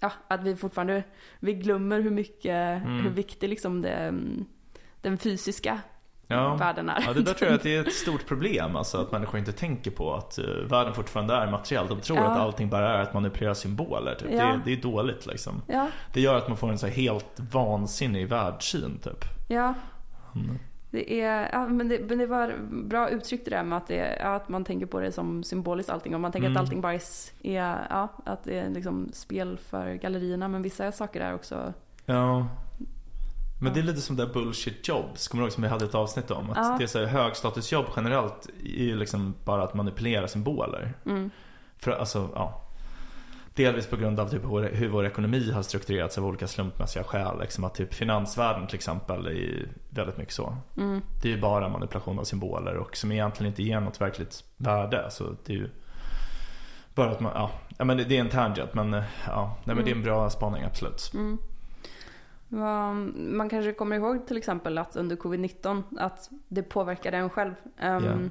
ja 0.00 0.12
att 0.28 0.42
vi 0.42 0.56
fortfarande, 0.56 1.02
vi 1.40 1.52
glömmer 1.54 2.00
hur 2.00 2.10
mycket, 2.10 2.82
Mm. 2.82 3.00
hur 3.04 3.10
viktig 3.10 3.48
liksom 3.48 3.82
det, 3.82 4.14
den 5.00 5.18
fysiska 5.18 5.80
Ja. 6.28 6.54
världen 6.54 6.88
är. 6.88 7.02
Ja, 7.06 7.12
det 7.12 7.22
där 7.22 7.32
tror 7.34 7.50
jag 7.50 7.56
att 7.56 7.62
det 7.62 7.76
är 7.76 7.80
ett 7.80 7.92
stort 8.02 8.26
problem. 8.26 8.76
Alltså 8.76 8.98
att 8.98 9.12
människor 9.12 9.38
inte 9.38 9.52
tänker 9.52 9.90
på 9.90 10.14
att 10.14 10.38
uh, 10.38 10.66
världen 10.68 10.94
fortfarande 10.94 11.34
är 11.34 11.50
materiell. 11.50 11.86
De 11.88 12.00
tror 12.00 12.18
Ja. 12.18 12.24
att 12.24 12.38
allting 12.38 12.68
bara 12.70 12.94
är 12.98 13.02
att 13.02 13.14
manipulera 13.14 13.54
symboler. 13.54 14.14
Typ. 14.14 14.28
Ja. 14.32 14.44
Det, 14.46 14.60
det 14.64 14.72
är 14.72 14.82
dåligt 14.82 15.26
liksom. 15.26 15.62
Det 16.12 16.20
gör 16.20 16.36
att 16.36 16.48
man 16.48 16.56
får 16.56 16.70
en 16.70 16.78
så 16.78 16.86
helt 16.86 17.40
vansinnig 17.52 18.28
världssyn 18.28 18.98
typ. 18.98 19.24
ja. 19.48 19.74
Mm. 20.34 20.58
Det 20.96 21.20
är, 21.20 21.48
ja, 21.52 21.66
men, 21.68 21.88
det, 21.88 22.08
men 22.08 22.18
det 22.18 22.26
var 22.26 22.54
bra 22.70 23.08
uttryckt 23.10 23.44
det 23.44 23.50
där 23.50 23.62
med 23.64 23.78
att, 23.78 23.86
det, 23.86 24.18
ja, 24.20 24.34
att 24.34 24.48
man 24.48 24.64
tänker 24.64 24.86
på 24.86 25.00
det 25.00 25.12
som 25.12 25.42
symboliskt 25.44 25.90
allting. 25.90 26.14
Och 26.14 26.20
man 26.20 26.32
tänker 26.32 26.46
Mm. 26.48 26.56
att 26.56 26.60
allting 26.60 26.80
bara 26.80 26.94
är, 26.94 27.00
är, 27.42 27.86
ja, 27.90 28.08
att 28.24 28.44
det 28.44 28.58
är 28.58 28.70
liksom 28.70 29.08
spel 29.12 29.58
för 29.58 29.94
gallerierna. 29.94 30.48
Men 30.48 30.62
vissa 30.62 30.92
saker 30.92 31.20
är 31.20 31.34
också, 31.34 31.72
Ja. 32.06 32.46
Men 33.62 33.72
det 33.72 33.80
är 33.80 33.84
lite 33.84 34.00
som 34.00 34.16
det 34.16 34.26
där 34.26 34.32
bullshit 34.32 34.88
jobs. 34.88 35.28
Kommer 35.28 35.42
du 35.42 35.46
ihåg 35.46 35.52
som 35.52 35.62
vi 35.62 35.68
hade 35.68 35.84
ett 35.84 35.94
avsnitt 35.94 36.30
om? 36.30 36.50
Att 36.50 36.56
Ja. 36.56 36.74
det 36.78 36.84
är 36.84 36.88
så 36.88 36.98
här, 36.98 37.06
högstatusjobb 37.06 37.86
generellt 37.96 38.48
är 38.64 38.84
ju 38.84 38.96
liksom 38.96 39.34
bara 39.44 39.62
att 39.64 39.74
manipulera 39.74 40.28
symboler. 40.28 40.94
mm, 41.06 41.30
För 41.78 41.90
alltså, 41.90 42.28
ja. 42.34 42.62
Delvis 43.56 43.86
på 43.86 43.96
grund 43.96 44.20
av 44.20 44.28
typ 44.28 44.44
vår, 44.44 44.62
hur 44.62 44.88
vår 44.88 45.06
ekonomi 45.06 45.52
har 45.52 45.62
strukturerats 45.62 46.18
av 46.18 46.26
olika 46.26 46.46
slumpmässiga 46.46 47.04
skäl. 47.04 47.40
Liksom 47.40 47.64
att 47.64 47.74
typ 47.74 47.94
finansvärlden 47.94 48.66
till 48.66 48.74
exempel 48.74 49.26
är 49.26 49.68
väldigt 49.90 50.16
mycket 50.16 50.34
så. 50.34 50.56
mm, 50.76 51.00
Det 51.22 51.28
är 51.28 51.32
ju 51.32 51.40
bara 51.40 51.68
manipulation 51.68 52.18
av 52.18 52.24
symboler 52.24 52.76
och 52.76 52.96
som 52.96 53.12
egentligen 53.12 53.52
inte 53.52 53.62
ger 53.62 53.80
något 53.80 54.00
verkligt 54.00 54.44
värde. 54.56 55.10
Så 55.10 55.24
det 55.44 55.52
är 55.52 55.56
ju 55.56 55.68
bara 56.94 57.10
att 57.10 57.20
man, 57.20 57.32
ja. 57.34 57.50
ja 57.78 57.84
men 57.84 57.96
det, 57.96 58.16
är 58.16 58.20
en 58.20 58.28
tangent 58.28 58.74
men 58.74 58.94
eh, 58.94 59.04
ja. 59.26 59.56
Nej 59.64 59.76
men 59.76 59.84
det 59.84 59.90
är 59.90 59.96
en 59.96 60.02
bra 60.02 60.30
spaning 60.30 60.64
absolut. 60.64 61.12
mm. 61.14 61.38
Man 63.36 63.48
kanske 63.48 63.72
kommer 63.72 63.96
ihåg 63.96 64.26
till 64.26 64.36
exempel 64.36 64.78
att 64.78 64.96
under 64.96 65.16
covid-19 65.16 65.82
att 65.98 66.30
det 66.48 66.62
påverkade 66.62 67.16
en 67.16 67.30
själv. 67.30 67.54
Ehm, 67.78 68.30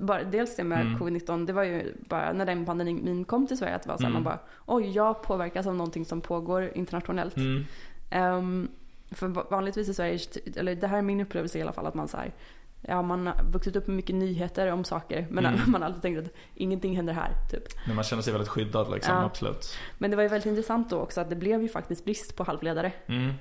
bara, 0.00 0.24
dels 0.24 0.56
det 0.56 0.64
med 0.64 0.80
Mm. 0.80 0.98
covid-19, 0.98 1.46
det 1.46 1.52
var 1.52 1.62
ju 1.62 1.94
bara 2.08 2.32
när 2.32 2.46
den 2.46 2.64
pandemin 2.66 3.24
kom 3.24 3.46
till 3.46 3.58
Sverige 3.58 3.74
att 3.74 3.82
det 3.82 3.88
var 3.88 3.96
så 3.96 4.02
här, 4.02 4.10
Mm. 4.10 4.22
man 4.22 4.32
bara 4.32 4.38
oj 4.66 4.90
jag 4.90 5.22
påverkas 5.22 5.66
av 5.66 5.74
någonting 5.74 6.04
som 6.04 6.20
pågår 6.20 6.70
internationellt. 6.74 7.36
Mm. 7.36 7.64
Ehm, 8.10 8.68
för 9.10 9.26
va- 9.28 9.46
vanligtvis 9.50 9.88
i 9.88 9.94
Sverige, 9.94 10.18
eller 10.56 10.74
det 10.74 10.86
här 10.86 10.98
är 10.98 11.02
min 11.02 11.20
upplevelse 11.20 11.58
i 11.58 11.62
alla 11.62 11.72
fall, 11.72 11.86
att 11.86 11.94
man 11.94 12.08
så 12.08 12.16
här, 12.16 12.32
ja 12.80 13.02
man 13.02 13.26
har 13.26 13.34
vuxit 13.52 13.76
upp 13.76 13.86
med 13.86 13.96
mycket 13.96 14.14
nyheter 14.16 14.72
om 14.72 14.84
saker 14.84 15.26
men 15.30 15.46
Mm. 15.46 15.60
man 15.70 15.82
har 15.82 15.88
alltid 15.88 16.02
tänkt 16.02 16.18
att 16.26 16.32
ingenting 16.54 16.96
händer 16.96 17.12
här 17.12 17.32
typ. 17.50 17.62
Men 17.86 17.94
man 17.96 18.04
känner 18.04 18.22
sig 18.22 18.32
väldigt 18.32 18.48
skyddad 18.48 18.90
liksom, 18.92 19.14
Ja. 19.14 19.24
absolut. 19.24 19.74
Men 19.98 20.10
det 20.10 20.16
var 20.16 20.22
ju 20.22 20.28
väldigt 20.28 20.46
intressant 20.46 20.90
då 20.90 20.98
också 20.98 21.20
att 21.20 21.30
det 21.30 21.36
blev 21.36 21.62
ju 21.62 21.68
faktiskt 21.68 22.04
brist 22.04 22.36
på 22.36 22.44
halvledare. 22.44 22.92
Mm. 23.06 23.32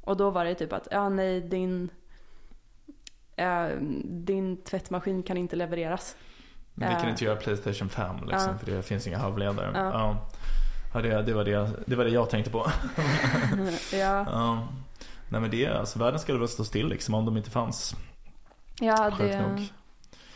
Och 0.00 0.16
då 0.16 0.30
var 0.30 0.44
det 0.44 0.54
typ 0.54 0.72
att, 0.72 0.88
ja 0.90 1.08
nej 1.08 1.40
din, 1.40 1.90
din 4.04 4.56
tvättmaskin 4.56 5.22
kan 5.22 5.36
inte 5.36 5.56
levereras. 5.56 6.16
Men 6.74 6.88
vi 6.88 6.94
kan 6.94 7.04
Eh. 7.04 7.10
inte 7.10 7.24
göra 7.24 7.36
Playstation 7.36 7.88
5 7.88 8.16
liksom, 8.16 8.48
Ja. 8.52 8.58
för 8.64 8.66
det 8.72 8.82
finns 8.82 9.06
inga 9.06 9.18
halvledare. 9.18 9.70
Ja. 9.74 9.90
Ja. 9.92 10.26
Ja, 10.94 11.00
det, 11.00 11.22
det, 11.22 11.34
var 11.34 11.44
det, 11.44 11.70
det 11.86 11.96
var 11.96 12.04
det 12.04 12.10
jag 12.10 12.30
tänkte 12.30 12.50
på. 12.50 12.66
ja, 13.92 13.98
Ja. 14.30 14.68
Nej 15.28 15.40
men 15.40 15.50
det, 15.50 15.66
alltså 15.66 15.98
världen 15.98 16.20
skulle 16.20 16.38
väl 16.38 16.48
stå 16.48 16.64
still 16.64 16.88
liksom 16.88 17.14
om 17.14 17.24
de 17.24 17.36
inte 17.36 17.50
fanns. 17.50 17.96
ja 18.80 19.10
Sjukt 19.10 19.32
det, 19.32 19.40
nog. 19.48 19.68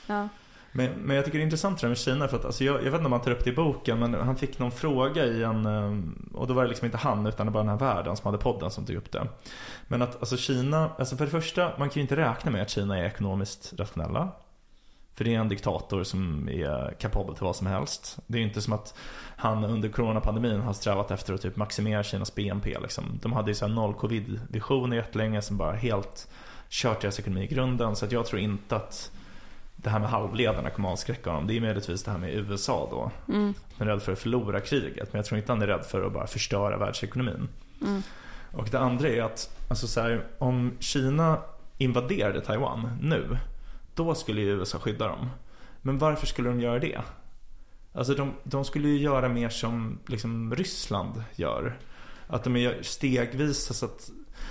ja. 0.07 0.29
Men, 0.77 0.91
men 0.91 1.17
jag 1.17 1.25
tycker 1.25 1.39
det 1.39 1.43
är 1.43 1.45
intressant 1.45 1.81
det 1.81 1.85
där 1.87 1.89
med 1.89 1.99
Kina 1.99 2.29
för 2.29 2.37
att 2.37 2.45
alltså 2.45 2.65
jag, 2.65 2.75
jag 2.77 2.85
vet 2.85 2.95
inte 2.95 3.05
om 3.05 3.13
han 3.13 3.21
tar 3.21 3.31
upp 3.31 3.45
det 3.45 3.51
i 3.51 3.55
boken 3.55 3.99
men 3.99 4.15
han 4.15 4.37
fick 4.37 4.59
någon 4.59 4.71
fråga 4.71 5.25
i 5.25 5.43
en 5.43 5.67
ehm, 5.67 6.29
och 6.35 6.47
då 6.47 6.55
var 6.55 6.63
det 6.63 6.69
liksom 6.69 6.87
inte 6.87 6.99
han 6.99 7.27
utan 7.27 7.47
det 7.47 7.53
var 7.53 7.61
den 7.61 7.69
här 7.69 7.77
världen 7.77 8.17
som 8.17 8.27
hade 8.27 8.39
podden 8.39 8.71
som 8.71 8.87
tog 8.87 8.97
upp 8.97 9.13
det. 9.13 9.29
Men 9.89 10.03
att 10.03 10.17
alltså 10.21 10.37
Kina, 10.37 10.91
alltså 10.99 11.17
för 11.17 11.25
det 11.25 11.31
första 11.31 11.73
man 11.79 11.89
kan 11.89 11.95
ju 11.95 12.01
inte 12.01 12.17
räkna 12.17 12.51
med 12.51 12.63
att 12.63 12.71
Kina 12.71 12.99
är 12.99 13.05
ekonomiskt 13.05 13.73
rationella. 13.79 14.29
För 15.15 15.25
det 15.25 15.35
är 15.35 15.39
en 15.39 15.49
diktator 15.49 16.03
som 16.03 16.49
är 16.49 16.95
kapabel 17.01 17.35
till 17.35 17.45
vad 17.45 17.57
som 17.57 17.67
helst. 17.67 18.19
Det 18.27 18.39
är 18.39 18.41
ju 18.41 18.47
inte 18.47 18.61
som 18.61 18.73
att 18.73 18.95
han 19.37 19.65
under 19.65 19.89
coronapandemin 19.89 20.61
har 20.61 20.73
strävat 20.73 21.11
efter 21.11 21.35
att 21.35 21.43
typ 21.43 21.57
maximera 21.57 22.03
Kinas 22.03 22.35
BNP 22.35 22.79
liksom. 22.79 23.05
De 23.23 23.33
hade 23.33 23.51
ju 23.51 23.55
så 23.55 23.67
här 23.67 23.75
noll 23.75 23.95
covid-visioner 23.95 24.97
jättelänge 24.97 25.43
som 25.43 25.57
bara 25.57 25.73
helt 25.73 26.29
kört 26.69 27.01
deras 27.01 27.19
ekonomi 27.19 27.43
i 27.43 27.47
grunden. 27.47 27.97
Så 27.97 28.05
att 28.05 28.13
jag 28.13 28.27
tror 28.27 28.41
inte 28.41 28.77
att 28.77 29.11
det 29.85 29.91
här 29.91 29.99
med 30.01 30.09
halvledarna 30.09 30.71
kommer 30.71 30.89
avskräcka 30.89 31.31
honom. 31.31 31.47
Det 31.47 31.57
är 31.57 31.61
möjligtvis 31.61 32.03
det 32.05 32.11
här 32.11 32.19
med 32.19 32.35
USA 32.35 32.89
då. 32.91 33.33
Mm, 33.35 33.55
Han 33.79 33.89
är 33.89 33.93
rädd 33.93 34.03
för 34.03 34.13
att 34.13 34.19
förlora 34.19 34.61
kriget. 34.61 35.13
Men 35.13 35.19
jag 35.19 35.25
tror 35.27 35.39
inte 35.39 35.53
han 35.53 35.63
är 35.63 35.67
rädd 35.67 35.85
för 35.85 36.07
att 36.07 36.13
bara 36.13 36.27
förstöra 36.27 36.77
världsekonomin. 36.79 37.49
mm, 37.83 38.03
Och 38.53 38.69
det 38.71 38.79
andra 38.79 39.09
är 39.09 39.23
att 39.23 39.57
alltså 39.69 39.87
så 39.87 40.01
här, 40.01 40.25
om 40.39 40.73
Kina 40.81 41.39
invaderade 41.79 42.41
Taiwan 42.41 42.99
nu. 43.03 43.39
Då 43.95 44.15
skulle 44.15 44.41
ju 44.41 44.49
USA 44.51 44.79
skydda 44.79 45.09
dem. 45.09 45.31
Men 45.83 45.99
varför 45.99 46.27
skulle 46.27 46.49
de 46.49 46.61
göra 46.61 46.79
det? 46.79 47.01
Alltså 47.93 48.15
de, 48.15 48.33
de 48.45 48.65
skulle 48.65 48.89
ju 48.89 48.99
göra 48.99 49.29
mer 49.29 49.49
som 49.49 49.99
liksom 50.07 50.55
Ryssland 50.55 51.25
gör. 51.35 51.79
Att 52.27 52.45
de 52.45 52.57
gör 52.57 52.79
stegvis 52.83 53.77
så 53.77 53.85
att 53.87 54.11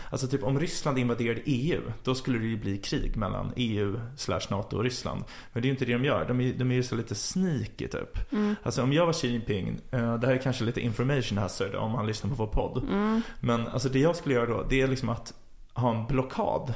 Alltså 0.10 0.28
typ 0.28 0.44
om 0.44 0.60
Ryssland 0.60 1.00
invaderade 1.00 1.42
EU 1.46 1.82
Då 2.04 2.16
skulle 2.16 2.40
det 2.40 2.46
ju 2.46 2.58
bli 2.58 2.78
krig 2.78 3.18
mellan 3.18 3.54
EU 3.56 4.00
slash 4.18 4.42
NATO 4.50 4.78
och 4.78 4.84
Ryssland 4.84 5.24
Men 5.54 5.62
det 5.62 5.66
är 5.66 5.70
ju 5.70 5.74
inte 5.74 5.86
det 5.86 5.94
de 5.94 6.06
gör 6.06 6.26
De 6.28 6.42
är, 6.42 6.54
de 6.54 6.72
är 6.72 6.76
ju 6.76 6.84
så 6.84 6.96
lite 6.96 7.16
sneaky 7.16 7.88
typ 7.88 8.32
mm, 8.32 8.56
Alltså 8.64 8.84
om 8.84 8.94
jag 8.94 9.06
var 9.06 9.14
Xi 9.14 9.28
Jinping 9.28 9.80
eh, 9.92 10.16
Det 10.18 10.28
här 10.28 10.34
är 10.34 10.42
kanske 10.42 10.64
lite 10.64 10.82
information 10.82 11.38
hazard 11.38 11.76
om 11.76 11.92
man 11.92 12.08
lyssnar 12.08 12.30
på 12.30 12.36
vår 12.36 12.48
podd 12.48 12.84
mm, 12.84 13.22
Men 13.40 13.68
alltså 13.68 13.90
det 13.90 14.00
jag 14.00 14.16
skulle 14.16 14.36
göra 14.36 14.46
då 14.46 14.66
Det 14.70 14.82
är 14.82 14.88
liksom 14.88 15.10
att 15.10 15.34
ha 15.74 15.96
en 15.96 16.08
blockad 16.08 16.74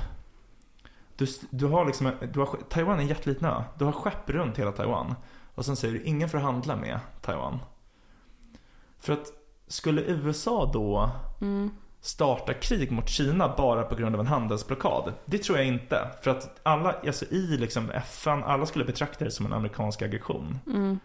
Du, 1.18 1.28
du 1.50 1.66
har 1.66 1.86
liksom, 1.86 2.12
du 2.34 2.40
har, 2.40 2.60
Taiwan 2.70 2.98
är 2.98 3.02
en 3.02 3.08
jätteliten 3.08 3.48
ö. 3.48 3.64
Du 3.78 3.86
har 3.86 3.92
skepp 3.92 4.30
runt 4.30 4.60
hela 4.60 4.72
Taiwan. 4.72 5.16
Och 5.56 5.66
sen 5.66 5.76
säger 5.76 5.94
du 5.94 6.04
ingen 6.04 6.30
får 6.30 6.38
handla 6.38 6.76
med 6.76 7.00
Taiwan. 7.22 7.60
För 9.00 9.14
att 9.14 9.28
skulle 9.68 10.02
USA 10.02 10.72
då 10.74 11.12
Mm. 11.42 11.72
Starta 12.08 12.54
krig 12.54 12.92
mot 12.92 13.10
Kina 13.10 13.54
bara 13.58 13.84
på 13.84 13.96
grund 13.96 14.16
av 14.16 14.22
en 14.22 14.28
handelsblockad? 14.28 15.14
Det 15.26 15.38
tror 15.38 15.58
jag 15.58 15.68
inte. 15.68 16.08
För 16.22 16.32
att 16.32 16.60
alla, 16.64 16.96
alltså 17.06 17.26
i 17.26 17.58
liksom 17.58 17.90
FN, 17.90 18.44
alla 18.44 18.66
skulle 18.66 18.86
betrakta 18.86 19.26
det 19.26 19.32
som 19.32 19.46
en 19.46 19.54
amerikansk 19.54 20.02
aggression. 20.02 20.60
Mm. 20.68 21.00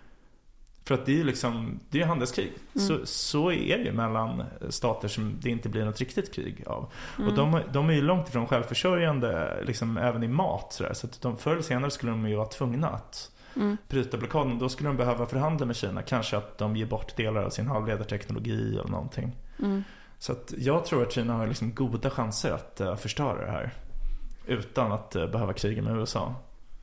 För 0.84 0.94
att 0.94 1.06
det 1.06 1.12
är 1.12 1.16
ju 1.16 1.24
liksom, 1.24 1.80
det 1.90 2.00
är 2.00 2.06
handelskrig. 2.06 2.52
Mm. 2.74 2.88
Så, 2.88 3.06
så 3.06 3.52
är 3.52 3.78
det 3.78 3.84
ju 3.84 3.92
mellan 3.92 4.44
stater 4.68 5.08
som 5.08 5.34
det 5.40 5.50
inte 5.50 5.68
blir 5.68 5.84
något 5.84 6.00
riktigt 6.00 6.34
krig 6.34 6.64
av. 6.66 6.92
Mm. 7.18 7.30
Och 7.30 7.36
de, 7.36 7.60
de 7.72 7.88
är 7.88 7.94
ju 7.94 8.02
långt 8.02 8.28
ifrån 8.28 8.46
självförsörjande 8.46 9.62
liksom 9.66 9.96
även 9.96 10.22
i 10.22 10.28
mat. 10.28 10.72
Så, 10.72 10.84
så 10.92 11.06
att 11.06 11.20
de, 11.20 11.36
förr 11.36 11.52
eller 11.52 11.62
senare 11.62 11.90
skulle 11.90 12.12
de 12.12 12.28
ju 12.28 12.36
vara 12.36 12.48
tvungna 12.48 12.88
att 12.88 13.28
Mm. 13.56 13.76
bryta 13.88 14.16
blockaden. 14.16 14.58
Då 14.58 14.68
skulle 14.68 14.88
de 14.88 14.96
behöva 14.96 15.26
förhandla 15.26 15.66
med 15.66 15.76
Kina. 15.76 16.02
Kanske 16.02 16.36
att 16.36 16.58
de 16.58 16.76
ger 16.76 16.86
bort 16.86 17.16
delar 17.16 17.42
av 17.42 17.50
sin 17.50 17.66
halvledarteknologi 17.66 18.78
eller 18.78 18.90
någonting. 18.90 19.36
Mm. 19.58 19.84
Så 20.22 20.36
jag 20.58 20.84
tror 20.84 21.02
att 21.02 21.12
Kina 21.12 21.34
har 21.34 21.46
liksom 21.46 21.74
goda 21.74 22.10
chanser 22.10 22.50
att 22.50 22.80
uh, 22.80 22.96
förstöra 22.96 23.44
det 23.44 23.50
här. 23.50 23.74
Utan 24.46 24.92
att 24.92 25.16
uh, 25.16 25.26
behöva 25.26 25.52
kriga 25.52 25.82
med 25.82 25.96
USA. 25.96 26.34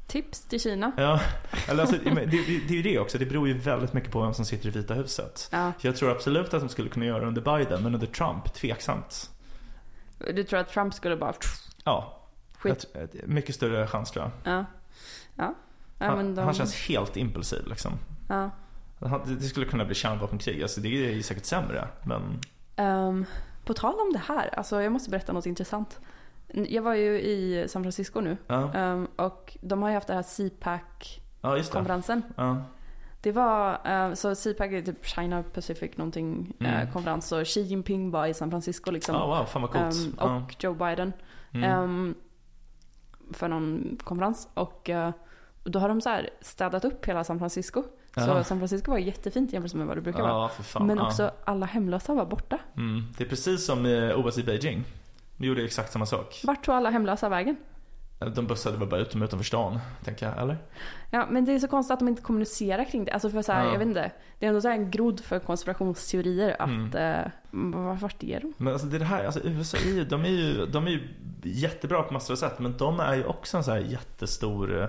Tips 0.07 0.41
till 0.41 0.59
Kina. 0.59 0.91
Ja, 0.97 1.19
eller 1.67 1.81
alltså, 1.81 1.97
det, 2.03 2.09
det, 2.09 2.25
det 2.67 2.69
är 2.69 2.75
ju 2.75 2.81
det 2.81 2.99
också. 2.99 3.17
Det 3.17 3.25
beror 3.25 3.47
ju 3.47 3.53
väldigt 3.57 3.93
mycket 3.93 4.11
på 4.11 4.21
vem 4.21 4.33
som 4.33 4.45
sitter 4.45 4.67
i 4.67 4.71
Vita 4.71 4.93
huset. 4.93 5.49
Ja. 5.51 5.71
Jag 5.81 5.95
tror 5.95 6.11
absolut 6.11 6.53
att 6.53 6.61
de 6.61 6.69
skulle 6.69 6.89
kunna 6.89 7.05
göra 7.05 7.19
det 7.19 7.25
under 7.27 7.41
Biden, 7.41 7.83
men 7.83 7.93
under 7.93 8.07
Trump, 8.07 8.53
tveksamt. 8.53 9.29
Du 10.17 10.43
tror 10.43 10.59
att 10.59 10.69
Trump 10.69 10.93
skulle 10.93 11.17
bara... 11.17 11.33
Ja, 11.83 12.27
Skit. 12.57 12.93
tror- 12.93 13.09
mycket 13.25 13.55
större 13.55 13.87
chans 13.87 14.11
tror 14.11 14.25
jag. 14.25 14.53
Ja. 14.53 14.65
Ja. 15.35 15.55
ja 15.99 16.05
Han, 16.05 16.35
de... 16.35 16.41
han 16.41 16.53
känns 16.53 16.75
helt 16.75 17.17
impulsiv 17.17 17.67
liksom. 17.67 17.91
Ja. 18.29 18.49
Det 19.25 19.43
skulle 19.43 19.65
kunna 19.65 19.85
bli 19.85 19.95
kärnvapenkrig, 19.95 20.61
alltså 20.61 20.81
det 20.81 20.87
är 20.87 21.11
ju 21.11 21.23
säkert 21.23 21.45
sämre. 21.45 21.87
Men 22.03 22.41
Ehm, 22.79 23.25
på 23.65 23.73
tal 23.73 23.93
om 23.99 24.13
det 24.13 24.19
här, 24.19 24.49
alltså 24.57 24.81
jag 24.81 24.91
måste 24.91 25.09
berätta 25.09 25.33
något 25.33 25.45
intressant. 25.45 25.99
Jag 26.47 26.81
var 26.81 26.93
ju 26.93 27.21
i 27.21 27.65
San 27.67 27.83
Francisco 27.83 28.21
nu 28.21 28.37
ja, 28.47 28.73
ehm, 28.73 29.07
och 29.15 29.57
de 29.61 29.81
har 29.81 29.89
ju 29.89 29.95
haft 29.95 30.07
det 30.07 30.13
här 30.13 30.23
CPAC-konferensen. 30.23 32.21
ja 32.37 32.43
det. 32.43 32.49
Ja, 32.49 32.63
Det 33.21 33.31
var, 33.31 33.79
eh, 33.85 34.13
så 34.13 34.35
CPAC 34.35 34.67
är 34.71 34.81
typ 34.81 35.05
China 35.05 35.43
Pacific 35.53 35.97
någonting 35.97 36.53
Mm. 36.59 36.91
konferens 36.91 37.31
och 37.31 37.45
Xi 37.47 37.61
Jinping 37.61 38.11
var 38.11 38.27
i 38.27 38.33
San 38.33 38.49
Francisco 38.49 38.91
liksom. 38.91 39.15
ja 39.15 39.25
wow, 39.27 39.45
fan 39.45 39.61
vad 39.61 39.71
coolt. 39.71 39.95
Ehm, 39.95 40.15
ja. 40.19 40.35
och 40.35 40.55
Joe 40.63 40.73
Biden. 40.73 41.13
Mm. 41.53 41.63
ehm, 41.69 42.15
för 43.33 43.47
någon 43.47 43.97
konferens. 44.03 44.49
Och 44.53 44.89
då 45.71 45.79
har 45.79 45.89
de 45.89 46.01
så 46.01 46.09
här 46.09 46.29
städat 46.41 46.85
upp 46.85 47.05
hela 47.05 47.23
San 47.23 47.39
Francisco. 47.39 47.83
Så 47.83 48.19
Ja. 48.19 48.43
San 48.43 48.57
Francisco 48.57 48.91
var 48.91 48.97
jättefint 48.97 49.53
jämfört 49.53 49.73
med 49.73 49.87
vad 49.87 49.97
det 49.97 50.01
brukar 50.01 50.21
vara. 50.21 50.31
Ja, 50.31 50.49
fan. 50.63 50.87
Men 50.87 50.97
ja. 50.97 51.07
också 51.07 51.31
alla 51.45 51.65
hemlösa 51.65 52.13
var 52.13 52.25
borta. 52.25 52.57
Mm. 52.77 53.03
Det 53.17 53.23
är 53.23 53.27
precis 53.27 53.65
som 53.65 54.11
OS 54.15 54.37
i 54.37 54.43
Beijing. 54.43 54.83
De 55.37 55.47
gjorde 55.47 55.63
exakt 55.63 55.91
samma 55.91 56.05
sak. 56.05 56.41
Vart 56.43 56.65
tog 56.65 56.75
alla 56.75 56.89
hemlösa 56.89 57.29
vägen? 57.29 57.55
De 58.35 58.47
bussade 58.47 58.77
väl 58.77 58.87
bara 58.87 58.99
ut 59.01 59.11
dem 59.11 59.21
utanför 59.23 59.45
stan, 59.45 59.79
tänker 60.03 60.25
jag, 60.29 60.37
eller? 60.41 60.57
Ja, 61.11 61.27
men 61.29 61.45
det 61.45 61.51
är 61.53 61.59
så 61.59 61.67
konstigt 61.67 61.93
att 61.93 61.99
de 61.99 62.07
inte 62.07 62.21
kommunicerar 62.21 62.83
kring 62.83 63.05
det. 63.05 63.11
Alltså 63.11 63.29
för 63.29 63.41
så 63.41 63.51
här, 63.51 63.65
Ja. 63.65 63.71
jag 63.71 63.79
vet 63.79 63.87
inte. 63.87 64.11
Det 64.39 64.45
är 64.45 64.49
ändå 64.49 64.61
så 64.61 64.67
här 64.67 64.75
en 64.75 64.91
grodd 64.91 65.19
för 65.19 65.39
konspirationsteorier 65.39 66.55
att, 66.61 66.69
Mm. 66.69 66.95
eh, 66.95 67.31
var- 67.51 67.95
vart 67.95 68.23
är 68.23 68.39
de? 68.39 68.53
Men 68.57 68.73
alltså 68.73 68.87
det 68.87 68.97
är 68.97 68.99
det 68.99 69.05
här, 69.05 69.23
alltså 69.25 69.39
USA 69.43 69.77
är 69.77 69.91
ju, 69.93 70.03
de 70.05 70.25
är 70.25 70.29
ju, 70.29 70.65
de 70.65 70.87
är 70.87 70.91
ju 70.91 71.07
jättebra 71.43 72.03
på 72.03 72.13
massor 72.13 72.33
av 72.33 72.37
sätt 72.37 72.59
men 72.59 72.77
de 72.77 72.99
är 72.99 73.15
ju 73.15 73.25
också 73.25 73.57
en 73.57 73.63
så 73.63 73.71
här 73.71 73.79
jättestor 73.79 74.81
eh, 74.81 74.87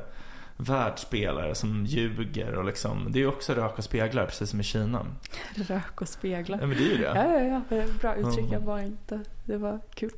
världsspelare 0.60 1.54
som 1.54 1.86
ljuger 1.86 2.54
och 2.54 2.64
liksom, 2.64 3.06
det 3.12 3.18
är 3.18 3.20
ju 3.20 3.26
också 3.26 3.54
rök 3.54 3.78
och 3.78 3.84
speglar 3.84 4.26
precis 4.26 4.50
som 4.50 4.60
i 4.60 4.62
Kina. 4.62 5.06
Rök 5.54 6.00
och 6.00 6.08
speglar. 6.08 6.58
Ja 6.60 6.66
men 6.66 6.76
det 6.76 6.84
är 6.84 6.88
ju 6.88 6.98
det. 6.98 7.12
Ja, 7.14 7.40
ja, 7.40 7.76
ja. 7.76 7.82
Bra 8.00 8.14
uttryck. 8.14 8.52
Jag 8.52 8.60
var 8.60 8.78
inte. 8.78 9.20
Det 9.44 9.56
var 9.56 9.80
kul. 9.94 10.10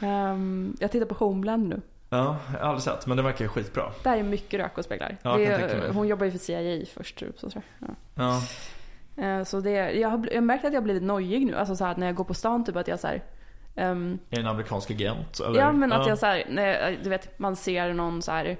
Ehm, 0.00 0.76
jag 0.80 0.92
tittar 0.92 1.06
på 1.06 1.14
Homeland 1.14 1.68
nu. 1.68 1.80
Ja, 2.10 2.36
jag 2.52 2.58
har 2.60 2.66
aldrig 2.68 2.82
sett 2.82 3.06
men 3.06 3.16
det 3.16 3.22
verkar 3.22 3.44
ju 3.44 3.48
skitbra. 3.48 3.92
Där 4.02 4.16
är 4.16 4.22
mycket 4.22 4.60
rök 4.60 4.78
och 4.78 4.84
speglar. 4.84 5.16
Ja, 5.22 5.40
är, 5.40 5.92
hon 5.92 6.08
jobbar 6.08 6.26
ju 6.26 6.32
för 6.32 6.38
CIA 6.38 6.86
först. 6.94 7.22
Så, 7.36 7.50
tror 7.50 7.62
jag. 7.78 7.88
Ja, 7.88 7.94
Ja. 8.14 8.42
Eh, 9.18 9.44
så 9.44 9.60
det, 9.60 9.92
jag 9.92 10.08
har 10.08 10.28
jag 10.32 10.44
märkt 10.44 10.64
att 10.64 10.72
jag 10.72 10.80
har 10.80 10.84
blivit 10.84 11.02
nojig 11.02 11.46
nu. 11.46 11.56
Alltså 11.56 11.76
så 11.76 11.84
här, 11.84 11.96
när 11.96 12.06
jag 12.06 12.14
går 12.14 12.24
på 12.24 12.34
stan 12.34 12.64
typ 12.64 12.76
att 12.76 12.88
jag 12.88 13.00
så 13.00 13.06
här, 13.06 13.22
ehm, 13.74 14.18
är 14.30 14.36
det 14.36 14.40
en 14.42 14.46
amerikansk 14.46 14.90
agent 14.90 15.40
eller? 15.40 15.60
Ja 15.60 15.72
men 15.72 15.92
att 15.92 16.06
jag 16.06 16.18
så 16.18 16.26
här, 16.26 16.44
när 16.50 16.66
jag, 16.66 16.98
du 17.02 17.10
vet 17.10 17.38
man 17.38 17.56
ser 17.56 17.92
någon 17.92 18.22
så 18.22 18.32
här 18.32 18.56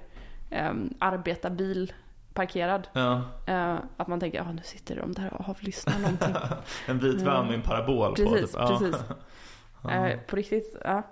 um, 0.51 0.95
arbetarbil 0.99 1.93
parkerad. 2.35 2.89
Ja, 2.93 3.23
eh, 3.47 3.77
att 3.97 4.09
man 4.09 4.21
tänker, 4.21 4.39
ja 4.39 4.53
nu 4.53 4.63
sitter 4.65 4.97
de 4.97 5.13
där 5.13 5.35
och 5.35 5.49
avlyssnar 5.49 5.99
någonting. 5.99 6.35
en 6.87 6.99
vit 6.99 7.23
van 7.23 7.47
med 7.47 7.55
en 7.55 7.63
parabol 7.63 8.09
på. 8.09 8.15
Precis, 8.15 8.51
Typ. 8.51 8.61
Ja. 8.61 8.79
precis. 8.79 9.05
Eh, 9.91 10.19
på 10.27 10.37
riktigt, 10.37 10.77
ja. 10.85 11.03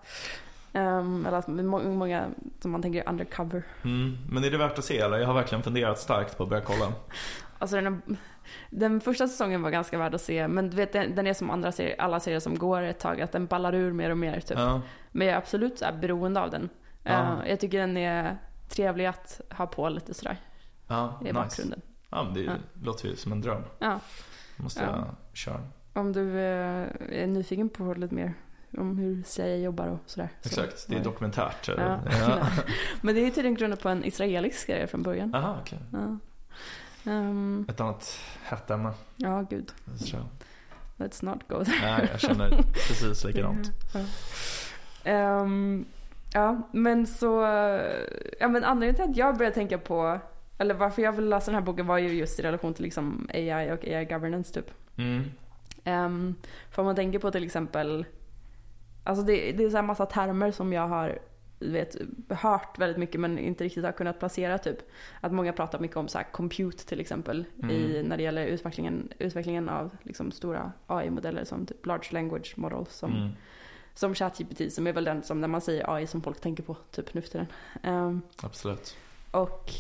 Ehm, 0.73 1.27
eller 1.27 1.39
att 1.39 1.47
må- 1.49 1.83
många 1.83 2.27
som 2.61 2.71
man 2.71 2.83
tänker 2.83 3.03
är 3.03 3.09
undercover. 3.09 3.63
Mm. 3.85 4.19
Men 4.29 4.45
är 4.45 4.51
det 4.51 4.59
värt 4.59 4.79
att 4.79 4.85
se 4.85 4.99
eller? 4.99 5.19
Jag 5.19 5.27
har 5.27 5.35
verkligen 5.35 5.63
funderat 5.63 5.99
starkt 5.99 6.37
på 6.37 6.43
att 6.43 6.49
börja 6.49 6.63
kolla. 6.63 6.93
Alltså 7.59 7.81
den, 7.81 8.17
den 8.71 9.01
första 9.01 9.29
säsongen 9.29 9.63
var 9.63 9.71
ganska 9.71 9.99
värd 9.99 10.15
att 10.15 10.21
se. 10.21 10.49
Men 10.49 10.71
du 10.71 10.77
vet 10.77 10.93
den, 10.93 11.15
den 11.15 11.27
är 11.27 11.35
som 11.35 11.51
andra 11.51 11.73
serier, 11.73 11.97
alla 12.01 12.21
serier 12.21 12.41
som 12.41 12.59
går 12.59 12.83
ett 12.83 12.99
tag. 12.99 13.21
Att 13.21 13.33
den 13.33 13.47
ballar 13.47 13.75
ur 13.75 13.93
mer 13.93 14.11
och 14.11 14.19
mer 14.19 14.41
typ. 14.41 14.59
Ja. 14.59 14.81
Men 15.13 15.27
jag 15.27 15.35
är 15.35 15.39
absolut 15.39 15.79
så 15.79 15.85
här 15.85 15.93
beroende 15.93 16.41
av 16.41 16.51
den. 16.51 16.69
Ja. 17.03 17.13
Eh, 17.13 17.51
jag 17.51 17.61
tycker 17.61 17.79
den 17.79 17.97
är 17.97 18.37
trevlig 18.69 19.07
att 19.07 19.41
ha 19.51 19.67
på 19.67 19.89
lite 19.89 20.15
sådär 20.15 20.37
Ja, 20.87 21.19
i 21.21 21.25
nice. 21.25 21.35
bakgrunden. 21.35 21.81
Ja, 22.11 22.23
men 22.25 22.35
det 22.35 22.41
Ja. 22.43 22.53
låter 22.83 23.09
ju 23.09 23.17
som 23.17 23.33
en 23.33 23.41
dröm. 23.41 23.63
Ja. 23.79 24.01
Måste 24.57 24.83
Ja. 24.85 24.87
jag 24.97 25.15
köra. 25.37 25.61
Om 25.93 26.13
du 26.13 26.39
eh, 26.39 26.89
är 27.11 27.27
nyfiken 27.27 27.69
på 27.69 27.95
lite 27.95 28.15
mer 28.15 28.35
om 28.79 28.99
hur 28.99 29.23
CIA 29.23 29.57
jobbar 29.57 29.87
och 29.89 29.99
sådär. 30.07 30.29
Så, 30.41 30.49
Exakt, 30.49 30.87
det 30.89 30.97
är 30.97 31.05
dokumentärt. 31.05 31.69
Ja. 31.69 31.75
Ja. 32.11 32.49
Men 33.01 33.15
det 33.15 33.21
är 33.21 33.25
ju 33.25 33.31
tydligen 33.31 33.55
grundat 33.55 33.81
på 33.83 33.89
en 33.89 34.05
israelisk 34.05 34.59
serie 34.59 34.87
från 34.87 35.03
början. 35.03 35.35
Aha, 35.35 35.57
okej. 35.61 35.79
Ja. 35.93 36.19
Ehm, 37.13 37.67
Ett 37.69 37.81
annat 37.81 38.19
hett 38.43 38.71
ämne. 38.71 38.93
ja, 39.17 39.41
gud. 39.51 39.73
Så. 39.97 40.17
Let's 40.97 41.25
not 41.25 41.49
go 41.49 41.65
there. 41.65 41.77
Nej, 41.83 42.09
jag 42.13 42.21
känner 42.21 42.51
precis 42.63 43.25
likadant. 43.25 43.71
Ja. 43.95 44.01
Ehm, 45.05 45.85
ja, 46.37 46.69
men 46.73 47.07
så... 47.07 47.41
Ja, 48.41 48.49
men 48.49 48.65
anledningen 48.65 48.95
till 48.95 49.05
att 49.05 49.17
jag 49.17 49.37
började 49.37 49.55
tänka 49.55 49.79
på... 49.79 50.19
Eller 50.59 50.75
varför 50.75 51.03
jag 51.03 51.13
ville 51.13 51.29
läsa 51.29 51.51
den 51.51 51.55
här 51.55 51.67
boken 51.67 51.87
var 51.87 51.99
ju 51.99 52.09
just 52.09 52.39
i 52.39 52.43
relation 52.43 52.75
till 52.75 52.85
liksom 52.85 53.29
AI 53.35 53.73
och 53.73 53.85
AI 53.85 54.05
governance 54.05 54.55
typ. 54.55 54.71
Mm. 54.97 55.25
Um, 55.85 56.35
för 56.71 56.83
om 56.83 56.87
man 56.87 56.97
tänker 56.97 57.19
på 57.19 57.31
till 57.31 57.45
exempel... 57.45 58.05
Alltså 59.05 59.25
det, 59.25 59.53
det 59.53 59.65
är 59.65 59.71
så 59.71 59.77
här 59.77 59.83
massa 59.83 60.07
termer 60.07 60.51
som 60.51 60.73
jag 60.73 60.89
har 60.89 61.19
vet, 61.59 61.97
hört 62.29 62.79
väldigt 62.79 62.99
mycket 62.99 63.21
men 63.21 63.39
inte 63.39 63.65
riktigt 63.65 63.85
har 63.85 63.93
kunnat 63.93 64.19
placera 64.19 64.59
typ. 64.59 64.79
Att 65.21 65.33
många 65.33 65.53
pratar 65.53 65.79
mycket 65.79 65.97
om 65.97 66.09
så 66.09 66.19
compute 66.33 66.87
till 66.87 67.01
exempel 67.01 67.45
i, 67.71 68.03
när 68.03 68.17
det 68.17 68.23
gäller 68.23 68.47
utvecklingen, 68.47 69.09
utvecklingen 69.19 69.69
av 69.69 69.91
liksom 70.03 70.33
stora 70.33 70.73
AI-modeller 70.87 71.45
som 71.45 71.67
typ 71.67 71.87
large 71.87 72.09
language 72.11 72.55
models 72.57 72.93
som, 72.93 73.13
Mm. 73.13 73.31
Som 73.97 74.15
ChatGPT 74.15 74.73
som 74.73 74.87
är 74.87 74.93
väl 74.93 75.05
den 75.05 75.23
som 75.23 75.41
när 75.41 75.49
man 75.49 75.61
säger 75.61 75.95
AI 75.95 76.07
som 76.07 76.23
folk 76.23 76.41
tänker 76.41 76.63
på 76.63 76.77
typ 76.91 77.15
nu 77.15 77.23
för 77.23 77.29
tiden. 77.29 77.47
Ehm, 77.83 78.23
Absolut. 78.43 78.97
och, 79.31 79.71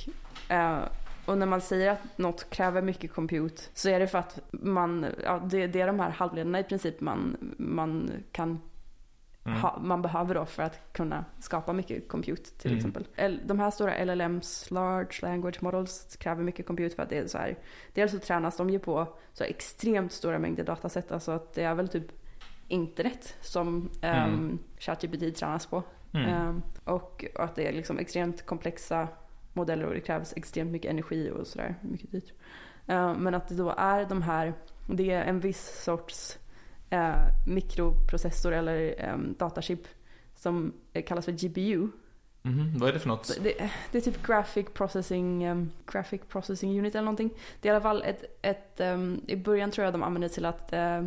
eh, 0.49 0.79
och 1.27 1.39
när 1.39 1.47
man 1.47 1.61
säger 1.61 1.91
att 1.91 2.19
något 2.19 2.51
kräver 2.51 2.83
mycket 2.83 3.13
compute 3.13 3.63
så 3.75 3.89
är 3.89 4.01
det 4.01 4.07
för 4.09 4.19
att 4.19 4.39
man, 4.51 5.07
ja, 5.25 5.39
det, 5.39 5.67
det 5.67 5.81
är 5.81 5.87
de 5.87 6.01
här 6.01 6.11
halvledarna 6.11 6.61
i 6.61 6.65
princip 6.65 7.01
man, 7.01 7.37
man 7.59 8.11
kan 8.33 8.61
Mm. 9.45 9.59
ha, 9.61 9.79
man 9.79 10.03
behöver 10.03 10.35
då 10.35 10.45
för 10.47 10.63
att 10.63 10.93
kunna 10.93 11.25
skapa 11.41 11.73
mycket 11.73 12.09
compute 12.09 12.51
till 12.59 12.71
Mm. 12.71 12.79
exempel. 12.79 13.07
L- 13.17 13.41
De 13.45 13.59
här 13.61 13.71
stora 13.71 14.05
LLMs, 14.05 14.71
large 14.71 15.19
language 15.23 15.63
models, 15.63 16.17
kräver 16.17 16.43
mycket 16.43 16.67
compute 16.67 16.97
för 16.97 17.03
att 17.03 17.09
det 17.11 17.19
är 17.19 17.27
så 17.27 17.39
här. 17.39 17.59
Dels 17.95 18.13
så 18.13 18.19
tränas 18.19 18.57
de 18.57 18.71
ju 18.71 18.79
på 18.79 19.07
så 19.33 19.45
extremt 19.45 20.13
stora 20.13 20.39
mängder 20.39 20.65
dataset, 20.65 21.13
alltså 21.13 21.33
att 21.33 21.55
det 21.55 21.63
är 21.63 21.75
väl 21.75 21.89
typ 21.89 22.07
internet 22.69 23.37
som 23.41 23.91
Mm. 24.03 24.33
um, 24.35 24.59
ChatGPT 24.79 25.37
tränas 25.37 25.67
på. 25.67 25.83
Mm. 26.15 26.29
Ehm, 26.29 26.63
och 26.85 27.25
att 27.35 27.55
det 27.55 27.69
är 27.69 27.73
liksom 27.73 27.99
extremt 27.99 28.47
komplexa 28.47 29.09
modeller 29.53 29.87
och 29.87 29.95
det 29.95 30.01
krävs 30.01 30.33
extremt 30.37 30.71
mycket 30.71 30.91
energi 30.91 31.31
och 31.31 31.47
sådär. 31.47 31.75
Mycket 31.83 32.13
dyrt. 32.13 32.33
Ehm, 32.87 33.13
men 33.17 33.35
att 33.35 33.49
det 33.49 33.55
då 33.55 33.75
är 33.77 34.05
de 34.05 34.23
här, 34.23 34.55
det 34.87 35.11
är 35.11 35.25
en 35.25 35.41
viss 35.41 35.83
sorts 35.85 36.39
eh, 36.91 37.15
mikroprocessor 37.47 38.53
eller 38.53 39.09
um, 39.13 39.35
datachip 39.39 39.81
som 40.35 40.73
eh, 40.93 41.05
kallas 41.05 41.25
för 41.25 41.33
GPU. 41.33 41.89
Mhm, 42.43 42.79
Vad 42.79 42.89
är 42.89 42.93
det 42.93 42.99
för 42.99 43.09
något? 43.09 43.39
Det, 43.43 43.71
det 43.93 43.99
är 43.99 44.03
typ 44.03 44.27
graphic 44.27 44.67
processing, 44.75 45.45
ehm, 45.45 45.71
graphic 45.93 46.21
processing 46.29 46.79
unit 46.79 46.95
eller 46.95 47.05
någonting. 47.05 47.31
Det 47.61 47.69
är 47.69 47.73
i 47.73 47.75
alla 47.77 47.83
fall 47.83 48.03
ett, 48.03 48.25
ett 48.43 48.81
ehm, 48.81 49.21
i 49.27 49.37
början 49.37 49.71
tror 49.71 49.85
jag 49.85 49.95
de 49.95 50.03
använde 50.03 50.29
till 50.29 50.45
att 50.45 50.73
eh, 50.73 51.05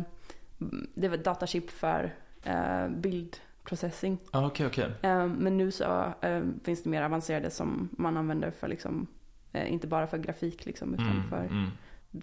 det 0.94 1.08
var 1.08 1.16
ett 1.16 1.24
datachip 1.24 1.70
för 1.70 2.14
eh, 2.42 2.88
bild 2.88 3.36
processing. 3.64 4.18
Ah, 4.30 4.46
Okej, 4.46 4.66
okej. 4.66 4.92
Eh, 5.02 5.26
men 5.26 5.56
nu 5.56 5.70
så 5.70 6.12
eh, 6.20 6.42
finns 6.64 6.82
det 6.82 6.90
mer 6.90 7.02
avancerade 7.02 7.50
som 7.50 7.88
man 7.92 8.16
använder 8.16 8.50
för 8.50 8.68
liksom, 8.68 9.06
eh, 9.52 9.72
inte 9.72 9.86
bara 9.86 10.06
för 10.06 10.18
grafik 10.18 10.66
liksom, 10.66 10.94
utan 10.94 11.06
Mm, 11.10 11.28
för, 11.28 11.44
mm, 11.44 11.66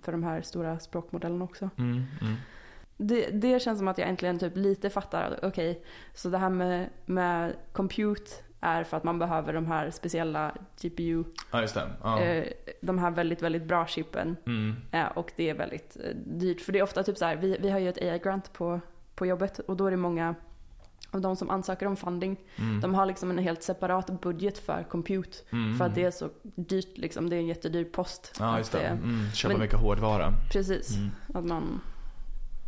för 0.02 0.12
de 0.12 0.24
här 0.24 0.42
stora 0.42 0.80
språkmodellerna 0.80 1.44
också. 1.44 1.70
mm, 1.78 2.04
mm. 2.22 2.36
Det, 3.00 3.30
det 3.30 3.60
känns 3.62 3.80
som 3.80 3.88
att 3.88 3.98
jag 3.98 4.10
äntligen 4.10 4.40
typ 4.40 4.56
lite 4.58 4.90
fattar 4.90 5.24
att 5.32 5.44
okej, 5.44 5.84
så 6.14 6.30
det 6.30 6.38
här 6.38 6.50
med, 6.50 6.90
med 7.06 7.54
compute 7.72 8.32
är 8.62 8.84
för 8.84 8.98
att 8.98 9.04
man 9.04 9.20
behöver 9.20 9.54
de 9.54 9.68
här 9.68 9.92
speciella 9.92 10.52
GPU, 10.82 11.24
Ja, 11.52 11.62
just 11.62 11.74
det. 11.74 11.90
Ja. 12.04 12.20
eh, 12.22 12.48
de 12.82 12.98
här 12.98 13.12
väldigt, 13.12 13.42
väldigt 13.42 13.64
bra 13.64 13.88
chippen. 13.88 14.36
Mm. 14.46 14.76
Eh, 14.92 15.06
och 15.06 15.32
det 15.36 15.50
är 15.50 15.54
väldigt 15.54 15.98
eh, 16.04 16.16
dyrt. 16.26 16.62
För 16.62 16.74
det 16.74 16.80
är 16.80 16.84
ofta 16.84 17.04
typ 17.04 17.18
så 17.18 17.26
här, 17.26 17.36
vi, 17.36 17.58
vi 17.62 17.70
har 17.70 17.80
ju 17.80 17.90
ett 17.90 17.98
AI-grant 18.02 18.54
på, 18.54 18.80
på 19.16 19.26
jobbet 19.26 19.60
och 19.60 19.78
då 19.78 19.86
är 19.88 19.92
det 19.92 19.98
många 19.98 20.36
av 21.12 21.22
de 21.22 21.36
som 21.36 21.50
ansöker 21.50 21.86
om 21.86 21.96
funding, 21.96 22.38
Mm. 22.60 22.82
de 22.82 22.94
har 22.96 23.06
liksom 23.06 23.32
en 23.32 23.38
helt 23.38 23.64
separat 23.64 24.22
budget 24.22 24.58
för 24.58 24.84
compute. 24.90 25.38
Mm. 25.52 25.78
För 25.78 25.86
att 25.86 25.96
det 25.96 26.04
är 26.04 26.12
så 26.12 26.30
dyrt 26.56 26.98
liksom, 26.98 27.30
det 27.30 27.36
är 27.36 27.40
en 27.40 27.48
jättedyr 27.48 27.84
post. 27.86 28.36
Ja, 28.40 28.58
just 28.58 28.72
det. 28.72 28.80
Mm. 28.88 29.32
Köpa 29.34 29.54
men- 29.54 29.62
mycket 29.62 29.80
hårdvara. 29.80 30.34
Precis. 30.52 30.96
Mm. 30.98 31.10
Att 31.34 31.46
man 31.46 31.82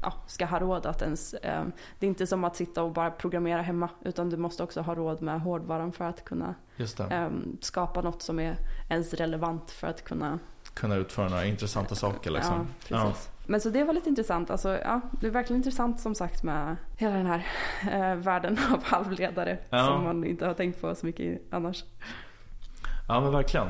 ja, 0.02 0.14
ska 0.28 0.46
ha 0.46 0.60
råd 0.60 0.86
att 0.86 1.02
ens... 1.02 1.34
Eh, 1.34 1.66
det 2.00 2.06
är 2.06 2.08
inte 2.08 2.28
som 2.28 2.44
att 2.44 2.56
sitta 2.56 2.84
och 2.84 2.92
bara 2.92 3.12
programmera 3.12 3.62
hemma. 3.62 3.90
Utan 4.02 4.30
du 4.30 4.38
måste 4.38 4.64
också 4.64 4.82
ha 4.82 4.96
råd 4.96 5.22
med 5.22 5.42
hårdvaran 5.42 5.92
för 5.92 6.06
att 6.06 6.26
kunna 6.26 6.56
eh, 7.10 7.30
skapa 7.62 8.02
något 8.02 8.22
som 8.22 8.40
är 8.40 8.58
ens 8.90 9.14
relevant 9.14 9.72
för 9.72 9.88
att 9.88 10.04
kunna... 10.04 10.40
Kunna 10.74 10.96
utföra 10.96 11.30
några 11.30 11.46
intressanta 11.46 11.96
saker 11.96 12.32
liksom. 12.32 12.68
Ja, 12.88 13.04
precis. 13.04 13.30
Men 13.46 13.62
så 13.62 13.70
det 13.70 13.84
var 13.84 13.94
lite 13.94 14.10
intressant. 14.10 14.50
Alltså, 14.50 14.78
ja, 14.78 15.02
det 15.22 15.28
är 15.28 15.32
verkligen 15.32 15.60
intressant 15.60 16.00
som 16.00 16.16
sagt 16.16 16.44
med 16.44 16.76
hela 16.98 17.16
den 17.16 17.26
här 17.26 17.48
eh, 17.92 18.16
världen 18.16 18.58
av 18.74 18.84
halvledare. 18.84 19.58
Ja. 19.70 19.86
Som 19.86 20.04
man 20.04 20.24
inte 20.24 20.46
har 20.46 20.54
tänkt 20.54 20.82
på 20.82 20.96
så 20.96 21.06
mycket 21.06 21.42
annars. 21.52 21.84
Ja 23.08 23.22
men 23.22 23.32
verkligen. 23.32 23.68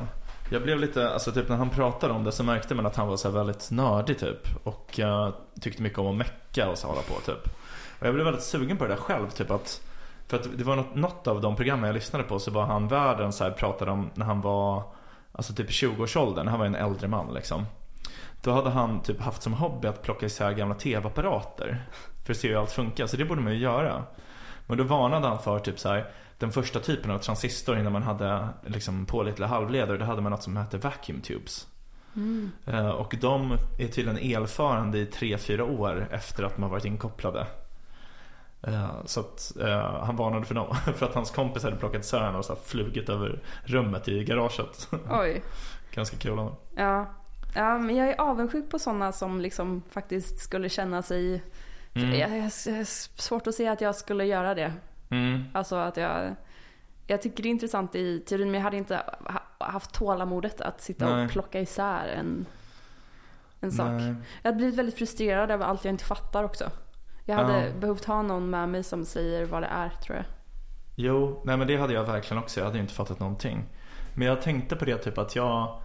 Jag 0.52 0.62
blev 0.62 0.78
lite, 0.78 1.10
alltså 1.10 1.32
typ 1.32 1.48
när 1.48 1.56
han 1.56 1.70
pratade 1.70 2.14
om 2.14 2.24
det 2.24 2.32
så 2.32 2.44
märkte 2.44 2.74
man 2.74 2.86
att 2.86 2.96
han 2.96 3.08
var 3.08 3.16
så 3.16 3.28
här 3.28 3.36
väldigt 3.36 3.70
nördig 3.70 4.18
typ. 4.18 4.66
Och 4.66 4.98
uh, 5.02 5.28
tyckte 5.60 5.82
mycket 5.82 5.98
om 5.98 6.06
att 6.06 6.16
mecka 6.16 6.70
och 6.70 6.78
så 6.78 6.88
hålla 6.88 7.02
på 7.02 7.14
typ. 7.14 7.48
Och 8.00 8.06
jag 8.06 8.14
blev 8.14 8.24
väldigt 8.24 8.44
sugen 8.44 8.76
på 8.76 8.84
det 8.84 8.90
där 8.90 9.00
själv 9.00 9.30
typ 9.30 9.50
att 9.50 9.82
För 10.28 10.36
att 10.36 10.58
det 10.58 10.64
var 10.64 10.76
något, 10.76 10.94
något 10.94 11.26
av 11.26 11.40
de 11.40 11.56
programmen 11.56 11.86
jag 11.86 11.94
lyssnade 11.94 12.24
på 12.24 12.38
så 12.38 12.50
var 12.50 12.66
han 12.66 12.88
världen 12.88 13.32
så 13.32 13.44
här 13.44 13.50
pratade 13.50 13.90
om 13.90 14.10
när 14.14 14.26
han 14.26 14.40
var 14.40 14.82
Alltså 15.32 15.52
typ 15.54 15.70
i 15.70 15.72
20-årsåldern, 15.72 16.48
han 16.48 16.58
var 16.58 16.66
en 16.66 16.74
äldre 16.74 17.08
man 17.08 17.34
liksom. 17.34 17.66
Då 18.42 18.52
hade 18.52 18.70
han 18.70 19.02
typ 19.02 19.20
haft 19.20 19.42
som 19.42 19.52
hobby 19.52 19.88
att 19.88 20.02
plocka 20.02 20.26
isär 20.26 20.52
gamla 20.52 20.74
tv-apparater. 20.74 21.84
För 22.24 22.32
att 22.32 22.36
se 22.36 22.48
hur 22.48 22.56
allt 22.56 22.72
funkar, 22.72 23.06
så 23.06 23.16
det 23.16 23.24
borde 23.24 23.40
man 23.40 23.52
ju 23.52 23.58
göra. 23.58 24.04
Men 24.66 24.78
då 24.78 24.84
varnade 24.84 25.28
han 25.28 25.38
för 25.38 25.58
typ 25.58 25.78
så 25.78 25.88
här, 25.88 26.12
den 26.40 26.52
första 26.52 26.80
typen 26.80 27.10
av 27.10 27.18
transistor 27.18 27.78
innan 27.78 27.92
man 27.92 28.02
hade 28.02 28.48
liksom 28.66 29.06
pålitliga 29.06 29.48
halvledare. 29.48 29.98
Då 29.98 30.04
hade 30.04 30.20
man 30.22 30.30
något 30.32 30.42
som 30.42 30.56
hette 30.56 30.78
vacuum 30.78 31.20
tubes. 31.20 31.66
Eh, 32.66 32.88
Och 32.88 33.14
de 33.20 33.52
är 33.78 33.88
tydligen 33.88 34.18
elförande 34.36 34.98
i 34.98 35.04
3-4 35.04 35.60
år 35.80 36.08
efter 36.10 36.44
att 36.44 36.54
de 36.56 36.62
har 36.62 36.70
varit 36.70 36.84
inkopplade. 36.84 37.46
Eh, 38.62 38.90
Så 39.04 39.20
att 39.20 39.56
eh, 39.60 40.00
han 40.04 40.16
varnade 40.16 40.44
för 40.44 40.54
dem. 40.54 40.74
För 40.96 41.06
att 41.06 41.14
hans 41.14 41.30
kompis 41.30 41.62
hade 41.62 41.76
plockat 41.76 42.04
isär 42.04 42.20
den 42.20 42.34
och 42.34 42.44
så 42.44 42.56
flugit 42.56 43.08
över 43.08 43.42
rummet 43.64 44.08
i 44.08 44.24
garaget. 44.24 44.88
Oj. 45.10 45.42
Ganska 45.92 46.16
kul 46.16 46.38
av. 46.38 46.56
Ja. 46.76 47.06
ja, 47.54 47.78
men 47.78 47.96
jag 47.96 48.08
är 48.08 48.20
avundsjuk 48.20 48.70
på 48.70 48.78
sådana 48.78 49.12
som 49.12 49.40
liksom 49.40 49.82
faktiskt 49.90 50.38
skulle 50.40 50.68
känna 50.68 51.02
sig... 51.02 51.42
Mm. 51.94 52.10
Jag, 52.10 52.30
jag, 52.30 52.36
jag 52.66 52.76
har 52.76 52.84
svårt 53.20 53.46
att 53.46 53.54
se 53.54 53.68
att 53.68 53.80
jag 53.80 53.94
skulle 53.94 54.24
göra 54.24 54.54
det. 54.54 54.72
Mm. 55.10 55.44
Alltså 55.54 55.76
att 55.76 55.96
jag... 55.96 56.34
Jag 57.06 57.22
tycker 57.22 57.42
det 57.42 57.48
är 57.48 57.50
intressant 57.50 57.94
i 57.94 58.20
teorin 58.20 58.46
men 58.50 58.54
jag 58.54 58.64
hade 58.64 58.76
inte 58.76 59.02
ha- 59.26 59.66
haft 59.66 59.94
tålamodet 59.94 60.60
att 60.60 60.80
sitta 60.80 61.16
Nej. 61.16 61.24
och 61.24 61.30
plocka 61.30 61.60
isär 61.60 62.08
en, 62.08 62.46
en 63.60 63.72
sak. 63.72 63.88
Nej. 63.90 64.14
Jag 64.42 64.48
hade 64.48 64.56
blivit 64.56 64.74
väldigt 64.78 64.98
frustrerad 64.98 65.50
över 65.50 65.64
allt 65.66 65.84
jag 65.84 65.92
inte 65.94 66.04
fattar 66.04 66.44
också. 66.44 66.70
Jag 67.24 67.36
hade 67.36 67.66
Ja. 67.66 67.72
behövt 67.80 68.04
ha 68.04 68.22
någon 68.22 68.50
med 68.50 68.68
mig 68.68 68.82
som 68.82 69.04
säger 69.04 69.44
vad 69.44 69.62
det 69.62 69.66
är 69.66 69.88
tror 69.88 70.16
jag. 70.16 70.24
Jo, 70.96 71.42
nej 71.44 71.56
men 71.56 71.66
det 71.66 71.76
hade 71.76 71.92
jag 71.92 72.04
verkligen 72.04 72.42
också. 72.42 72.60
Jag 72.60 72.64
hade 72.64 72.76
ju 72.78 72.82
inte 72.82 72.94
fattat 72.94 73.20
någonting. 73.20 73.64
Men 74.14 74.26
jag 74.26 74.42
tänkte 74.42 74.76
på 74.76 74.84
det 74.84 74.96
typ 74.98 75.18
att 75.18 75.36
jag 75.36 75.80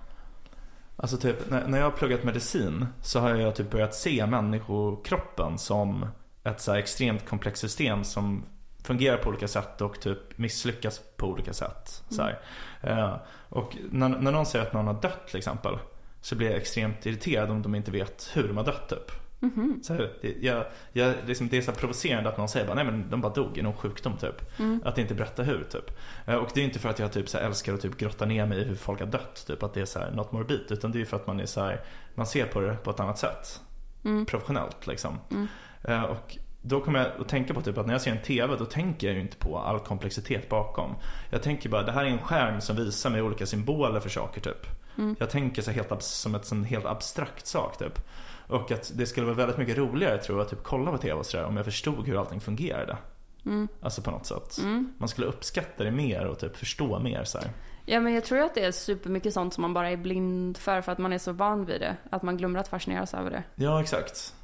Alltså 0.98 1.18
typ 1.18 1.50
när, 1.50 1.68
när 1.68 1.78
jag 1.78 1.86
har 1.86 1.92
pluggat 1.92 2.24
medicin 2.24 2.86
så 3.02 3.20
har 3.20 3.36
jag 3.36 3.56
typ 3.56 3.72
börjat 3.72 3.96
se 3.96 4.26
människokroppen 4.26 5.58
som 5.58 6.06
ett 6.44 6.62
så 6.62 6.74
extremt 6.74 7.30
komplext 7.30 7.62
system 7.62 8.04
som 8.04 8.44
fungerar 8.86 9.18
på 9.18 9.30
olika 9.30 9.48
sätt 9.48 9.82
och 9.82 10.00
typ 10.02 10.38
misslyckas 10.38 11.02
på 11.18 11.28
olika 11.28 11.54
sätt. 11.54 12.04
Så. 12.10 12.30
Eh, 12.82 13.16
och 13.50 13.78
när, 13.92 14.10
när 14.10 14.32
någon 14.32 14.46
säger 14.46 14.66
att 14.66 14.74
någon 14.74 14.88
har 14.88 15.02
dött 15.02 15.28
till 15.28 15.38
exempel 15.38 15.78
så 16.22 16.36
blir 16.36 16.48
jag 16.48 16.58
extremt 16.58 17.06
irriterad 17.06 17.52
om 17.52 17.62
de 17.62 17.76
inte 17.76 17.92
vet 17.92 18.30
hur 18.34 18.48
de 18.48 18.58
har 18.58 18.64
dött 18.64 18.90
typ. 18.90 19.12
Så 19.84 19.94
här, 19.94 20.12
jag, 20.42 20.66
jag, 20.94 21.14
liksom, 21.26 21.48
det 21.50 21.58
är 21.58 21.62
så 21.62 21.72
provocerande 21.72 22.30
att 22.30 22.38
någon 22.38 22.50
säger 22.50 22.68
bara, 22.68 22.76
nej 22.76 22.86
men 22.86 23.10
de 23.10 23.22
bara 23.22 23.34
dog 23.34 23.58
i 23.58 23.62
någon 23.62 23.74
sjukdom 23.74 24.18
typ. 24.18 24.60
Att 24.84 24.98
inte 24.98 25.16
berätta 25.16 25.44
hur 25.44 25.64
typ. 25.64 25.92
Eh, 26.26 26.36
Och 26.36 26.50
det 26.54 26.62
är 26.62 26.66
inte 26.66 26.80
för 26.80 26.90
att 26.90 27.00
jag 27.00 27.12
typ 27.12 27.30
så 27.30 27.38
här, 27.38 27.46
älskar 27.46 27.74
att 27.74 27.82
typ 27.82 27.98
grotta 27.98 28.26
ner 28.26 28.46
mig 28.46 28.58
i 28.62 28.64
hur 28.64 28.76
folk 28.76 29.00
har 29.00 29.08
dött. 29.08 29.44
Typ 29.48 29.64
att 29.64 29.74
det 29.74 29.82
är 29.82 29.86
så 29.86 30.00
här, 30.00 30.12
något 30.12 30.32
morbid. 30.32 30.66
Utan 30.70 30.92
det 30.92 31.02
är 31.02 31.06
för 31.06 31.18
att 31.18 31.28
man 31.28 31.40
är 31.40 31.46
så 31.46 31.62
här, 31.62 31.82
man 32.16 32.26
ser 32.28 32.46
på 32.46 32.60
det 32.62 32.74
på 32.84 32.90
ett 32.92 33.00
annat 33.00 33.18
sätt. 33.18 33.62
Professionellt 34.28 34.88
liksom. 34.88 35.20
Eh, 35.84 36.04
Och 36.04 36.38
då 36.68 36.82
kommer 36.82 37.00
jag 37.00 37.22
att 37.22 37.30
tänka 37.30 37.54
på 37.54 37.62
typ 37.62 37.78
att 37.78 37.86
när 37.86 37.94
jag 37.94 38.02
ser 38.02 38.12
en 38.12 38.22
TV 38.22 38.56
då 38.56 38.66
tänker 38.66 39.08
jag 39.08 39.16
ju 39.16 39.22
inte 39.22 39.38
på 39.38 39.60
all 39.60 39.80
komplexitet 39.80 40.50
bakom. 40.50 40.96
Jag 41.30 41.44
tänker 41.44 41.70
bara, 41.70 41.84
det 41.84 41.92
här 41.92 42.06
är 42.06 42.10
en 42.10 42.20
skärm 42.20 42.62
som 42.62 42.76
visar 42.76 43.10
mig 43.10 43.22
olika 43.22 43.46
symboler 43.46 44.00
för 44.00 44.10
saker 44.10 44.42
typ. 44.42 44.68
Jag 45.20 45.30
tänker 45.30 45.62
så 45.62 45.72
helt 45.72 46.04
som 46.04 46.36
ett 46.36 46.46
sån 46.46 46.64
helt 46.64 46.86
abstrakt 46.86 47.48
sak 47.48 47.78
typ. 47.78 48.00
Och 48.48 48.72
att 48.72 48.92
det 48.96 49.06
skulle 49.06 49.26
vara 49.26 49.36
väldigt 49.36 49.58
mycket 49.58 49.78
roligare 49.78 50.18
tror 50.18 50.38
jag 50.38 50.46
att 50.46 50.50
typ 50.50 50.64
kolla 50.64 50.92
på 50.92 50.98
TV 50.98 51.14
och 51.14 51.26
sådär 51.26 51.46
om 51.46 51.58
jag 51.58 51.66
förstod 51.66 52.08
hur 52.08 52.20
allting 52.20 52.42
fungerade. 52.42 52.98
Alltså 53.82 54.02
på 54.02 54.12
något 54.12 54.26
sätt. 54.26 54.60
Man 54.98 55.10
skulle 55.10 55.28
uppskatta 55.28 55.84
det 55.84 55.92
mer 55.92 56.26
och 56.26 56.40
typ 56.40 56.58
förstå 56.58 57.00
mer 57.00 57.24
så 57.24 57.38
här. 57.38 57.50
Ja 57.86 58.00
men 58.00 58.14
jag 58.14 58.26
tror 58.26 58.40
att 58.40 58.56
det 58.56 58.66
är 58.66 58.72
supermycket 58.72 59.34
sånt 59.34 59.54
som 59.54 59.62
man 59.62 59.74
bara 59.74 59.90
är 59.90 59.98
blind 59.98 60.58
för 60.58 60.82
för 60.82 60.92
att 60.92 60.98
man 60.98 61.14
är 61.14 61.18
så 61.18 61.32
van 61.32 61.66
vid 61.66 61.82
det. 61.82 61.98
Att 62.10 62.24
man 62.24 62.38
glömmer 62.38 62.60
att 62.60 62.68
fascineras 62.68 63.14
över 63.14 63.32
det. 63.32 63.44
Ja, 63.56 63.82
exakt. 63.82 64.36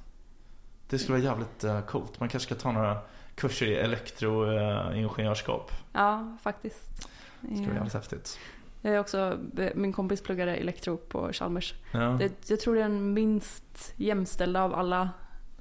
Det 0.91 0.99
skulle 0.99 1.17
vara 1.17 1.31
jävligt 1.31 1.63
eh, 1.63 1.81
coolt. 1.81 2.19
Man 2.19 2.29
kanske 2.29 2.55
ska 2.55 2.61
ta 2.61 2.71
några 2.71 2.97
kurser 3.35 3.65
i 3.65 3.75
elektroingenjörskap. 3.75 5.71
Ja, 5.93 6.37
faktiskt. 6.41 7.09
Det 7.41 7.47
skulle 7.47 7.67
vara 7.67 7.75
jävligt 7.75 7.93
häftigt. 7.93 8.39
Jag 8.81 8.93
är 8.93 8.99
också, 8.99 9.37
min 9.75 9.93
kompis 9.93 10.21
pluggade 10.21 10.55
elektro 10.55 10.97
på 10.97 11.33
Chalmers. 11.33 11.73
Ja. 11.91 11.99
Det, 11.99 12.49
jag 12.49 12.59
tror 12.59 12.75
det 12.75 12.81
är 12.81 12.83
den 12.83 13.13
minst 13.13 13.93
jämställda 13.95 14.63
av 14.63 14.73
alla 14.73 15.09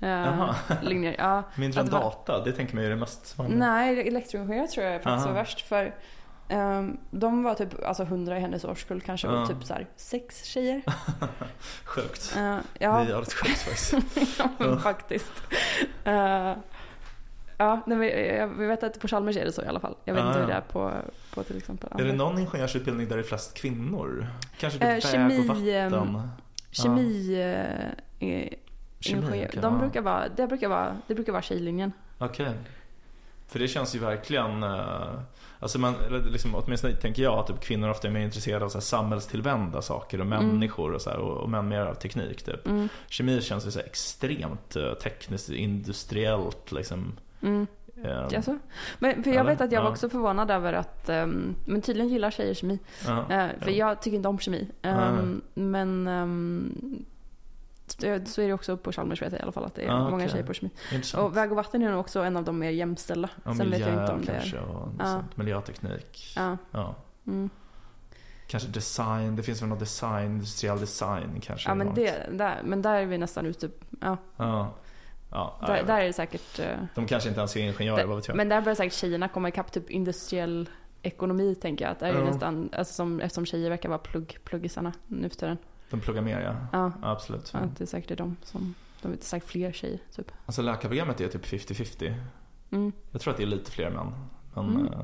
eh, 0.00 0.54
linjer. 0.82 1.14
Ja, 1.18 1.42
Mindre 1.54 1.80
än 1.80 1.86
data, 1.86 2.44
det 2.44 2.52
tänker 2.52 2.74
man 2.74 2.84
ju 2.84 2.86
är 2.86 2.94
det 2.94 3.00
mest 3.00 3.38
vanliga. 3.38 3.58
Nej, 3.58 4.08
elektroingenjör 4.08 4.66
tror 4.66 4.86
jag 4.86 5.02
faktiskt 5.02 5.26
Aha. 5.26 5.34
var 5.34 5.40
värst. 5.40 5.60
För 5.60 5.94
ehm, 6.50 6.96
de 7.10 7.42
var 7.42 7.54
typ 7.54 7.84
alltså 7.84 8.02
100 8.02 8.36
i 8.36 8.40
hennes 8.40 8.64
årskull 8.64 9.00
kanske. 9.00 9.28
Och 9.28 9.48
typ 9.48 9.64
så 9.64 9.74
här, 9.74 9.86
sex 9.96 10.44
tjejer. 10.44 10.82
Sjukt. 11.84 12.34
Eh, 12.36 12.56
Det 12.56 12.84
ja, 12.84 13.00
är 13.00 13.08
jävligt 13.08 13.32
sjukt 13.32 13.58
faktiskt. 13.60 13.94
ja, 14.38 14.48
men 14.58 14.80
faktiskt. 14.80 15.32
Eh, 16.04 16.54
ja, 17.56 17.80
nej, 17.86 18.48
vi 18.58 18.66
vet 18.66 18.82
att 18.82 19.00
på 19.00 19.08
Chalmers 19.08 19.36
är 19.36 19.44
det 19.44 19.52
så 19.52 19.62
i 19.62 19.66
alla 19.66 19.80
fall. 19.80 19.96
Jag 20.04 20.14
vet 20.14 20.24
Ah, 20.24 20.26
inte 20.28 20.38
hur 20.40 20.46
ja. 20.48 20.54
det 20.54 20.54
är 20.54 20.60
på, 20.60 20.92
på 21.34 21.42
till 21.42 21.56
exempel 21.56 22.00
Är 22.00 22.04
det 22.04 22.12
någon 22.12 22.38
ingenjörsutbildning 22.38 23.08
där 23.08 23.16
det 23.16 23.22
är 23.22 23.26
flest 23.26 23.54
kvinnor? 23.54 24.26
Kanske 24.58 24.78
typ 24.78 24.88
Eh, 24.88 24.92
väg 24.92 25.02
kemi, 25.02 25.40
och 25.40 25.44
vatten? 25.44 25.68
ehm, 25.94 26.20
Kemi... 26.70 27.34
eh, 27.34 28.28
är- 28.28 28.54
Kemi, 29.00 29.22
ingenjör. 29.26 29.48
okej, 29.48 29.60
de 29.62 29.78
brukar 29.78 30.00
vara, 30.00 30.28
det, 30.36 30.46
brukar 30.46 30.68
vara, 30.68 30.96
det 31.06 31.14
brukar 31.14 31.32
vara 31.32 31.42
tjejlinjen. 31.42 31.92
Okej. 32.18 32.52
För 33.48 33.58
det 33.58 33.68
känns 33.68 33.94
ju 33.94 33.98
verkligen, 33.98 34.62
eh, 34.62 35.20
alltså 35.60 35.78
man, 35.78 35.94
liksom, 36.30 36.54
åtminstone 36.54 36.94
tänker 36.94 37.22
jag 37.22 37.38
att 37.38 37.46
typ 37.46 37.60
kvinnor 37.60 37.88
ofta 37.90 38.08
är 38.08 38.12
mer 38.12 38.20
intresserade 38.20 38.64
av 38.64 38.68
så 38.68 38.78
här 38.78 38.82
samhällstillvända 38.82 39.82
saker 39.82 40.20
och 40.20 40.26
människor 40.26 40.92
och 40.92 41.02
så 41.02 41.10
här, 41.10 41.18
och, 41.18 41.36
och 41.36 41.50
män 41.50 41.68
mer 41.68 41.80
av 41.80 41.94
teknik 41.94 42.42
typ. 42.42 42.66
Mm. 42.66 42.88
Kemi 43.08 43.40
känns 43.42 43.66
ju 43.66 43.70
så 43.70 43.80
extremt 43.80 44.76
eh, 44.76 44.92
tekniskt, 44.92 45.50
industriellt 45.50 46.72
liksom. 46.72 47.12
Mm. 47.42 47.66
Jaså? 48.30 48.58
Men 48.98 49.22
för 49.22 49.30
jag 49.30 49.40
Eller? 49.40 49.50
vet 49.50 49.60
att 49.60 49.72
jag 49.72 49.82
var 49.82 49.90
också 49.90 50.08
förvånad 50.08 50.50
över 50.50 50.72
att, 50.72 51.08
ehm, 51.08 51.54
men 51.64 51.82
tydligen 51.82 52.08
gillar 52.08 52.30
tjejer 52.30 52.54
kemi. 52.54 52.78
Eh, 53.06 53.46
för 53.60 53.70
ja. 53.70 53.88
jag 53.88 54.02
tycker 54.02 54.16
inte 54.16 54.28
om 54.28 54.38
kemi. 54.38 54.68
Ehm, 54.82 55.40
Men 55.54 56.08
ehm, 56.08 57.04
så 57.92 58.20
så 58.32 58.42
är 58.42 58.46
det 58.48 58.52
också 58.52 58.76
på 58.76 58.92
Chalmers 58.92 59.22
vet 59.22 59.32
jag 59.32 59.38
i 59.40 59.42
alla 59.42 59.52
fall 59.52 59.64
att 59.64 59.74
det 59.74 59.82
är 59.84 59.88
Ah, 59.90 60.04
många 60.04 60.16
okej. 60.16 60.28
tjejer 60.28 60.44
på 60.46 60.54
kemi. 60.54 60.70
Och 61.16 61.36
väg 61.36 61.50
och 61.50 61.56
vatten 61.56 61.82
är 61.82 61.90
nog 61.90 62.00
också 62.00 62.20
en 62.20 62.36
av 62.36 62.44
de 62.44 62.58
mer 62.58 62.70
jämställda. 62.70 63.28
Ja, 63.44 63.54
Sen 63.54 63.70
miljö 63.70 63.86
vet 63.86 63.94
jag 63.94 64.04
inte 64.04 64.12
om 64.12 64.24
det 64.24 64.32
är... 64.32 64.60
och 64.60 64.88
Ja. 64.98 65.04
sånt, 65.06 65.36
miljöteknik. 65.36 66.32
Ja. 66.36 66.56
Ja. 66.70 66.94
Mm. 67.26 67.50
Kanske 68.46 68.68
design, 68.68 69.36
det 69.36 69.42
finns 69.42 69.62
väl 69.62 69.68
någon 69.68 69.78
design, 69.78 70.26
industriell 70.26 70.80
design 70.80 71.40
kanske. 71.42 71.70
ja 71.70 71.74
men, 71.74 71.94
det, 71.94 72.26
där, 72.32 72.60
men 72.64 72.82
där 72.82 72.94
är 72.94 73.06
vi 73.06 73.18
nästan 73.18 73.46
ute. 73.46 73.68
Ja. 74.00 74.16
Ja. 74.36 74.74
Ja, 75.32 75.58
Där, 75.60 75.68
nej, 75.68 75.84
där 75.86 76.00
är 76.00 76.04
det 76.06 76.12
säkert... 76.12 76.58
eh, 76.58 76.66
De 76.94 77.06
kanske 77.06 77.28
inte 77.28 77.40
ens 77.40 77.56
är 77.56 77.60
ingenjörer, 77.60 78.04
vad 78.06 78.16
vet 78.16 78.28
jag. 78.28 78.36
Men 78.36 78.48
där 78.48 78.60
börjar 78.60 78.74
säkert 78.74 78.92
tjejerna 78.92 79.28
komma 79.28 79.48
ikapp 79.48 79.72
typ 79.72 79.90
industriell 79.90 80.68
ekonomi 81.02 81.54
tänker 81.54 81.84
jag. 81.84 81.92
Att 81.92 81.98
där 81.98 82.06
är 82.08 82.18
Ja. 82.18 82.24
nästan, 82.24 82.70
alltså 82.72 82.94
som, 82.94 83.20
eftersom 83.20 83.46
tjejer 83.46 83.70
verkar 83.70 83.88
vara 83.88 83.98
plugg, 83.98 84.38
pluggisarna 84.44 84.92
nu 85.06 85.28
för 85.28 85.36
tiden. 85.36 85.58
De 85.90 86.00
pluggar 86.00 86.22
mer 86.22 86.40
ja. 86.40 86.52
Ja, 86.72 86.92
Ja, 87.02 87.10
Absolut. 87.10 87.54
att 87.54 87.76
det 87.76 87.84
är 87.84 87.86
säkert 87.86 88.18
de 88.18 88.36
som, 88.42 88.74
de 89.02 89.12
är 89.12 89.16
säkert 89.20 89.48
fler 89.48 89.72
tjejer 89.72 89.98
typ. 90.16 90.32
Alltså 90.46 90.62
läkarprogrammet 90.62 91.20
är 91.20 91.28
typ 91.28 91.44
50-50. 91.46 92.14
Mm. 92.70 92.92
Jag 93.10 93.20
tror 93.20 93.30
att 93.30 93.36
det 93.36 93.42
är 93.42 93.46
lite 93.46 93.70
fler 93.70 93.90
män. 93.90 94.12
Men 94.54 94.70
Mm. 94.70 94.86
eh, 94.86 95.00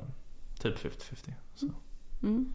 typ 0.61 0.78
50-50. 0.78 1.32
Så. 1.55 1.68
Mm. 2.22 2.53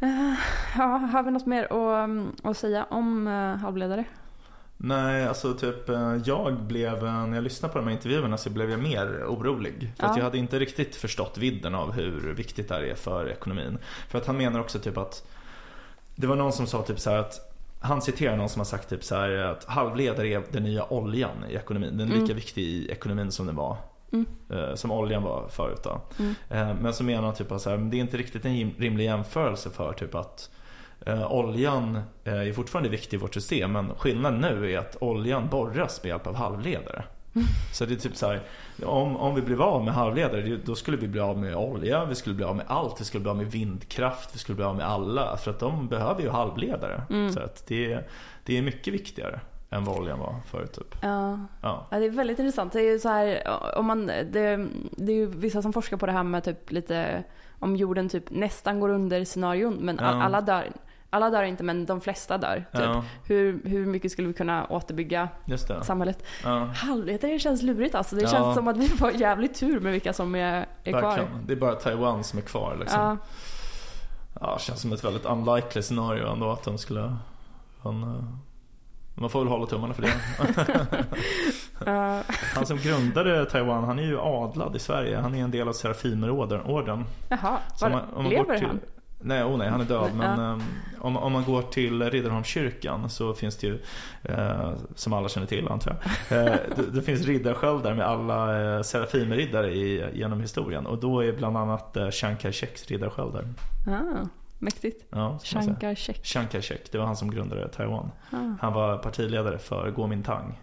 Eh, 0.00 0.34
ja, 0.78 0.84
har 0.96 1.22
vi 1.22 1.30
något 1.30 1.46
mer 1.46 1.64
att, 1.64 2.44
att 2.46 2.56
säga 2.56 2.84
om 2.84 3.26
uh, 3.26 3.56
halvledare? 3.56 4.04
Nej, 4.78 5.26
alltså 5.26 5.54
typ 5.54 5.88
eh, 5.88 6.16
jag 6.24 6.54
blev, 6.60 7.06
eh, 7.06 7.26
när 7.26 7.34
jag 7.34 7.44
lyssnade 7.44 7.72
på 7.72 7.78
de 7.78 7.84
här 7.86 7.94
intervjuerna 7.94 8.36
så 8.36 8.50
blev 8.50 8.70
jag 8.70 8.80
mer 8.80 9.24
orolig. 9.28 9.92
För 9.98 10.06
att 10.06 10.10
Ja. 10.10 10.16
jag 10.18 10.24
hade 10.24 10.38
inte 10.38 10.58
riktigt 10.58 10.96
förstått 10.96 11.38
vidden 11.38 11.74
av 11.74 11.92
hur 11.92 12.34
viktigt 12.34 12.68
det 12.68 12.74
här 12.74 12.82
är 12.82 12.94
för 12.94 13.28
ekonomin. 13.30 13.78
För 14.08 14.18
att 14.18 14.26
han 14.26 14.36
menar 14.36 14.60
också 14.60 14.78
typ 14.78 14.96
att, 14.98 15.26
det 16.14 16.26
var 16.26 16.36
någon 16.36 16.52
som 16.52 16.66
sa 16.66 16.82
typ 16.82 17.00
så 17.00 17.10
här 17.10 17.18
att 17.18 17.52
han 17.80 18.02
citerar 18.02 18.36
någon 18.36 18.48
som 18.48 18.60
har 18.60 18.64
sagt 18.64 18.88
typ 18.88 19.04
så 19.04 19.14
här 19.14 19.30
att 19.30 19.64
halvledare 19.64 20.28
är 20.28 20.42
den 20.52 20.62
nya 20.62 20.92
oljan 20.92 21.44
i 21.50 21.54
ekonomin. 21.54 21.98
Den 21.98 22.08
är 22.08 22.12
lika 22.12 22.24
Mm. 22.24 22.36
viktig 22.36 22.62
i 22.62 22.90
ekonomin 22.90 23.32
som 23.32 23.46
den 23.46 23.56
var. 23.56 23.76
Mm. 24.12 24.26
eh, 24.50 24.74
Som 24.74 24.90
oljan 24.90 25.22
var 25.22 25.48
förut 25.48 25.80
då. 25.84 26.00
Mm. 26.18 26.76
Men 26.76 26.94
så 26.94 27.04
menar 27.04 27.22
han 27.22 27.34
typ 27.34 27.52
att 27.52 27.62
så 27.62 27.70
här, 27.70 27.76
men 27.76 27.90
det 27.90 27.96
är 27.96 28.00
inte 28.00 28.16
riktigt 28.16 28.44
en 28.44 28.52
rim- 28.52 28.74
rimlig 28.78 29.04
jämförelse 29.04 29.70
för 29.70 29.92
typ 29.92 30.14
att 30.14 30.50
eh, 31.06 31.32
oljan 31.32 32.00
eh, 32.24 32.48
är 32.48 32.52
fortfarande 32.52 32.88
viktig 32.88 33.16
i 33.16 33.20
vårt 33.20 33.34
system 33.34 33.72
men 33.72 33.94
skillnaden 33.94 34.40
nu 34.40 34.72
är 34.72 34.78
att 34.78 34.96
oljan 35.00 35.48
borras 35.48 36.02
med 36.02 36.08
hjälp 36.08 36.26
av 36.26 36.34
halvledare. 36.34 37.04
Så 37.72 37.84
det 37.84 37.94
är 37.94 37.98
typ 37.98 38.16
så 38.16 38.26
här, 38.26 38.40
om, 38.84 39.16
om 39.16 39.34
vi 39.34 39.42
blev 39.42 39.62
av 39.62 39.84
med 39.84 39.94
halvledare 39.94 40.56
då 40.64 40.74
skulle 40.74 40.96
vi 40.96 41.08
bli 41.08 41.20
av 41.20 41.38
med 41.38 41.56
olja, 41.56 42.04
vi 42.04 42.14
skulle 42.14 42.34
bli 42.34 42.44
av 42.44 42.56
med 42.56 42.64
allt, 42.68 43.00
vi 43.00 43.04
skulle 43.04 43.22
bli 43.22 43.30
av 43.30 43.36
med 43.36 43.46
vindkraft, 43.46 44.34
vi 44.34 44.38
skulle 44.38 44.56
bli 44.56 44.64
av 44.64 44.76
med 44.76 44.86
alla. 44.86 45.36
För 45.36 45.50
att 45.50 45.58
de 45.60 45.88
behöver 45.88 46.22
ju 46.22 46.30
halvledare. 46.30 47.02
Mm. 47.10 47.32
Så 47.32 47.40
att 47.40 47.66
det, 47.66 47.98
det 48.44 48.58
är 48.58 48.62
mycket 48.62 48.94
viktigare 48.94 49.40
än 49.70 49.84
vad 49.84 49.98
oljan 49.98 50.18
var 50.18 50.34
förut 50.46 50.72
typ. 50.72 50.96
Ja. 51.02 51.38
Ja. 51.62 51.86
Ja, 51.90 51.98
det 51.98 52.04
är 52.06 52.10
väldigt 52.10 52.38
intressant. 52.38 52.72
Det 52.72 52.80
är 52.80 52.92
ju 52.92 52.98
så 52.98 53.08
här, 53.08 53.48
om 53.76 53.86
man, 53.86 54.06
det, 54.06 54.66
det 54.90 55.12
är 55.12 55.16
ju 55.16 55.26
vissa 55.26 55.62
som 55.62 55.72
forskar 55.72 55.96
på 55.96 56.06
det 56.06 56.12
här 56.12 56.22
med 56.22 56.44
typ 56.44 56.72
lite 56.72 57.24
om 57.58 57.76
jorden 57.76 58.08
typ 58.08 58.30
nästan 58.30 58.80
går 58.80 58.88
under 58.88 59.24
scenarion 59.24 59.74
men 59.74 59.98
Ja. 60.00 60.04
alla 60.06 60.40
dör. 60.40 60.72
Alla 61.10 61.30
dör 61.30 61.42
inte 61.42 61.62
men 61.64 61.86
de 61.86 62.00
flesta 62.00 62.38
dör. 62.38 62.56
Typ. 62.72 62.82
Ja, 62.82 63.04
Hur, 63.24 63.60
hur 63.64 63.86
mycket 63.86 64.12
skulle 64.12 64.28
vi 64.28 64.34
kunna 64.34 64.66
återbygga 64.66 65.28
det. 65.46 65.58
samhället? 65.84 66.24
Ja. 66.44 66.64
Halvledare 66.64 67.38
känns 67.38 67.62
lurigt 67.62 67.94
alltså. 67.94 68.16
Det 68.16 68.22
Ja. 68.22 68.28
känns 68.28 68.54
som 68.54 68.68
att 68.68 68.76
vi 68.76 68.88
får 68.88 69.10
jävligt 69.12 69.54
tur 69.54 69.80
med 69.80 69.92
vilka 69.92 70.12
som 70.12 70.34
är, 70.34 70.66
är 70.84 70.92
kvar. 71.00 71.20
Det 71.46 71.52
är 71.52 71.56
bara 71.56 71.74
Taiwan 71.74 72.24
som 72.24 72.38
är 72.38 72.42
kvar 72.42 72.76
liksom. 72.80 73.00
Ja, 73.00 73.16
Ja, 74.40 74.58
känns 74.58 74.80
som 74.80 74.92
ett 74.92 75.04
väldigt 75.04 75.24
unlikely 75.24 75.82
scenario 75.82 76.32
ändå 76.32 76.50
att 76.52 76.62
de 76.64 76.78
skulle... 76.78 77.16
Men, 77.82 78.02
eh, 78.02 78.24
man 79.14 79.30
får 79.30 79.38
väl 79.40 79.48
hålla 79.48 79.66
tummarna 79.66 79.94
för 79.94 80.02
det. 80.02 80.12
Han 82.54 82.66
som 82.66 82.76
grundade 82.76 83.44
Taiwan, 83.46 83.84
han 83.84 83.98
är 83.98 84.02
ju 84.02 84.20
adlad 84.20 84.76
i 84.76 84.78
Sverige. 84.78 85.16
Han 85.18 85.34
är 85.34 85.44
en 85.44 85.50
del 85.50 85.68
av 85.68 85.72
Serafimerorden. 85.72 87.04
Jaha, 87.28 87.58
var, 87.80 87.90
man- 87.90 88.28
lever 88.28 88.44
går 88.44 88.54
till- 88.58 88.66
han? 88.66 88.80
Nej, 89.18 89.44
oh 89.44 89.58
nej, 89.58 89.68
han 89.68 89.80
är 89.80 89.84
död. 89.84 90.10
Men 90.14 90.40
ja. 90.40 90.52
ehm, 90.52 90.62
om, 91.00 91.16
om 91.16 91.32
man 91.32 91.44
går 91.44 91.62
till 91.62 92.10
Riddarholmskyrkan 92.10 93.10
så 93.10 93.34
finns 93.34 93.56
det 93.56 93.66
ju, 93.66 93.78
eh, 94.22 94.72
som 94.94 95.12
alla 95.12 95.28
känner 95.28 95.46
till 95.46 95.68
antar 95.68 95.96
jag. 96.28 96.38
Eh, 96.38 96.54
det, 96.76 96.90
det 96.90 97.02
finns 97.02 97.22
riddarsköldar 97.26 97.94
med 97.94 98.06
alla 98.06 98.60
eh, 98.76 98.82
Serafimerriddare 98.82 99.74
i, 99.74 100.10
genom 100.14 100.40
historien. 100.40 100.86
Och 100.86 100.98
då 100.98 101.24
är 101.24 101.32
bland 101.32 101.56
annat 101.56 101.96
eh, 101.96 102.10
Chiang 102.10 102.36
Kai-sheks 102.36 102.88
riddarsköldar. 102.88 103.44
Ah, 103.86 104.26
mäktigt. 104.58 105.04
Ja. 105.10 105.38
Shankar 105.42 105.94
Check. 105.94 106.24
Chiang 106.24 106.46
Kai-shek, 106.46 106.92
det 106.92 106.98
var 106.98 107.06
han 107.06 107.16
som 107.16 107.30
grundade 107.30 107.68
Taiwan. 107.68 108.10
Ah. 108.30 108.36
Han 108.60 108.72
var 108.72 108.98
partiledare 108.98 109.58
för 109.58 109.92
Kuomintang. 109.92 110.60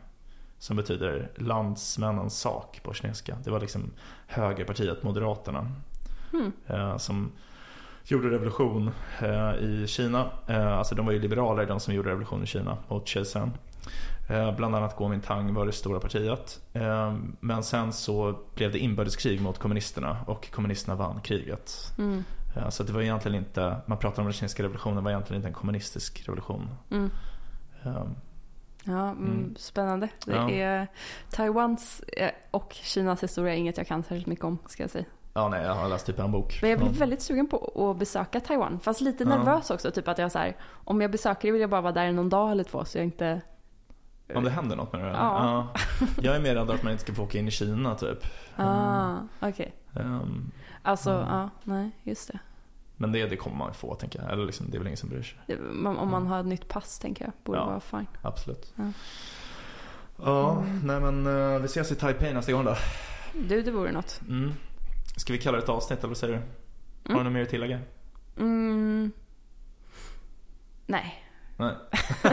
Som 0.58 0.78
betyder 0.78 1.32
landsmännens 1.36 2.40
sak 2.40 2.80
på 2.84 2.94
kinesiska. 2.94 3.38
Det 3.44 3.52
var 3.52 3.60
liksom 3.60 3.92
högerpartiet 4.28 5.04
Moderaterna. 5.04 5.72
Hmm. 6.32 6.52
Eh, 6.68 6.98
som 6.98 7.32
gjorde 8.04 8.30
revolution 8.30 8.92
eh, 9.22 9.54
i 9.56 9.86
Kina. 9.88 10.30
Eh, 10.48 10.78
alltså 10.78 10.96
de 10.96 11.06
var 11.06 11.14
ju 11.14 11.20
liberaler 11.20 11.66
de 11.66 11.80
som 11.80 11.94
gjorde 11.94 12.10
revolution 12.10 12.44
i 12.44 12.46
Kina 12.46 12.78
mot 12.88 13.08
kejsaren. 13.08 13.52
Eh, 14.30 14.56
bland 14.56 14.76
annat 14.76 14.98
Kuomintang 14.98 15.54
var 15.54 15.66
det 15.66 15.72
stora 15.72 16.00
partiet. 16.00 16.62
Men 17.40 17.64
sen 17.64 17.94
så 17.94 18.40
blev 18.56 18.72
det 18.72 18.80
inbördeskrig 18.80 19.42
mot 19.42 19.60
kommunisterna 19.60 20.18
och 20.28 20.52
kommunisterna 20.52 20.96
vann 20.96 21.22
kriget. 21.22 21.94
Mm. 21.98 22.24
Så 22.70 22.84
det 22.84 22.94
var 22.94 23.02
egentligen 23.02 23.38
inte, 23.38 23.76
man 23.86 23.98
pratar 23.98 24.22
om 24.22 24.26
den 24.26 24.34
kinesiska 24.34 24.64
revolutionen, 24.64 25.04
var 25.04 25.12
egentligen 25.12 25.38
inte 25.40 25.48
en 25.48 25.54
kommunistisk 25.54 26.24
revolution. 26.28 26.70
Mm. 26.92 27.10
Ja, 28.86 29.10
mm, 29.10 29.18
Mm. 29.18 29.56
spännande. 29.58 30.10
Det 30.26 30.32
Ja. 30.36 30.50
är 30.50 30.88
Taiwans 31.30 32.04
och 32.52 32.74
Kinas 32.74 33.24
historia 33.24 33.54
är 33.54 33.58
inget 33.58 33.78
jag 33.78 33.88
kan 33.88 34.04
särskilt 34.04 34.28
mycket 34.28 34.46
om, 34.46 34.58
ska 34.68 34.84
jag 34.84 34.90
säga. 34.90 35.06
Ja, 35.36 35.50
nej, 35.50 35.64
jag 35.64 35.76
har 35.76 35.90
läst 35.90 36.06
typ 36.06 36.20
en 36.20 36.32
bok. 36.32 36.60
Men 36.62 36.70
jag 36.70 36.80
blir 36.80 36.90
Ja. 36.90 36.96
väldigt 37.00 37.22
sugen 37.22 37.48
på 37.48 37.90
att 37.92 37.98
besöka 38.00 38.40
Taiwan. 38.40 38.80
Fast 38.80 39.02
lite 39.02 39.24
Ja. 39.24 39.30
nervös 39.30 39.70
också. 39.72 39.92
Typ 39.92 40.08
att 40.08 40.18
jag 40.18 40.32
så 40.32 40.40
här, 40.40 40.56
om 40.74 41.02
jag 41.02 41.12
besöker 41.12 41.48
det 41.48 41.52
vill 41.52 41.62
jag 41.62 41.70
bara 41.70 41.82
vara 41.82 41.94
där 41.94 42.12
någon 42.12 42.30
dag 42.30 42.52
eller 42.52 42.64
två 42.64 42.86
så 42.86 42.98
jag 42.98 43.06
inte... 43.06 43.42
Om 44.36 44.44
det 44.44 44.50
händer 44.50 44.76
något 44.76 44.94
med 44.94 45.02
det? 45.02 45.08
eller? 45.08 45.20
Ja. 45.20 45.68
Jag 46.22 46.36
är 46.36 46.40
mer 46.40 46.56
rädd 46.56 46.70
att 46.72 46.84
man 46.84 46.92
inte 46.92 47.04
ska 47.04 47.14
få 47.14 47.24
åka 47.24 47.38
in 47.40 47.48
i 47.48 47.52
Kina 47.52 47.96
typ. 47.96 48.26
Ah, 48.56 49.16
okej. 49.40 49.74
Ehm, 49.96 50.52
Alltså, 50.82 51.10
Mm. 51.12 51.28
ja, 51.30 51.50
nej, 51.64 51.92
just 52.04 52.28
det. 52.32 52.40
men 52.98 53.12
det, 53.12 53.26
det 53.26 53.36
kommer 53.38 53.58
man 53.58 53.74
få 53.74 53.96
tänker 53.96 54.22
jag. 54.22 54.32
Eller 54.32 54.46
liksom, 54.46 54.70
det 54.70 54.78
är 54.78 54.80
väl 54.80 54.88
ingen 54.88 54.98
som 54.98 55.10
bryr 55.10 55.24
sig. 55.24 55.38
det 55.48 55.56
om 55.88 56.10
man 56.12 56.28
har 56.28 56.40
ett 56.40 56.46
nytt 56.46 56.68
pass 56.68 57.00
tänker 57.00 57.26
jag, 57.26 57.34
borde 57.44 57.58
Ja. 57.60 57.66
vara 57.66 57.80
fine. 57.80 58.08
Absolut. 58.22 58.74
Ja. 58.76 58.84
Ja, 60.26 60.64
nej 60.84 61.00
men 61.00 61.26
eh, 61.28 61.60
vi 61.60 61.66
ses 61.66 61.92
i 61.92 61.96
Taipei 61.96 62.34
nästa 62.34 62.52
gång 62.52 62.66
då. 62.66 62.76
Du, 63.48 63.62
det 63.62 63.72
vore 63.72 63.92
något. 63.92 64.22
Mm. 64.30 64.54
Ska 65.16 65.34
vi 65.34 65.40
kalla 65.40 65.58
det 65.58 65.64
ett 65.64 65.70
avsnitt 65.70 66.00
eller 66.00 66.08
vad 66.08 66.18
säger 66.18 66.34
du? 66.34 66.40
Har 66.40 66.46
du 67.04 67.12
Mm. 67.14 67.24
något 67.24 67.34
mer 67.34 67.42
att 67.42 67.50
tillägga? 67.50 67.80
Mm. 68.38 69.12
Nej. 70.86 71.24
Nej. 71.58 71.76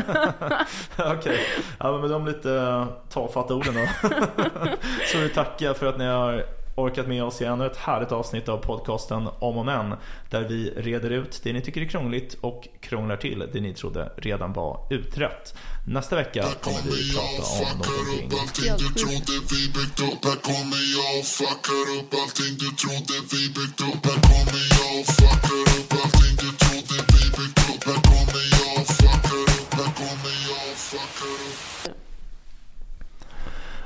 Okej, 1.18 1.41
ja, 1.78 1.93
men 1.93 2.01
med 2.01 2.11
de 2.11 2.26
lite 2.26 2.53
eh, 2.55 2.87
tafatta 3.09 3.55
orden 3.55 3.74
då. 3.74 4.09
Så 5.12 5.18
vi 5.18 5.28
tacka 5.28 5.74
för 5.74 5.87
att 5.87 5.99
ni 5.99 6.05
har 6.05 6.45
orkat 6.74 7.08
med 7.08 7.24
oss 7.24 7.42
i 7.42 7.44
ännu 7.44 7.66
ett 7.66 7.76
härligt 7.76 8.12
avsnitt 8.12 8.48
av 8.48 8.56
podcasten 8.56 9.28
Om 9.38 9.58
och 9.58 9.66
Men. 9.66 9.94
Där 10.30 10.48
vi 10.48 10.70
reder 10.70 11.10
ut 11.10 11.40
det 11.42 11.52
ni 11.52 11.60
tycker 11.60 11.80
är 11.80 11.88
krångligt 11.88 12.34
och 12.40 12.68
krånglar 12.80 13.16
till 13.16 13.48
det 13.52 13.60
ni 13.60 13.74
trodde 13.74 14.12
redan 14.16 14.52
var 14.52 14.86
utrett. 14.90 15.54
Nästa 15.86 16.16
vecka 16.16 16.44
kommer 16.60 16.82
vi 16.82 17.14
prata 17.14 17.42
om 17.62 17.78
någonting 17.78 18.24
upp 18.24 18.40
allting 18.40 18.68
Helt 18.68 18.78
du 18.78 18.84
sjukt. 18.84 19.00
trodde 19.00 19.34
vi 19.50 19.60
byggt 19.76 20.00
upp 20.00 20.24
Här 20.24 20.38
kommer 20.48 20.82
jag 20.96 21.18
och 21.20 21.26
fuckar 21.26 21.86
upp 21.98 22.10
allting 22.20 22.54
du 22.62 22.68
trodde 22.82 23.16
vi 23.32 23.42
byggt 23.56 23.80
upp 23.88 24.02
Här 24.06 24.20
kommer 24.28 24.62
jag 24.76 24.92
och 25.00 25.06
fuckar 25.18 25.62
upp 25.76 25.92
allting 26.02 26.34
du 26.42 26.50
trodde 26.62 26.96
vi 27.12 27.22
byggt 27.36 27.60
upp 27.70 27.82
Här 27.88 28.00
kommer 28.08 28.44
jag 28.56 28.72
och 28.80 28.86
fuckar 28.98 29.42
upp 29.58 29.72
Här 29.78 29.90
kommer 30.00 30.34
jag 30.48 30.62
och 30.72 30.78
fuckar 30.88 31.34
upp 31.48 31.69